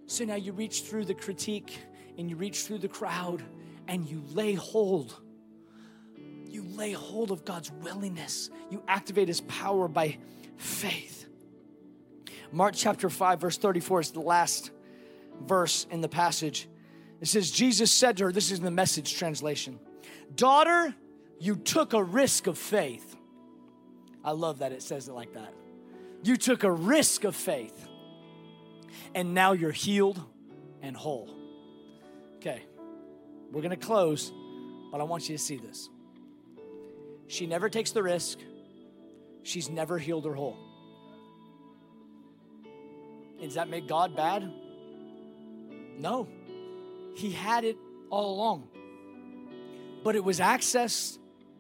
So 0.06 0.24
now 0.24 0.36
you 0.36 0.52
reach 0.52 0.84
through 0.84 1.06
the 1.06 1.16
critique 1.16 1.80
and 2.20 2.30
you 2.30 2.36
reach 2.36 2.60
through 2.60 2.78
the 2.78 2.88
crowd 2.88 3.42
and 3.88 4.08
you 4.08 4.22
lay 4.34 4.54
hold. 4.54 5.20
You 6.46 6.66
lay 6.66 6.92
hold 6.92 7.32
of 7.32 7.44
God's 7.44 7.72
willingness. 7.72 8.52
You 8.70 8.84
activate 8.88 9.30
his 9.30 9.42
power 9.42 9.88
by 9.88 10.20
faith. 10.58 11.26
Mark 12.52 12.76
chapter 12.78 13.10
5, 13.10 13.42
verse 13.42 13.58
34 13.58 14.02
is 14.02 14.12
the 14.12 14.20
last 14.20 14.70
verse 15.42 15.88
in 15.90 16.02
the 16.02 16.10
passage. 16.10 16.69
It 17.22 17.28
says, 17.28 17.52
Jesus 17.52 17.92
said 17.92 18.18
to 18.18 18.26
her, 18.26 18.32
this 18.32 18.52
is 18.52 18.60
in 18.60 18.66
the 18.66 18.72
message 18.72 19.18
translation, 19.18 19.80
Daughter, 20.36 20.94
you 21.40 21.56
took 21.56 21.94
a 21.94 22.04
risk 22.04 22.48
of 22.48 22.58
faith. 22.58 23.16
I 24.24 24.32
love 24.32 24.60
that 24.60 24.72
it 24.72 24.82
says 24.82 25.08
it 25.08 25.14
like 25.14 25.34
that. 25.34 25.54
You 26.24 26.36
took 26.36 26.64
a 26.64 26.72
risk 26.72 27.24
of 27.24 27.36
faith, 27.36 27.88
and 29.16 29.34
now 29.34 29.54
you're 29.54 29.72
healed 29.72 30.22
and 30.82 30.96
whole. 30.96 31.30
Okay, 32.38 32.64
we're 33.52 33.62
gonna 33.62 33.78
close, 33.78 34.32
but 34.92 35.02
I 35.02 35.04
want 35.04 35.30
you 35.30 35.36
to 35.38 35.44
see 35.44 35.58
this. 35.58 35.90
She 37.28 37.46
never 37.46 37.70
takes 37.70 37.92
the 37.92 38.04
risk, 38.04 38.40
she's 39.44 39.70
never 39.70 39.98
healed 39.98 40.26
her 40.26 40.34
whole. 40.34 40.58
Does 43.42 43.54
that 43.54 43.70
make 43.70 43.88
God 43.88 44.16
bad? 44.16 44.52
No. 45.98 46.28
He 47.16 47.32
had 47.32 47.64
it 47.64 47.78
all 48.10 48.36
along. 48.36 48.68
But 50.04 50.16
it 50.16 50.24
was 50.24 50.40
accessed 50.40 51.18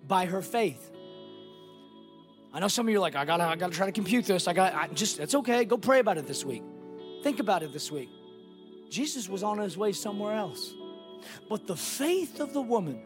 by 0.08 0.26
her 0.26 0.42
faith. 0.42 0.92
I 2.54 2.60
know 2.60 2.68
some 2.68 2.88
of 2.88 2.92
you 2.92 2.98
are 2.98 3.02
like, 3.02 3.16
I 3.16 3.26
gotta, 3.26 3.44
I 3.44 3.56
gotta 3.56 3.74
try 3.74 3.86
to 3.86 3.92
compute 3.92 4.26
this. 4.26 4.48
I 4.48 4.54
got, 4.54 4.74
I 4.74 4.88
just, 4.88 5.20
it's 5.20 5.36
okay. 5.36 5.66
Go 5.66 5.78
pray 5.78 6.00
about 6.00 6.18
it 6.18 6.26
this 6.26 6.44
week. 6.44 6.64
Think 7.24 7.40
about 7.40 7.64
it 7.64 7.74
this 7.74 7.92
week. 7.92 8.10
Jesus 8.90 9.30
was 9.30 9.44
on 9.44 9.60
his 9.60 9.78
way 9.78 9.92
somewhere 9.92 10.34
else. 10.36 10.74
But 11.48 11.68
the 11.68 11.76
faith 11.76 12.40
of 12.40 12.54
the 12.54 12.62
woman 12.62 13.02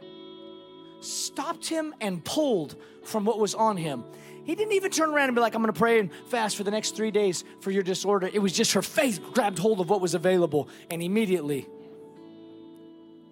stopped 1.01 1.67
him 1.67 1.93
and 1.99 2.23
pulled 2.23 2.77
from 3.03 3.25
what 3.25 3.37
was 3.37 3.53
on 3.53 3.75
him. 3.75 4.05
He 4.45 4.55
didn't 4.55 4.73
even 4.73 4.91
turn 4.91 5.09
around 5.09 5.29
and 5.29 5.35
be 5.35 5.41
like, 5.41 5.55
I'm 5.55 5.61
gonna 5.61 5.73
pray 5.73 5.99
and 5.99 6.09
fast 6.27 6.55
for 6.55 6.63
the 6.63 6.71
next 6.71 6.95
three 6.95 7.11
days 7.11 7.43
for 7.59 7.71
your 7.71 7.83
disorder. 7.83 8.29
It 8.31 8.39
was 8.39 8.53
just 8.53 8.73
her 8.73 8.81
faith 8.81 9.21
grabbed 9.33 9.59
hold 9.59 9.79
of 9.81 9.89
what 9.89 9.99
was 9.99 10.13
available, 10.13 10.69
and 10.89 11.01
immediately 11.01 11.67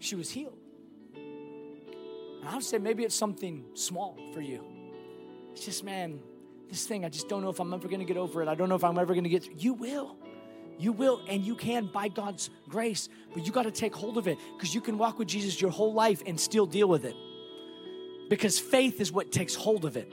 she 0.02 0.16
was 0.16 0.30
healed. 0.30 0.58
And 1.16 2.50
I 2.50 2.56
would 2.56 2.64
say 2.64 2.78
maybe 2.78 3.04
it's 3.04 3.16
something 3.16 3.66
small 3.74 4.18
for 4.34 4.42
you. 4.42 4.64
It's 5.52 5.66
just, 5.66 5.84
man, 5.84 6.20
this 6.70 6.86
thing, 6.86 7.06
I 7.06 7.10
just 7.10 7.30
don't 7.30 7.42
know 7.42 7.50
if 7.50 7.60
I'm 7.60 7.74
ever 7.74 7.88
gonna 7.88 8.06
get 8.06 8.18
over 8.18 8.42
it. 8.42 8.48
I 8.48 8.56
don't 8.56 8.70
know 8.70 8.76
if 8.76 8.84
I'm 8.84 8.98
ever 8.98 9.14
gonna 9.14 9.30
get 9.30 9.44
through. 9.44 9.56
You 9.58 9.74
will. 9.74 10.18
You 10.80 10.92
will, 10.92 11.22
and 11.28 11.44
you 11.46 11.56
can 11.56 11.86
by 11.86 12.08
God's 12.08 12.50
grace, 12.68 13.08
but 13.36 13.46
you 13.46 13.52
got 13.52 13.64
to 13.64 13.72
take 13.72 13.94
hold 13.94 14.18
of 14.18 14.28
it 14.28 14.40
because 14.58 14.74
you 14.74 14.82
can 14.82 14.98
walk 14.98 15.20
with 15.20 15.28
Jesus 15.28 15.62
your 15.62 15.70
whole 15.70 15.94
life 15.94 16.24
and 16.26 16.40
still 16.40 16.66
deal 16.66 16.88
with 16.88 17.06
it. 17.06 17.16
Because 18.30 18.58
faith 18.58 19.00
is 19.00 19.12
what 19.12 19.32
takes 19.32 19.54
hold 19.54 19.86
of 19.86 19.96
it. 19.96 20.12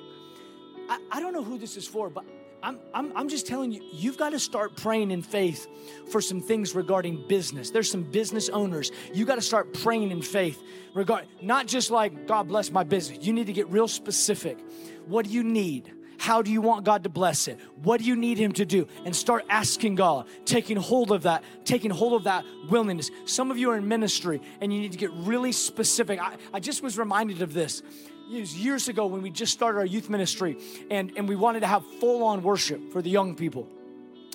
I, 0.90 0.98
I 1.10 1.20
don't 1.20 1.32
know 1.32 1.42
who 1.42 1.56
this 1.56 1.78
is 1.78 1.86
for, 1.86 2.10
but 2.10 2.26
I'm, 2.62 2.78
I'm, 2.92 3.16
I'm 3.16 3.28
just 3.28 3.46
telling 3.46 3.72
you, 3.72 3.82
you've 3.92 4.18
got 4.18 4.30
to 4.30 4.38
start 4.38 4.76
praying 4.76 5.10
in 5.10 5.22
faith 5.22 5.66
for 6.10 6.20
some 6.20 6.40
things 6.40 6.74
regarding 6.74 7.26
business. 7.28 7.70
There's 7.70 7.90
some 7.90 8.02
business 8.02 8.48
owners. 8.48 8.90
You 9.12 9.24
got 9.24 9.36
to 9.36 9.42
start 9.42 9.72
praying 9.74 10.10
in 10.10 10.22
faith 10.22 10.60
regard 10.94 11.26
not 11.40 11.66
just 11.66 11.90
like 11.90 12.26
God 12.26 12.48
bless 12.48 12.70
my 12.70 12.84
business. 12.84 13.24
You 13.24 13.32
need 13.32 13.46
to 13.46 13.52
get 13.52 13.68
real 13.68 13.88
specific. 13.88 14.58
What 15.06 15.26
do 15.26 15.30
you 15.30 15.44
need? 15.44 15.92
How 16.18 16.42
do 16.42 16.50
you 16.50 16.60
want 16.60 16.84
God 16.84 17.04
to 17.04 17.08
bless 17.08 17.46
it? 17.46 17.60
What 17.82 18.00
do 18.00 18.06
you 18.06 18.16
need 18.16 18.38
Him 18.38 18.50
to 18.54 18.64
do? 18.64 18.88
And 19.04 19.14
start 19.14 19.44
asking 19.48 19.94
God, 19.94 20.26
taking 20.44 20.76
hold 20.76 21.12
of 21.12 21.22
that, 21.22 21.44
taking 21.64 21.92
hold 21.92 22.14
of 22.14 22.24
that 22.24 22.44
willingness. 22.68 23.12
Some 23.24 23.52
of 23.52 23.58
you 23.58 23.70
are 23.70 23.76
in 23.76 23.86
ministry 23.86 24.42
and 24.60 24.72
you 24.72 24.80
need 24.80 24.92
to 24.92 24.98
get 24.98 25.12
really 25.12 25.52
specific. 25.52 26.20
I, 26.20 26.36
I 26.52 26.58
just 26.58 26.82
was 26.82 26.98
reminded 26.98 27.40
of 27.40 27.52
this 27.52 27.82
years 28.28 28.88
ago 28.88 29.06
when 29.06 29.22
we 29.22 29.30
just 29.30 29.52
started 29.52 29.78
our 29.78 29.86
youth 29.86 30.08
ministry 30.08 30.58
and, 30.90 31.12
and 31.16 31.28
we 31.28 31.36
wanted 31.36 31.60
to 31.60 31.66
have 31.66 31.84
full 32.00 32.24
on 32.24 32.42
worship 32.42 32.92
for 32.92 33.02
the 33.02 33.10
young 33.10 33.34
people. 33.34 33.68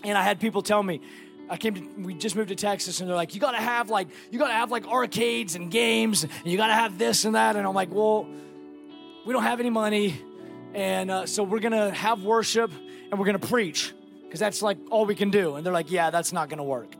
And 0.03 0.17
I 0.17 0.23
had 0.23 0.39
people 0.39 0.61
tell 0.61 0.83
me, 0.83 1.01
I 1.49 1.57
came 1.57 1.75
to, 1.75 1.81
we 2.01 2.13
just 2.13 2.35
moved 2.35 2.49
to 2.49 2.55
Texas 2.55 2.99
and 2.99 3.09
they're 3.09 3.15
like, 3.15 3.35
you 3.35 3.41
gotta 3.41 3.57
have 3.57 3.89
like, 3.89 4.07
you 4.31 4.39
gotta 4.39 4.53
have 4.53 4.71
like 4.71 4.87
arcades 4.87 5.55
and 5.55 5.69
games 5.69 6.23
and 6.23 6.31
you 6.45 6.57
gotta 6.57 6.73
have 6.73 6.97
this 6.97 7.25
and 7.25 7.35
that. 7.35 7.55
And 7.55 7.67
I'm 7.67 7.73
like, 7.73 7.91
well, 7.91 8.27
we 9.25 9.33
don't 9.33 9.43
have 9.43 9.59
any 9.59 9.69
money. 9.69 10.21
And 10.73 11.11
uh, 11.11 11.25
so 11.25 11.43
we're 11.43 11.59
gonna 11.59 11.91
have 11.91 12.23
worship 12.23 12.71
and 13.11 13.19
we're 13.19 13.25
gonna 13.25 13.39
preach 13.39 13.93
because 14.23 14.39
that's 14.39 14.61
like 14.61 14.77
all 14.89 15.05
we 15.05 15.15
can 15.15 15.29
do. 15.29 15.55
And 15.55 15.65
they're 15.65 15.73
like, 15.73 15.91
yeah, 15.91 16.09
that's 16.09 16.33
not 16.33 16.49
gonna 16.49 16.63
work. 16.63 16.95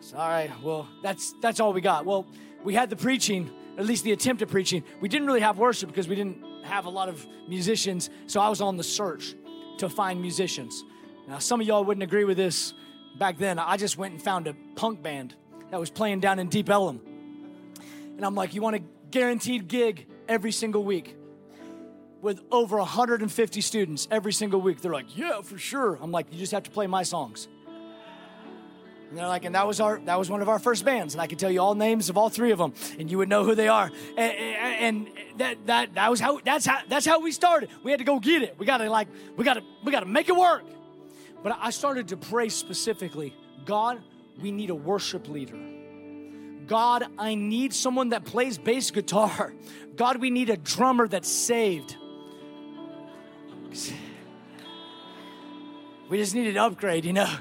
So, 0.00 0.16
all 0.16 0.28
right, 0.28 0.50
well, 0.62 0.88
that's, 1.02 1.34
that's 1.40 1.60
all 1.60 1.72
we 1.72 1.80
got. 1.80 2.04
Well, 2.04 2.26
we 2.62 2.74
had 2.74 2.90
the 2.90 2.96
preaching 2.96 3.50
at 3.76 3.86
least 3.86 4.04
the 4.04 4.12
attempt 4.12 4.42
at 4.42 4.48
preaching. 4.48 4.84
We 5.00 5.08
didn't 5.08 5.26
really 5.26 5.40
have 5.40 5.58
worship 5.58 5.88
because 5.88 6.08
we 6.08 6.14
didn't 6.14 6.42
have 6.64 6.86
a 6.86 6.90
lot 6.90 7.08
of 7.08 7.26
musicians. 7.48 8.10
So 8.26 8.40
I 8.40 8.48
was 8.48 8.60
on 8.60 8.76
the 8.76 8.84
search 8.84 9.34
to 9.78 9.88
find 9.88 10.20
musicians. 10.20 10.84
Now, 11.26 11.38
some 11.38 11.60
of 11.60 11.66
y'all 11.66 11.84
wouldn't 11.84 12.02
agree 12.02 12.24
with 12.24 12.36
this. 12.36 12.74
Back 13.18 13.38
then, 13.38 13.58
I 13.58 13.76
just 13.76 13.96
went 13.96 14.14
and 14.14 14.22
found 14.22 14.46
a 14.46 14.54
punk 14.76 15.02
band 15.02 15.34
that 15.70 15.80
was 15.80 15.90
playing 15.90 16.20
down 16.20 16.38
in 16.38 16.48
Deep 16.48 16.68
Ellum. 16.68 17.00
And 18.16 18.24
I'm 18.24 18.34
like, 18.34 18.54
you 18.54 18.62
want 18.62 18.76
a 18.76 18.82
guaranteed 19.10 19.68
gig 19.68 20.06
every 20.28 20.52
single 20.52 20.84
week 20.84 21.16
with 22.20 22.40
over 22.50 22.78
150 22.78 23.60
students 23.60 24.08
every 24.10 24.32
single 24.32 24.60
week? 24.60 24.80
They're 24.80 24.92
like, 24.92 25.16
yeah, 25.16 25.42
for 25.42 25.58
sure. 25.58 25.98
I'm 26.00 26.12
like, 26.12 26.32
you 26.32 26.38
just 26.38 26.52
have 26.52 26.64
to 26.64 26.70
play 26.70 26.86
my 26.86 27.02
songs. 27.02 27.48
And 29.08 29.18
they're 29.18 29.28
like, 29.28 29.44
and 29.44 29.54
that 29.54 29.66
was 29.66 29.80
our 29.80 30.00
that 30.06 30.18
was 30.18 30.28
one 30.28 30.42
of 30.42 30.48
our 30.48 30.58
first 30.58 30.84
bands, 30.84 31.14
and 31.14 31.20
I 31.20 31.26
could 31.26 31.38
tell 31.38 31.50
you 31.50 31.60
all 31.60 31.74
names 31.74 32.08
of 32.08 32.16
all 32.16 32.28
three 32.28 32.50
of 32.50 32.58
them, 32.58 32.74
and 32.98 33.10
you 33.10 33.18
would 33.18 33.28
know 33.28 33.44
who 33.44 33.54
they 33.54 33.68
are. 33.68 33.90
And, 34.16 34.32
and, 34.32 35.08
that 35.36 35.66
that 35.66 35.94
that 35.94 36.10
was 36.10 36.20
how 36.20 36.40
that's 36.44 36.66
how 36.66 36.78
that's 36.88 37.06
how 37.06 37.20
we 37.20 37.32
started. 37.32 37.68
We 37.82 37.90
had 37.90 37.98
to 37.98 38.04
go 38.04 38.20
get 38.20 38.42
it. 38.42 38.56
We 38.58 38.66
got 38.66 38.78
to 38.78 38.88
like 38.88 39.08
we 39.36 39.44
got 39.44 39.54
to 39.54 39.62
we 39.84 39.92
got 39.92 40.00
to 40.00 40.06
make 40.06 40.28
it 40.28 40.36
work. 40.36 40.64
But 41.42 41.58
I 41.60 41.70
started 41.70 42.08
to 42.08 42.16
pray 42.16 42.48
specifically, 42.48 43.34
God, 43.66 44.00
we 44.40 44.50
need 44.50 44.70
a 44.70 44.74
worship 44.74 45.28
leader. 45.28 45.58
God, 46.66 47.04
I 47.18 47.34
need 47.34 47.74
someone 47.74 48.10
that 48.10 48.24
plays 48.24 48.58
bass 48.58 48.90
guitar. 48.90 49.52
God, 49.96 50.16
we 50.16 50.30
need 50.30 50.50
a 50.50 50.56
drummer 50.56 51.06
that's 51.06 51.28
saved. 51.28 51.96
We 56.08 56.18
just 56.18 56.34
need 56.34 56.48
an 56.48 56.56
upgrade, 56.56 57.04
you 57.04 57.12
know. 57.12 57.32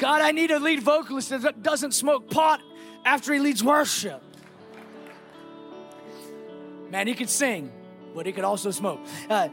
God, 0.00 0.22
I 0.22 0.32
need 0.32 0.50
a 0.50 0.58
lead 0.58 0.82
vocalist 0.82 1.28
that 1.28 1.62
doesn't 1.62 1.92
smoke 1.92 2.30
pot 2.30 2.62
after 3.04 3.34
he 3.34 3.38
leads 3.38 3.62
worship. 3.62 4.22
Man, 6.90 7.06
he 7.06 7.12
could 7.12 7.28
sing, 7.28 7.70
but 8.14 8.24
he 8.24 8.32
could 8.32 8.44
also 8.44 8.70
smoke. 8.70 8.98
Uh, 9.28 9.50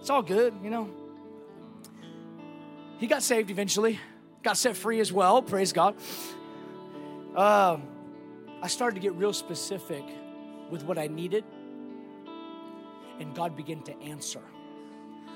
it's 0.00 0.08
all 0.08 0.22
good, 0.22 0.54
you 0.64 0.70
know. 0.70 0.88
He 2.96 3.06
got 3.06 3.22
saved 3.22 3.50
eventually, 3.50 4.00
got 4.42 4.56
set 4.56 4.78
free 4.78 5.00
as 5.00 5.12
well, 5.12 5.42
praise 5.42 5.74
God. 5.74 5.94
Uh, 7.36 7.76
I 8.62 8.68
started 8.68 8.94
to 8.94 9.02
get 9.02 9.12
real 9.12 9.34
specific 9.34 10.04
with 10.70 10.84
what 10.84 10.96
I 10.96 11.06
needed, 11.06 11.44
and 13.20 13.34
God 13.34 13.56
began 13.56 13.82
to 13.82 14.00
answer. 14.00 14.40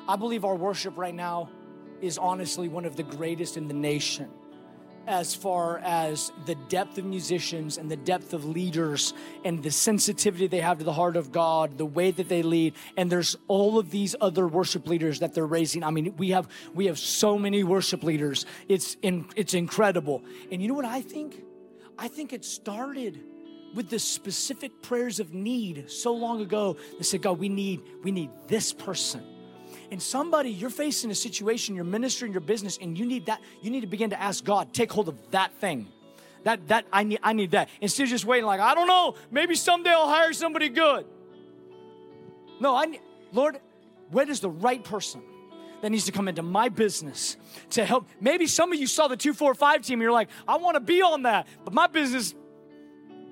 I 0.09 0.17
believe 0.17 0.47
our 0.47 0.57
worship 0.57 0.97
right 0.97 1.15
now 1.15 1.51
is 2.01 2.19
honestly 2.19 2.69
one 2.69 2.85
of 2.85 2.97
the 2.97 3.03
greatest 3.03 3.57
in 3.57 3.69
the 3.69 3.75
nation 3.75 4.29
as 5.07 5.35
far 5.35 5.79
as 5.79 6.33
the 6.47 6.55
depth 6.69 6.99
of 6.99 7.05
musicians 7.05 7.79
and 7.79 7.91
the 7.91 7.97
depth 7.97 8.35
of 8.35 8.45
leaders 8.45 9.15
and 9.45 9.63
the 9.63 9.71
sensitivity 9.71 10.47
they 10.47 10.61
have 10.61 10.79
to 10.79 10.85
the 10.85 10.93
heart 10.93 11.17
of 11.17 11.31
God, 11.31 11.79
the 11.79 11.87
way 11.87 12.11
that 12.11 12.29
they 12.29 12.43
lead. 12.43 12.75
And 12.97 13.11
there's 13.11 13.37
all 13.47 13.79
of 13.79 13.91
these 13.91 14.17
other 14.21 14.49
worship 14.49 14.89
leaders 14.89 15.21
that 15.21 15.35
they're 15.35 15.47
raising. 15.47 15.85
I 15.85 15.91
mean, 15.91 16.15
we 16.17 16.31
have 16.31 16.49
we 16.75 16.87
have 16.87 16.99
so 16.99 17.39
many 17.39 17.63
worship 17.63 18.03
leaders. 18.03 18.47
It's 18.69 18.97
in, 19.03 19.27
it's 19.37 19.55
incredible. 19.55 20.25
And 20.51 20.61
you 20.61 20.69
know 20.69 20.75
what 20.75 20.85
I 20.85 21.03
think? 21.03 21.43
I 21.99 22.09
think 22.09 22.33
it 22.33 22.45
started 22.45 23.21
with 23.75 23.91
the 23.91 23.99
specific 23.99 24.83
prayers 24.83 25.21
of 25.21 25.33
need 25.33 25.91
so 25.91 26.13
long 26.15 26.41
ago. 26.41 26.77
They 26.97 27.05
said, 27.05 27.23
God, 27.23 27.39
we 27.39 27.49
need 27.49 27.83
we 28.03 28.11
need 28.11 28.31
this 28.49 28.73
person 28.73 29.23
and 29.91 30.03
somebody, 30.03 30.51
you're 30.51 30.71
facing 30.71 31.11
a 31.11 31.15
situation, 31.15 31.75
your 31.75 31.85
ministry, 31.85 32.31
your 32.31 32.41
business, 32.41 32.79
and 32.81 32.99
you 32.99 33.07
need 33.07 33.27
that, 33.27 33.41
you 33.63 33.71
need 33.71 33.83
to 33.83 33.87
begin 33.87 34.11
to 34.11 34.21
ask 34.21 34.45
God, 34.45 34.73
take 34.73 34.93
hold 34.93 35.09
of 35.09 35.17
that 35.31 35.53
thing. 35.55 35.89
That, 36.45 36.69
that, 36.69 36.87
I 36.93 37.03
need, 37.03 37.19
I 37.23 37.33
need 37.33 37.51
that. 37.53 37.69
Instead 37.81 38.05
of 38.05 38.11
just 38.11 38.25
waiting, 38.25 38.47
like, 38.47 38.61
I 38.61 38.75
don't 38.75 38.87
know, 38.87 39.17
maybe 39.31 39.55
someday 39.57 39.91
I'll 39.91 40.09
hire 40.09 40.33
somebody 40.33 40.69
good. 40.69 41.07
No, 42.61 42.75
I 42.75 42.87
need, 42.87 43.01
Lord, 43.33 43.59
Where 44.11 44.29
is 44.31 44.41
the 44.41 44.51
right 44.51 44.83
person 44.83 45.23
that 45.83 45.91
needs 45.91 46.05
to 46.05 46.13
come 46.13 46.29
into 46.29 46.43
my 46.43 46.69
business 46.69 47.37
to 47.71 47.85
help? 47.85 48.09
Maybe 48.21 48.47
some 48.47 48.73
of 48.73 48.79
you 48.79 48.87
saw 48.87 49.09
the 49.09 49.17
245 49.17 49.83
team 49.83 49.95
and 49.95 50.03
you're 50.03 50.13
like, 50.13 50.29
I 50.47 50.57
want 50.57 50.77
to 50.77 50.81
be 50.81 51.03
on 51.03 51.23
that, 51.23 51.49
but 51.65 51.75
my 51.75 51.87
business, 51.87 52.35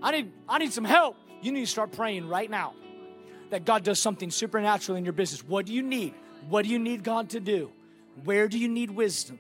I 0.03 0.11
need, 0.11 0.33
I 0.49 0.59
need 0.59 0.73
some 0.73 0.85
help. 0.85 1.17
You 1.41 1.53
need 1.53 1.61
to 1.61 1.67
start 1.67 1.93
praying 1.93 2.29
right 2.29 2.51
now 2.51 2.75
that 3.51 3.65
God 3.65 3.85
does 3.85 4.01
something 4.01 4.31
supernatural 4.31 4.97
in 4.97 5.05
your 5.05 5.13
business. 5.13 5.45
What 5.45 5.67
do 5.67 5.73
you 5.73 5.83
need? 5.83 6.15
What 6.49 6.65
do 6.65 6.71
you 6.71 6.79
need 6.79 7.03
God 7.03 7.31
to 7.31 7.41
do? 7.41 7.71
Where 8.25 8.49
do 8.49 8.59
you 8.59 8.69
need 8.69 8.91
wisdom? 8.91 9.39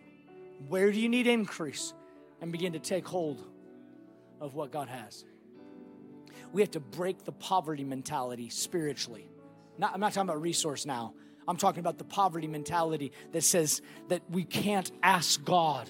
Where 0.68 0.90
do 0.90 1.00
you 1.00 1.08
need 1.08 1.26
increase? 1.26 1.92
And 2.40 2.50
begin 2.50 2.72
to 2.72 2.78
take 2.78 3.06
hold 3.06 3.44
of 4.40 4.54
what 4.54 4.70
God 4.70 4.88
has. 4.88 5.24
We 6.52 6.62
have 6.62 6.72
to 6.72 6.80
break 6.80 7.24
the 7.24 7.32
poverty 7.32 7.84
mentality 7.84 8.48
spiritually. 8.48 9.26
Not, 9.78 9.94
I'm 9.94 10.00
not 10.00 10.12
talking 10.12 10.28
about 10.28 10.42
resource 10.42 10.86
now. 10.86 11.14
I'm 11.46 11.56
talking 11.56 11.80
about 11.80 11.98
the 11.98 12.04
poverty 12.04 12.46
mentality 12.46 13.12
that 13.32 13.42
says 13.42 13.82
that 14.08 14.22
we 14.30 14.44
can't 14.44 14.90
ask 15.02 15.44
God. 15.44 15.88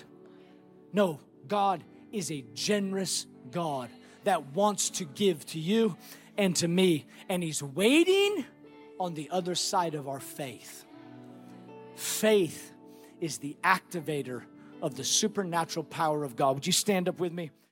No, 0.92 1.20
God 1.46 1.84
is 2.12 2.30
a 2.30 2.44
generous 2.54 3.26
God 3.50 3.90
that 4.24 4.54
wants 4.54 4.90
to 4.90 5.04
give 5.04 5.44
to 5.46 5.60
you 5.60 5.96
and 6.36 6.56
to 6.56 6.68
me, 6.68 7.06
and 7.28 7.42
He's 7.42 7.62
waiting 7.62 8.44
on 8.98 9.14
the 9.14 9.28
other 9.30 9.54
side 9.54 9.94
of 9.94 10.08
our 10.08 10.20
faith. 10.20 10.84
Faith 11.94 12.72
is 13.20 13.38
the 13.38 13.56
activator 13.62 14.42
of 14.82 14.94
the 14.96 15.04
supernatural 15.04 15.84
power 15.84 16.24
of 16.24 16.36
God. 16.36 16.54
Would 16.56 16.66
you 16.66 16.72
stand 16.72 17.08
up 17.08 17.18
with 17.20 17.32
me? 17.32 17.50